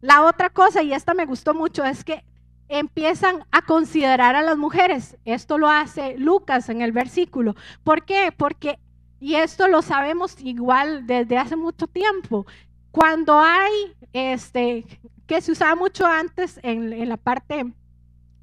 La 0.02 0.24
otra 0.24 0.50
cosa, 0.50 0.82
y 0.82 0.92
esta 0.92 1.14
me 1.14 1.26
gustó 1.26 1.54
mucho, 1.54 1.84
es 1.84 2.02
que 2.02 2.24
empiezan 2.68 3.44
a 3.52 3.62
considerar 3.62 4.34
a 4.34 4.42
las 4.42 4.58
mujeres. 4.58 5.16
Esto 5.24 5.58
lo 5.58 5.68
hace 5.68 6.18
Lucas 6.18 6.68
en 6.68 6.82
el 6.82 6.90
versículo. 6.90 7.54
¿Por 7.84 8.04
qué? 8.04 8.34
Porque, 8.36 8.80
y 9.20 9.36
esto 9.36 9.68
lo 9.68 9.80
sabemos 9.80 10.36
igual 10.40 11.06
desde 11.06 11.38
hace 11.38 11.54
mucho 11.54 11.86
tiempo, 11.86 12.46
cuando 12.90 13.38
hay, 13.38 13.94
este, 14.12 14.84
que 15.28 15.40
se 15.40 15.52
usaba 15.52 15.76
mucho 15.76 16.04
antes 16.04 16.58
en, 16.64 17.08
la 17.08 17.16
parte 17.16 17.72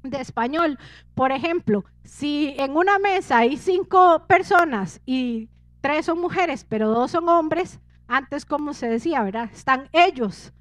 de 0.02 0.18
español. 0.18 0.78
Por 1.14 1.30
ejemplo, 1.30 1.84
si 2.04 2.54
en 2.56 2.74
una 2.74 2.98
mesa 2.98 3.38
hay 3.38 3.58
cinco 3.58 4.24
personas 4.26 5.02
y 5.04 5.50
tres 5.82 6.06
son 6.06 6.22
mujeres, 6.22 6.64
pero 6.66 6.88
dos 6.88 7.10
son 7.10 7.28
hombres, 7.28 7.80
antes 8.08 8.46
como 8.46 8.72
se 8.72 8.88
decía, 8.88 9.22
¿verdad? 9.22 9.50
Están 9.52 9.90
ellos 9.92 10.54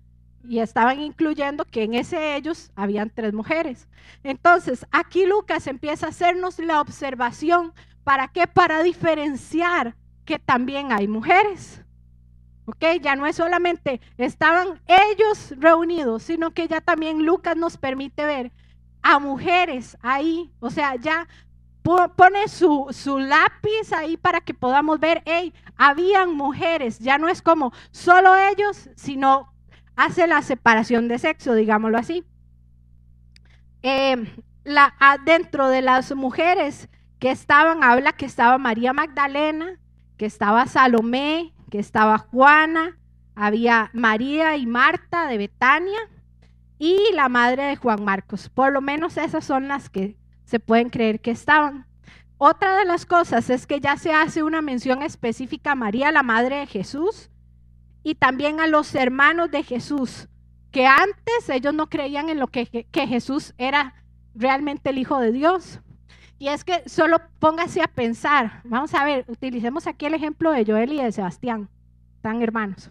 y 0.48 0.60
estaban 0.60 1.00
incluyendo 1.00 1.66
que 1.66 1.84
en 1.84 1.94
ese 1.94 2.36
ellos 2.36 2.72
habían 2.76 3.10
tres 3.10 3.34
mujeres. 3.34 3.88
Entonces, 4.24 4.86
aquí 4.92 5.26
Lucas 5.26 5.68
empieza 5.68 6.08
a 6.08 6.10
hacernos 6.10 6.60
la 6.60 6.82
observación, 6.82 7.74
¿para 8.04 8.28
qué? 8.28 8.48
Para 8.48 8.84
diferenciar 8.84 9.96
que 10.26 10.40
también 10.40 10.92
hay 10.92 11.08
mujeres. 11.08 11.82
¿Ok? 12.66 12.86
Ya 13.02 13.16
no 13.16 13.26
es 13.26 13.36
solamente 13.36 14.00
estaban 14.18 14.80
ellos 14.88 15.56
reunidos, 15.58 16.24
sino 16.24 16.52
que 16.52 16.68
ya 16.68 16.82
también 16.82 17.26
Lucas 17.26 17.58
nos 17.58 17.78
permite 17.78 18.26
ver 18.26 18.52
a 19.02 19.18
mujeres 19.18 19.98
ahí, 20.02 20.52
o 20.60 20.70
sea, 20.70 20.96
ya 20.96 21.28
pone 22.16 22.48
su, 22.48 22.88
su, 22.92 23.18
lápiz 23.18 23.92
ahí 23.94 24.18
para 24.18 24.42
que 24.42 24.54
podamos 24.54 25.00
ver, 25.00 25.24
hey, 25.26 25.54
habían 25.78 26.36
mujeres, 26.36 27.00
ya 27.00 27.18
no 27.18 27.28
es 27.28 27.42
como 27.42 27.74
solo 27.92 28.36
ellos, 28.36 28.90
sino 28.96 29.52
hace 30.00 30.28
la 30.28 30.42
separación 30.42 31.10
de 31.10 31.20
sexo, 31.20 31.54
digámoslo 31.54 31.98
así. 31.98 32.24
Eh, 33.84 34.16
la, 34.64 34.94
dentro 35.26 35.68
de 35.68 35.82
las 35.82 36.16
mujeres 36.16 36.90
que 37.20 37.32
estaban, 37.32 37.84
habla 37.84 38.14
que 38.14 38.26
estaba 38.26 38.58
María 38.58 38.94
Magdalena, 38.94 39.78
que 40.16 40.26
estaba 40.26 40.68
Salomé, 40.68 41.54
que 41.70 41.80
estaba 41.80 42.18
Juana, 42.18 42.98
había 43.36 43.90
María 43.94 44.56
y 44.56 44.66
Marta 44.66 45.28
de 45.28 45.38
Betania, 45.38 46.00
y 46.78 46.98
la 47.14 47.28
madre 47.28 47.64
de 47.64 47.76
Juan 47.76 48.06
Marcos. 48.06 48.48
Por 48.48 48.72
lo 48.72 48.80
menos 48.80 49.18
esas 49.18 49.44
son 49.44 49.68
las 49.68 49.90
que 49.90 50.16
se 50.46 50.62
pueden 50.62 50.90
creer 50.90 51.20
que 51.20 51.32
estaban. 51.32 51.86
Otra 52.38 52.78
de 52.78 52.86
las 52.86 53.06
cosas 53.06 53.50
es 53.50 53.68
que 53.68 53.82
ya 53.82 53.98
se 53.98 54.14
hace 54.14 54.44
una 54.44 54.62
mención 54.62 55.02
específica 55.02 55.74
a 55.74 55.76
María, 55.76 56.14
la 56.14 56.24
madre 56.24 56.60
de 56.60 56.68
Jesús, 56.68 57.29
y 58.10 58.16
también 58.16 58.60
a 58.60 58.66
los 58.66 58.96
hermanos 58.96 59.52
de 59.52 59.62
Jesús, 59.62 60.28
que 60.72 60.88
antes 60.88 61.48
ellos 61.48 61.76
no 61.76 61.90
creían 61.90 62.30
en 62.30 62.40
lo 62.40 62.48
que, 62.48 62.66
que 62.66 63.08
Jesús 63.08 63.54
era 63.60 63.94
realmente 64.34 64.90
el 64.90 64.98
Hijo 64.98 65.20
de 65.20 65.32
Dios. 65.32 65.80
Y 66.40 66.48
es 66.48 66.64
que 66.64 66.82
solo 66.90 67.22
póngase 67.38 67.84
a 67.84 67.88
pensar. 67.88 68.62
Vamos 68.64 68.96
a 68.96 69.06
ver, 69.06 69.26
utilicemos 69.28 69.86
aquí 69.86 70.08
el 70.08 70.16
ejemplo 70.16 70.52
de 70.52 70.66
Joel 70.66 70.92
y 70.94 71.04
de 71.04 71.12
Sebastián, 71.12 71.70
tan 72.22 72.42
hermanos. 72.42 72.90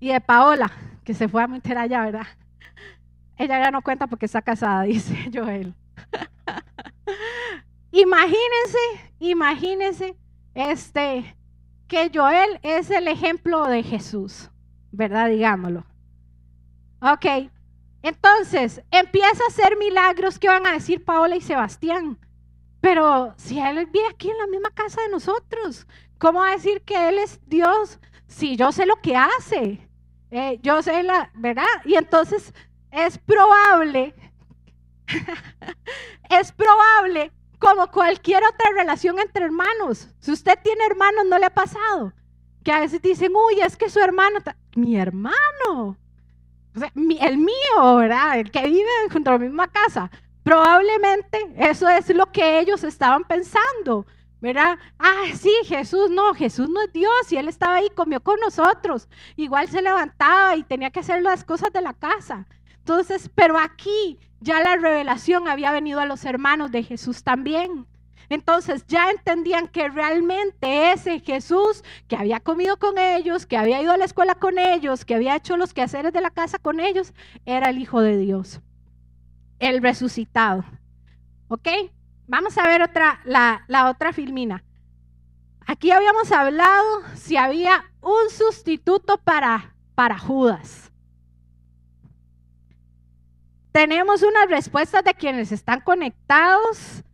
Y 0.00 0.08
de 0.08 0.22
Paola, 0.22 0.72
que 1.04 1.12
se 1.12 1.28
fue 1.28 1.42
a 1.42 1.46
meter 1.46 1.76
allá, 1.76 2.02
¿verdad? 2.02 2.26
Ella 3.36 3.62
ya 3.62 3.70
no 3.70 3.82
cuenta 3.82 4.06
porque 4.06 4.24
está 4.24 4.40
casada, 4.40 4.82
dice 4.84 5.30
Joel. 5.34 5.74
imagínense, 7.92 8.78
imagínense, 9.18 10.16
este, 10.54 11.36
que 11.88 12.10
Joel 12.12 12.58
es 12.62 12.90
el 12.90 13.08
ejemplo 13.08 13.66
de 13.66 13.82
Jesús, 13.82 14.50
¿verdad? 14.90 15.28
Digámoslo. 15.28 15.84
Ok, 17.00 17.50
entonces 18.02 18.82
empieza 18.90 19.42
a 19.44 19.48
hacer 19.48 19.76
milagros 19.76 20.38
que 20.38 20.48
van 20.48 20.66
a 20.66 20.72
decir 20.72 21.04
Paola 21.04 21.36
y 21.36 21.40
Sebastián. 21.40 22.18
Pero 22.80 23.34
si 23.36 23.58
él 23.58 23.86
vive 23.86 24.06
aquí 24.10 24.30
en 24.30 24.38
la 24.38 24.46
misma 24.46 24.70
casa 24.70 25.02
de 25.02 25.08
nosotros, 25.08 25.86
¿cómo 26.18 26.42
decir 26.44 26.82
que 26.82 27.08
él 27.08 27.18
es 27.18 27.40
Dios 27.46 27.98
si 28.26 28.56
yo 28.56 28.72
sé 28.72 28.86
lo 28.86 28.96
que 28.96 29.16
hace? 29.16 29.88
Eh, 30.30 30.58
yo 30.62 30.82
sé 30.82 31.02
la, 31.02 31.30
¿verdad? 31.34 31.64
Y 31.84 31.94
entonces 31.94 32.52
es 32.90 33.18
probable, 33.18 34.14
es 36.30 36.52
probable 36.52 37.32
como 37.58 37.90
cualquier 37.90 38.42
otra 38.44 38.70
relación 38.76 39.18
entre 39.18 39.44
hermanos. 39.44 40.08
Si 40.20 40.32
usted 40.32 40.58
tiene 40.62 40.84
hermanos, 40.86 41.24
no 41.28 41.38
le 41.38 41.46
ha 41.46 41.54
pasado. 41.54 42.12
Que 42.64 42.72
a 42.72 42.80
veces 42.80 43.00
dicen, 43.00 43.32
uy, 43.34 43.60
es 43.60 43.76
que 43.76 43.88
su 43.88 44.00
hermano, 44.00 44.38
mi 44.74 44.96
hermano, 44.96 45.96
el 47.20 47.38
mío, 47.38 47.96
¿verdad? 47.96 48.38
El 48.38 48.50
que 48.50 48.66
vive 48.66 48.90
junto 49.10 49.30
a 49.30 49.34
la 49.34 49.38
misma 49.38 49.68
casa. 49.68 50.10
Probablemente 50.42 51.54
eso 51.56 51.88
es 51.88 52.08
lo 52.14 52.30
que 52.30 52.60
ellos 52.60 52.84
estaban 52.84 53.24
pensando, 53.24 54.06
¿verdad? 54.40 54.78
Ah, 54.98 55.24
sí, 55.34 55.52
Jesús, 55.64 56.10
no, 56.10 56.34
Jesús 56.34 56.68
no 56.68 56.82
es 56.82 56.92
Dios 56.92 57.32
y 57.32 57.36
Él 57.36 57.48
estaba 57.48 57.76
ahí, 57.76 57.88
comió 57.94 58.20
con 58.20 58.38
nosotros. 58.40 59.08
Igual 59.36 59.68
se 59.68 59.82
levantaba 59.82 60.54
y 60.56 60.62
tenía 60.62 60.90
que 60.90 61.00
hacer 61.00 61.22
las 61.22 61.44
cosas 61.44 61.72
de 61.72 61.80
la 61.80 61.94
casa. 61.94 62.46
Entonces, 62.86 63.28
pero 63.34 63.58
aquí 63.58 64.16
ya 64.38 64.60
la 64.60 64.76
revelación 64.76 65.48
había 65.48 65.72
venido 65.72 65.98
a 65.98 66.06
los 66.06 66.24
hermanos 66.24 66.70
de 66.70 66.84
Jesús 66.84 67.24
también. 67.24 67.84
Entonces 68.28 68.86
ya 68.86 69.10
entendían 69.10 69.66
que 69.66 69.88
realmente 69.88 70.92
ese 70.92 71.18
Jesús 71.18 71.82
que 72.06 72.14
había 72.14 72.38
comido 72.38 72.78
con 72.78 72.96
ellos, 72.96 73.44
que 73.44 73.56
había 73.56 73.82
ido 73.82 73.90
a 73.90 73.96
la 73.96 74.04
escuela 74.04 74.36
con 74.36 74.60
ellos, 74.60 75.04
que 75.04 75.16
había 75.16 75.34
hecho 75.34 75.56
los 75.56 75.74
quehaceres 75.74 76.12
de 76.12 76.20
la 76.20 76.30
casa 76.30 76.60
con 76.60 76.78
ellos, 76.78 77.12
era 77.44 77.70
el 77.70 77.78
Hijo 77.78 78.00
de 78.02 78.18
Dios, 78.18 78.60
el 79.58 79.82
resucitado. 79.82 80.64
¿Ok? 81.48 81.66
Vamos 82.28 82.56
a 82.56 82.68
ver 82.68 82.82
otra, 82.82 83.18
la, 83.24 83.64
la 83.66 83.90
otra 83.90 84.12
filmina. 84.12 84.62
Aquí 85.66 85.90
habíamos 85.90 86.30
hablado 86.30 87.00
si 87.16 87.36
había 87.36 87.90
un 88.00 88.30
sustituto 88.30 89.18
para, 89.18 89.74
para 89.96 90.20
Judas 90.20 90.86
tenemos 93.76 94.22
unas 94.22 94.48
respuestas 94.48 95.04
de 95.04 95.12
quienes 95.12 95.52
están 95.52 95.82
conectados. 95.82 97.04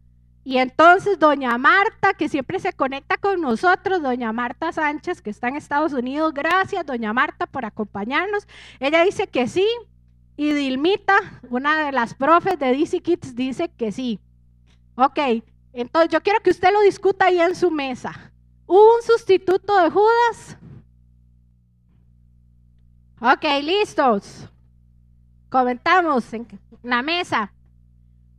Y 0.44 0.58
entonces 0.58 1.18
doña 1.18 1.58
Marta, 1.58 2.14
que 2.14 2.28
siempre 2.28 2.60
se 2.60 2.72
conecta 2.72 3.16
con 3.16 3.40
nosotros, 3.40 4.00
doña 4.00 4.32
Marta 4.32 4.70
Sánchez, 4.70 5.22
que 5.22 5.30
está 5.30 5.48
en 5.48 5.56
Estados 5.56 5.92
Unidos, 5.92 6.32
gracias 6.32 6.86
doña 6.86 7.12
Marta 7.12 7.46
por 7.48 7.64
acompañarnos. 7.64 8.46
Ella 8.78 9.02
dice 9.02 9.26
que 9.26 9.48
sí. 9.48 9.66
Y 10.36 10.52
Dilmita, 10.52 11.16
una 11.50 11.84
de 11.84 11.90
las 11.90 12.14
profes 12.14 12.56
de 12.60 12.72
DC 12.76 13.00
Kids, 13.00 13.34
dice 13.34 13.68
que 13.68 13.90
sí. 13.90 14.20
Ok, 14.94 15.18
entonces 15.72 16.12
yo 16.12 16.22
quiero 16.22 16.38
que 16.44 16.50
usted 16.50 16.72
lo 16.72 16.82
discuta 16.82 17.24
ahí 17.24 17.40
en 17.40 17.56
su 17.56 17.72
mesa. 17.72 18.30
¿Un 18.66 19.02
sustituto 19.04 19.82
de 19.82 19.90
Judas? 19.90 20.56
Ok, 23.20 23.44
listos 23.64 24.48
comentamos 25.52 26.32
en 26.32 26.48
la 26.82 27.02
mesa. 27.02 27.52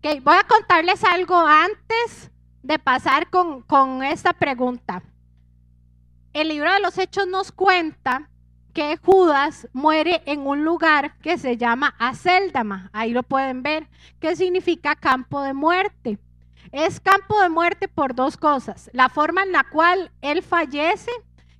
Voy 0.01 0.35
a 0.35 0.47
contarles 0.47 1.03
algo 1.03 1.37
antes 1.37 2.31
de 2.63 2.79
pasar 2.79 3.29
con, 3.29 3.61
con 3.61 4.03
esta 4.03 4.33
pregunta. 4.33 5.03
El 6.33 6.47
libro 6.47 6.73
de 6.73 6.79
los 6.79 6.97
Hechos 6.97 7.27
nos 7.27 7.51
cuenta 7.51 8.29
que 8.73 8.97
Judas 8.97 9.67
muere 9.73 10.23
en 10.25 10.47
un 10.47 10.65
lugar 10.65 11.15
que 11.19 11.37
se 11.37 11.55
llama 11.55 11.93
Aceldama. 11.99 12.89
Ahí 12.91 13.11
lo 13.11 13.21
pueden 13.21 13.61
ver, 13.61 13.87
que 14.19 14.35
significa 14.35 14.95
campo 14.95 15.43
de 15.43 15.53
muerte. 15.53 16.17
Es 16.71 16.99
campo 16.99 17.39
de 17.39 17.49
muerte 17.49 17.87
por 17.87 18.15
dos 18.15 18.37
cosas. 18.37 18.89
La 18.91 19.09
forma 19.09 19.43
en 19.43 19.51
la 19.51 19.63
cual 19.63 20.11
él 20.21 20.41
fallece, 20.41 21.11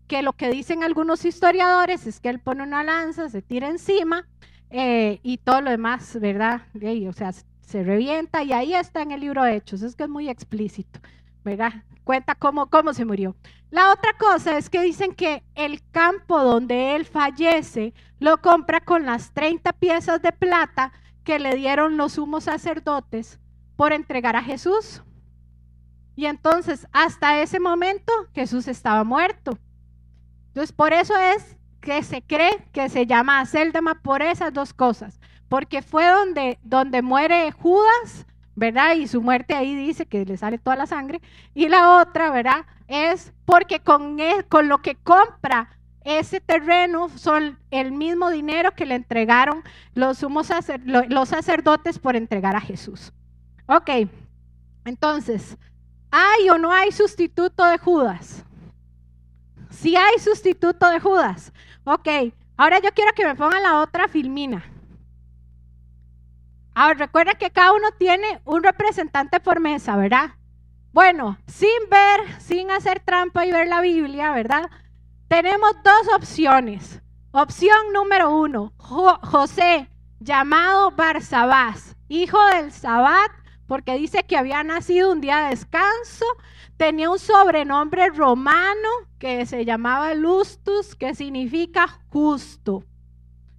que 0.08 0.24
lo 0.24 0.34
que 0.34 0.50
dicen 0.50 0.84
algunos 0.84 1.24
historiadores 1.24 2.08
es 2.08 2.20
que 2.20 2.30
él 2.30 2.40
pone 2.40 2.64
una 2.64 2.84
lanza, 2.84 3.30
se 3.30 3.44
tira 3.44 3.68
encima 3.68 4.28
eh, 4.74 5.20
y 5.22 5.38
todo 5.38 5.62
lo 5.62 5.70
demás, 5.70 6.18
¿verdad? 6.20 6.64
o 7.08 7.14
sea, 7.14 7.32
se 7.62 7.84
revienta 7.84 8.42
y 8.42 8.54
ahí 8.54 8.74
está 8.74 9.04
en 9.04 9.12
el 9.12 9.22
libro 9.22 9.44
de 9.44 9.56
Hechos, 9.56 9.84
es 9.84 9.96
que 9.96 10.04
es 10.04 10.10
muy 10.10 10.30
explícito, 10.30 11.00
¿verdad? 11.44 11.74
Cuenta 12.04 12.34
cómo, 12.34 12.72
cómo 12.72 12.92
se 12.94 13.06
murió. 13.06 13.36
La 13.70 13.92
otra 13.92 14.14
cosa 14.18 14.58
es 14.58 14.72
que 14.72 14.82
dicen 14.82 15.14
que 15.14 15.44
el 15.54 15.82
campo 15.92 16.44
donde 16.44 16.96
él 16.96 17.06
fallece 17.06 17.94
lo 18.20 18.42
compra 18.42 18.82
con 18.82 19.06
las 19.06 19.32
30 19.32 19.74
piezas 19.74 20.24
de 20.24 20.32
plata 20.32 20.92
que 21.24 21.38
le 21.38 21.56
dieron 21.56 21.96
los 21.96 22.14
sumos 22.14 22.46
sacerdotes 22.46 23.40
por 23.76 23.94
entregar 23.94 24.36
a 24.36 24.42
Jesús. 24.42 25.04
Y 26.16 26.26
entonces, 26.26 26.88
hasta 26.92 27.42
ese 27.42 27.60
momento, 27.60 28.12
Jesús 28.34 28.68
estaba 28.68 29.04
muerto. 29.04 29.58
Entonces, 30.48 30.72
por 30.72 30.94
eso 30.94 31.16
es 31.16 31.58
que 31.84 32.02
se 32.02 32.22
cree 32.22 32.66
que 32.72 32.90
se 32.90 33.06
llama 33.06 33.42
Aceldama 33.42 33.96
por 34.02 34.22
esas 34.22 34.54
dos 34.54 34.74
cosas, 34.74 35.20
porque 35.50 35.82
fue 35.82 36.08
donde, 36.08 36.58
donde 36.64 37.02
muere 37.02 37.52
Judas, 37.52 38.26
¿verdad? 38.56 38.96
Y 38.96 39.08
su 39.08 39.22
muerte 39.22 39.54
ahí 39.54 39.76
dice 39.76 40.06
que 40.06 40.26
le 40.26 40.38
sale 40.38 40.58
toda 40.58 40.78
la 40.78 40.88
sangre. 40.88 41.22
Y 41.54 41.68
la 41.68 42.02
otra, 42.02 42.32
¿verdad? 42.32 42.66
Es 42.88 43.34
porque 43.46 43.80
con, 43.82 44.20
e, 44.20 44.44
con 44.48 44.70
lo 44.70 44.82
que 44.82 44.96
compra 44.96 45.78
ese 46.06 46.40
terreno 46.40 47.10
son 47.10 47.60
el 47.70 47.92
mismo 47.92 48.30
dinero 48.30 48.72
que 48.72 48.86
le 48.86 48.96
entregaron 48.96 49.64
los, 49.94 50.18
sumos 50.18 50.50
los 50.86 51.30
sacerdotes 51.30 52.00
por 52.00 52.16
entregar 52.16 52.56
a 52.56 52.62
Jesús. 52.62 53.12
Ok, 53.68 53.90
entonces, 54.86 55.58
¿hay 56.12 56.50
o 56.50 56.58
no 56.58 56.72
hay 56.72 56.92
sustituto 56.92 57.66
de 57.66 57.78
Judas? 57.78 58.44
Si 59.70 59.96
hay 59.96 60.20
sustituto 60.20 60.90
de 60.90 61.00
Judas. 61.00 61.53
Ok, 61.86 62.08
ahora 62.56 62.80
yo 62.80 62.92
quiero 62.94 63.12
que 63.14 63.26
me 63.26 63.36
pongan 63.36 63.62
la 63.62 63.82
otra 63.82 64.08
filmina. 64.08 64.64
Ahora 66.74 66.94
recuerda 66.94 67.34
que 67.34 67.52
cada 67.52 67.74
uno 67.74 67.92
tiene 67.98 68.42
un 68.46 68.64
representante 68.64 69.40
por 69.40 69.60
mesa, 69.60 69.96
¿verdad? 69.98 70.32
Bueno, 70.94 71.38
sin 71.48 71.90
ver, 71.90 72.42
sin 72.42 72.72
hacer 72.72 73.02
trampa 73.02 73.46
y 73.46 73.52
ver 73.52 73.68
la 73.68 73.82
Biblia, 73.82 74.32
¿verdad? 74.32 74.70
Tenemos 75.28 75.72
dos 75.84 76.16
opciones. 76.16 77.02
Opción 77.32 77.92
número 77.94 78.34
uno, 78.34 78.74
José, 78.78 79.90
llamado 80.20 80.92
Barsabás, 80.92 81.98
hijo 82.08 82.40
del 82.48 82.72
Sabbat, 82.72 83.32
porque 83.68 83.98
dice 83.98 84.24
que 84.24 84.38
había 84.38 84.64
nacido 84.64 85.12
un 85.12 85.20
día 85.20 85.40
de 85.40 85.50
descanso 85.50 86.26
tenía 86.84 87.10
un 87.10 87.18
sobrenombre 87.18 88.10
romano 88.10 88.90
que 89.18 89.46
se 89.46 89.64
llamaba 89.64 90.14
Lustus, 90.14 90.96
que 90.96 91.16
significa 91.16 91.88
justo. 92.10 92.84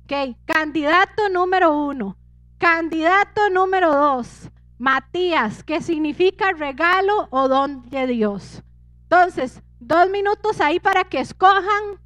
Ok, 0.05 0.37
candidato 0.45 1.31
número 1.31 1.75
uno. 1.75 2.19
Candidato 2.59 3.49
número 3.49 3.95
dos, 3.95 4.51
Matías, 4.77 5.65
que 5.65 5.81
significa 5.81 6.53
regalo 6.53 7.29
o 7.31 7.49
don 7.49 7.89
de 7.89 8.07
Dios. 8.09 8.63
Entonces, 9.05 9.63
dos 9.81 10.11
minutos 10.11 10.61
ahí 10.61 10.79
para 10.79 11.05
que 11.05 11.21
escojan 11.21 11.99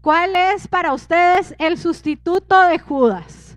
cuál 0.00 0.34
es 0.34 0.66
para 0.66 0.94
ustedes 0.94 1.54
el 1.60 1.78
sustituto 1.78 2.60
de 2.62 2.80
Judas. 2.80 3.56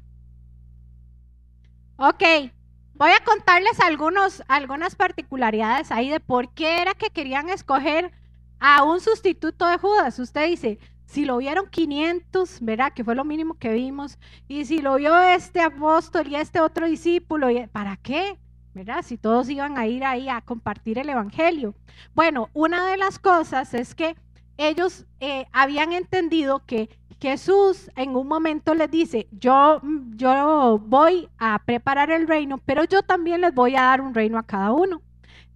Ok, 1.98 2.52
Voy 3.00 3.12
a 3.12 3.24
contarles 3.24 3.80
algunos, 3.80 4.44
algunas 4.50 4.94
particularidades 4.96 5.90
ahí 5.90 6.10
de 6.10 6.20
por 6.20 6.54
qué 6.54 6.82
era 6.82 6.94
que 6.94 7.10
querían 7.10 7.48
escoger 7.48 8.12
a 8.60 8.84
un 8.84 9.00
sustituto 9.00 9.66
de 9.68 9.78
Judas. 9.78 10.20
Usted 10.20 10.48
dice, 10.48 10.80
si 11.06 11.24
lo 11.24 11.38
vieron 11.38 11.70
500, 11.70 12.60
¿verdad? 12.60 12.92
Que 12.94 13.06
fue 13.06 13.16
lo 13.16 13.24
mínimo 13.24 13.54
que 13.54 13.72
vimos. 13.72 14.20
Y 14.50 14.66
si 14.66 14.80
lo 14.80 14.96
vio 14.96 15.18
este 15.18 15.62
apóstol 15.62 16.28
y 16.28 16.36
este 16.36 16.60
otro 16.60 16.88
discípulo, 16.88 17.48
¿para 17.72 17.96
qué? 17.96 18.38
¿Verdad? 18.74 19.02
Si 19.02 19.18
todos 19.18 19.50
iban 19.50 19.78
a 19.78 19.88
ir 19.88 20.04
ahí 20.04 20.28
a 20.28 20.42
compartir 20.42 21.00
el 21.00 21.08
Evangelio. 21.08 21.76
Bueno, 22.16 22.50
una 22.52 22.86
de 22.86 22.98
las 22.98 23.18
cosas 23.18 23.74
es 23.74 23.96
que 23.96 24.18
ellos 24.58 25.06
eh, 25.22 25.46
habían 25.54 25.94
entendido 25.94 26.66
que 26.66 26.90
Jesús 27.22 27.92
en 27.96 28.16
un 28.16 28.28
momento 28.28 28.74
les 28.74 28.90
dice, 28.90 29.28
yo, 29.32 29.82
yo 30.16 30.82
voy 30.86 31.30
a 31.38 31.60
preparar 31.66 32.12
el 32.12 32.28
reino, 32.28 32.60
pero 32.66 32.86
yo 32.86 33.04
también 33.04 33.42
les 33.42 33.54
voy 33.54 33.76
a 33.76 33.82
dar 33.82 34.02
un 34.02 34.14
reino 34.14 34.38
a 34.38 34.44
cada 34.44 34.72
uno. 34.72 35.02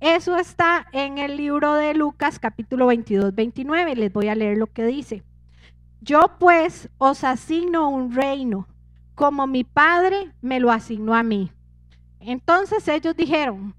Eso 0.02 0.36
está 0.36 0.86
en 0.92 1.18
el 1.18 1.38
libro 1.38 1.76
de 1.76 1.94
Lucas 1.94 2.38
capítulo 2.38 2.88
22, 2.88 3.34
29. 3.34 3.96
Les 3.96 4.12
voy 4.12 4.28
a 4.28 4.36
leer 4.36 4.58
lo 4.58 4.68
que 4.68 4.86
dice. 4.86 5.24
Yo 6.02 6.20
pues 6.38 6.90
os 6.98 7.24
asigno 7.24 7.88
un 7.88 8.14
reino, 8.14 8.68
como 9.16 9.48
mi 9.48 9.64
padre 9.64 10.34
me 10.42 10.60
lo 10.60 10.70
asignó 10.70 11.14
a 11.14 11.24
mí. 11.24 11.50
Entonces 12.20 12.86
ellos 12.90 13.16
dijeron, 13.16 13.74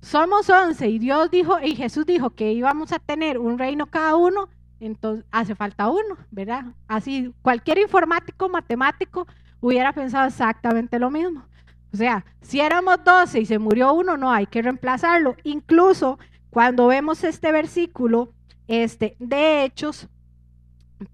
somos 0.00 0.48
once 0.48 0.88
y 0.88 0.98
Dios 0.98 1.30
dijo 1.30 1.58
y 1.62 1.76
Jesús 1.76 2.06
dijo 2.06 2.30
que 2.30 2.52
íbamos 2.52 2.90
a 2.92 2.98
tener 2.98 3.38
un 3.38 3.58
reino 3.58 3.84
cada 3.86 4.16
uno, 4.16 4.48
entonces 4.86 5.24
hace 5.30 5.54
falta 5.54 5.88
uno, 5.88 6.16
¿verdad? 6.30 6.64
Así 6.88 7.32
cualquier 7.42 7.78
informático, 7.78 8.48
matemático 8.48 9.26
hubiera 9.60 9.92
pensado 9.92 10.26
exactamente 10.26 10.98
lo 10.98 11.10
mismo. 11.10 11.44
O 11.92 11.96
sea, 11.96 12.24
si 12.40 12.60
éramos 12.60 13.04
doce 13.04 13.40
y 13.40 13.46
se 13.46 13.58
murió 13.58 13.92
uno, 13.92 14.16
no 14.16 14.30
hay 14.30 14.46
que 14.46 14.62
reemplazarlo. 14.62 15.36
Incluso 15.44 16.18
cuando 16.50 16.86
vemos 16.86 17.22
este 17.22 17.52
versículo 17.52 18.32
este, 18.66 19.16
de 19.18 19.64
Hechos, 19.64 20.08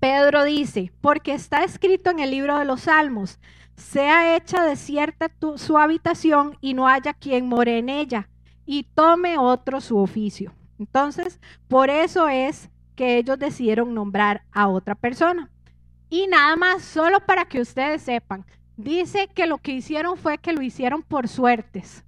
Pedro 0.01 0.45
dice, 0.45 0.93
porque 1.01 1.33
está 1.33 1.65
escrito 1.65 2.11
en 2.11 2.21
el 2.21 2.31
libro 2.31 2.59
de 2.59 2.65
los 2.65 2.83
Salmos, 2.83 3.39
sea 3.75 4.37
hecha 4.37 4.65
desierta 4.65 5.31
su 5.57 5.79
habitación 5.79 6.57
y 6.61 6.75
no 6.75 6.89
haya 6.89 7.15
quien 7.15 7.49
more 7.49 7.79
en 7.79 7.89
ella, 7.89 8.29
y 8.65 8.85
tome 8.85 9.39
otro 9.39 9.81
su 9.81 9.99
oficio. 9.99 10.53
Entonces, 10.79 11.41
por 11.69 11.91
eso 11.91 12.29
es 12.29 12.71
que 12.99 13.17
ellos 13.17 13.39
decidieron 13.39 13.95
nombrar 13.95 14.43
a 14.51 14.67
otra 14.67 14.97
persona. 14.97 15.49
Y 16.11 16.27
nada 16.27 16.57
más, 16.57 16.83
solo 16.83 17.21
para 17.21 17.45
que 17.45 17.61
ustedes 17.61 18.03
sepan, 18.03 18.45
dice 18.77 19.29
que 19.33 19.47
lo 19.47 19.59
que 19.59 19.71
hicieron 19.71 20.17
fue 20.17 20.39
que 20.39 20.53
lo 20.53 20.63
hicieron 20.63 21.05
por 21.05 21.29
suertes. 21.29 22.05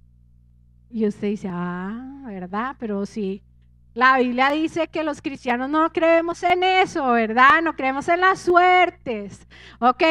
Y 0.89 1.07
usted 1.07 1.29
dice, 1.29 1.47
ah, 1.49 2.23
¿verdad? 2.25 2.75
Pero 2.77 3.05
sí, 3.05 3.41
la 3.93 4.17
Biblia 4.17 4.49
dice 4.49 4.89
que 4.89 5.05
los 5.05 5.21
cristianos 5.21 5.69
no 5.69 5.93
creemos 5.93 6.43
en 6.43 6.61
eso, 6.61 7.07
¿verdad? 7.13 7.61
No 7.63 7.73
creemos 7.73 8.09
en 8.09 8.19
las 8.19 8.41
suertes. 8.41 9.47
Ok, 9.79 10.03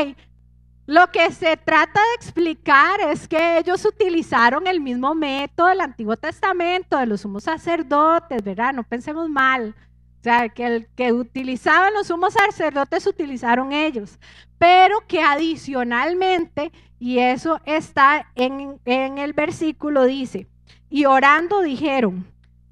lo 0.87 1.11
que 1.11 1.31
se 1.31 1.59
trata 1.59 2.01
de 2.01 2.15
explicar 2.17 3.01
es 3.03 3.29
que 3.29 3.59
ellos 3.59 3.85
utilizaron 3.85 4.67
el 4.67 4.81
mismo 4.81 5.15
método 5.15 5.67
del 5.67 5.83
Antiguo 5.83 6.17
Testamento, 6.17 6.97
de 6.97 7.05
los 7.05 7.21
sumos 7.21 7.45
sacerdotes, 7.45 8.43
¿verdad? 8.43 8.73
No 8.73 8.83
pensemos 8.83 9.29
mal. 9.29 9.75
O 10.21 10.23
sea, 10.23 10.51
que 10.51 10.67
el 10.67 10.87
que 10.95 11.15
utilizaban 11.15 11.95
los 11.95 12.09
sumos 12.09 12.35
sacerdotes 12.35 13.07
utilizaron 13.07 13.73
ellos, 13.73 14.19
pero 14.59 14.99
que 15.07 15.23
adicionalmente, 15.23 16.73
y 16.99 17.21
eso 17.21 17.59
está 17.65 18.31
en, 18.35 18.79
el 18.85 19.33
versículo, 19.33 20.05
dice, 20.05 20.47
y 20.91 21.07
orando 21.07 21.63
dijeron, 21.63 22.27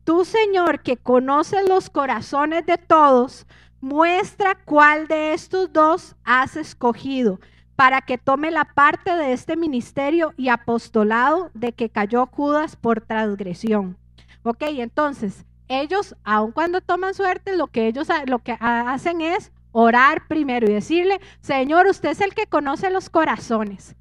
tú 0.04 0.26
Señor 0.26 0.82
que 0.82 0.98
conoces 0.98 1.66
los 1.66 1.88
corazones 1.88 2.66
de 2.66 2.76
todos, 2.76 3.46
muestra 3.80 4.54
cuál 4.66 5.08
de 5.08 5.32
estos 5.32 5.72
dos 5.72 6.16
has 6.24 6.54
escogido 6.54 7.40
para 7.76 8.02
que 8.02 8.18
tome 8.18 8.50
la 8.50 8.66
parte 8.66 9.16
de 9.16 9.32
este 9.32 9.56
ministerio 9.56 10.34
y 10.36 10.50
apostolado 10.50 11.50
de 11.54 11.72
que 11.72 11.88
cayó 11.88 12.26
Judas 12.26 12.76
por 12.76 13.00
transgresión. 13.00 13.96
Ok, 14.42 14.64
entonces, 14.68 15.46
ellos, 15.68 16.16
aun 16.24 16.52
cuando 16.52 16.80
toman 16.80 17.14
suerte, 17.14 17.56
lo 17.56 17.68
que 17.68 17.86
ellos 17.86 18.08
lo 18.26 18.40
que 18.40 18.56
hacen 18.60 19.20
es 19.20 19.52
orar 19.72 20.26
primero 20.26 20.68
y 20.68 20.72
decirle, 20.72 21.20
Señor, 21.40 21.86
usted 21.86 22.10
es 22.10 22.20
el 22.20 22.34
que 22.34 22.46
conoce 22.46 22.90
los 22.90 23.10
corazones. 23.10 23.94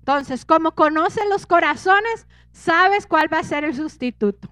Entonces, 0.00 0.44
como 0.44 0.72
conoce 0.72 1.20
los 1.28 1.46
corazones, 1.46 2.26
sabes 2.50 3.06
cuál 3.06 3.32
va 3.32 3.38
a 3.38 3.44
ser 3.44 3.64
el 3.64 3.74
sustituto. 3.74 4.48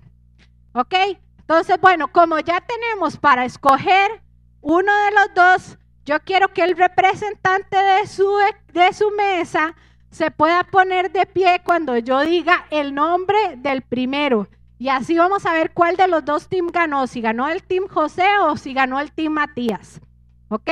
¿Ok? 0.72 0.94
Entonces, 1.38 1.80
bueno, 1.80 2.12
como 2.12 2.38
ya 2.38 2.60
tenemos 2.60 3.16
para 3.16 3.44
escoger 3.44 4.22
uno 4.60 4.92
de 5.04 5.10
los 5.10 5.34
dos, 5.34 5.78
yo 6.04 6.20
quiero 6.20 6.48
que 6.52 6.62
el 6.62 6.76
representante 6.76 7.76
de 7.76 8.06
su, 8.06 8.28
de 8.72 8.92
su 8.92 9.10
mesa 9.10 9.74
se 10.10 10.30
pueda 10.30 10.64
poner 10.64 11.10
de 11.10 11.26
pie 11.26 11.60
cuando 11.64 11.96
yo 11.98 12.20
diga 12.20 12.66
el 12.70 12.94
nombre 12.94 13.38
del 13.56 13.82
primero. 13.82 14.48
Y 14.80 14.88
así 14.88 15.18
vamos 15.18 15.44
a 15.44 15.52
ver 15.52 15.72
cuál 15.74 15.96
de 15.96 16.08
los 16.08 16.24
dos 16.24 16.48
teams 16.48 16.72
ganó, 16.72 17.06
si 17.06 17.20
ganó 17.20 17.50
el 17.50 17.62
team 17.62 17.86
José 17.86 18.26
o 18.40 18.56
si 18.56 18.72
ganó 18.72 18.98
el 18.98 19.12
team 19.12 19.34
Matías. 19.34 20.00
¿Ok? 20.48 20.70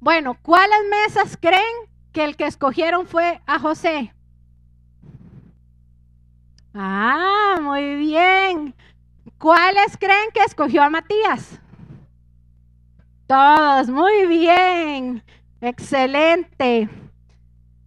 Bueno, 0.00 0.36
¿cuáles 0.42 0.78
mesas 0.90 1.38
creen 1.40 1.62
que 2.12 2.24
el 2.24 2.36
que 2.36 2.46
escogieron 2.46 3.06
fue 3.06 3.40
a 3.46 3.58
José? 3.58 4.12
Ah, 6.74 7.58
muy 7.62 7.94
bien. 7.94 8.74
¿Cuáles 9.38 9.96
creen 9.96 10.30
que 10.34 10.42
escogió 10.42 10.82
a 10.82 10.90
Matías? 10.90 11.58
Todos, 13.26 13.88
muy 13.88 14.26
bien. 14.26 15.24
Excelente. 15.62 16.90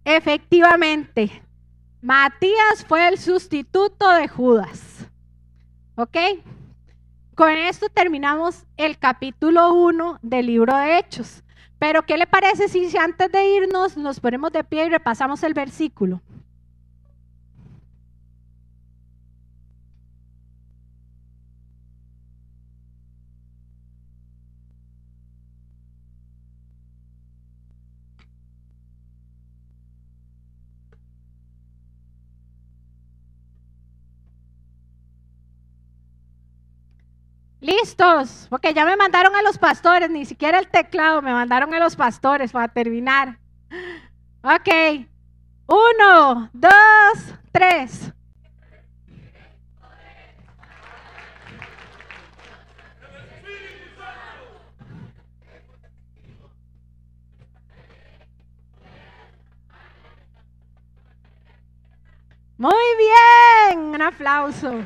Efectivamente, 0.04 1.40
Matías 2.02 2.84
fue 2.88 3.06
el 3.06 3.16
sustituto 3.16 4.10
de 4.10 4.26
Judas. 4.26 5.06
¿Ok? 5.94 6.16
Con 7.36 7.52
esto 7.52 7.86
terminamos 7.88 8.66
el 8.76 8.98
capítulo 8.98 9.72
1 9.72 10.18
del 10.20 10.46
libro 10.46 10.76
de 10.76 10.98
Hechos. 10.98 11.44
Pero, 11.78 12.02
¿qué 12.02 12.16
le 12.16 12.26
parece 12.26 12.66
si 12.66 12.96
antes 12.96 13.30
de 13.30 13.46
irnos 13.54 13.96
nos 13.96 14.18
ponemos 14.18 14.50
de 14.50 14.64
pie 14.64 14.86
y 14.86 14.88
repasamos 14.88 15.44
el 15.44 15.54
versículo? 15.54 16.20
Listos, 37.62 38.48
porque 38.50 38.74
ya 38.74 38.84
me 38.84 38.96
mandaron 38.96 39.36
a 39.36 39.42
los 39.42 39.56
pastores, 39.56 40.10
ni 40.10 40.24
siquiera 40.24 40.58
el 40.58 40.66
teclado, 40.66 41.22
me 41.22 41.32
mandaron 41.32 41.72
a 41.72 41.78
los 41.78 41.94
pastores 41.94 42.50
para 42.50 42.66
terminar. 42.66 43.38
Ok, 44.42 45.06
uno, 45.68 46.50
dos, 46.52 46.72
tres. 47.52 48.12
Muy 62.58 62.74
bien, 62.98 63.78
un 63.78 64.02
aplauso. 64.02 64.82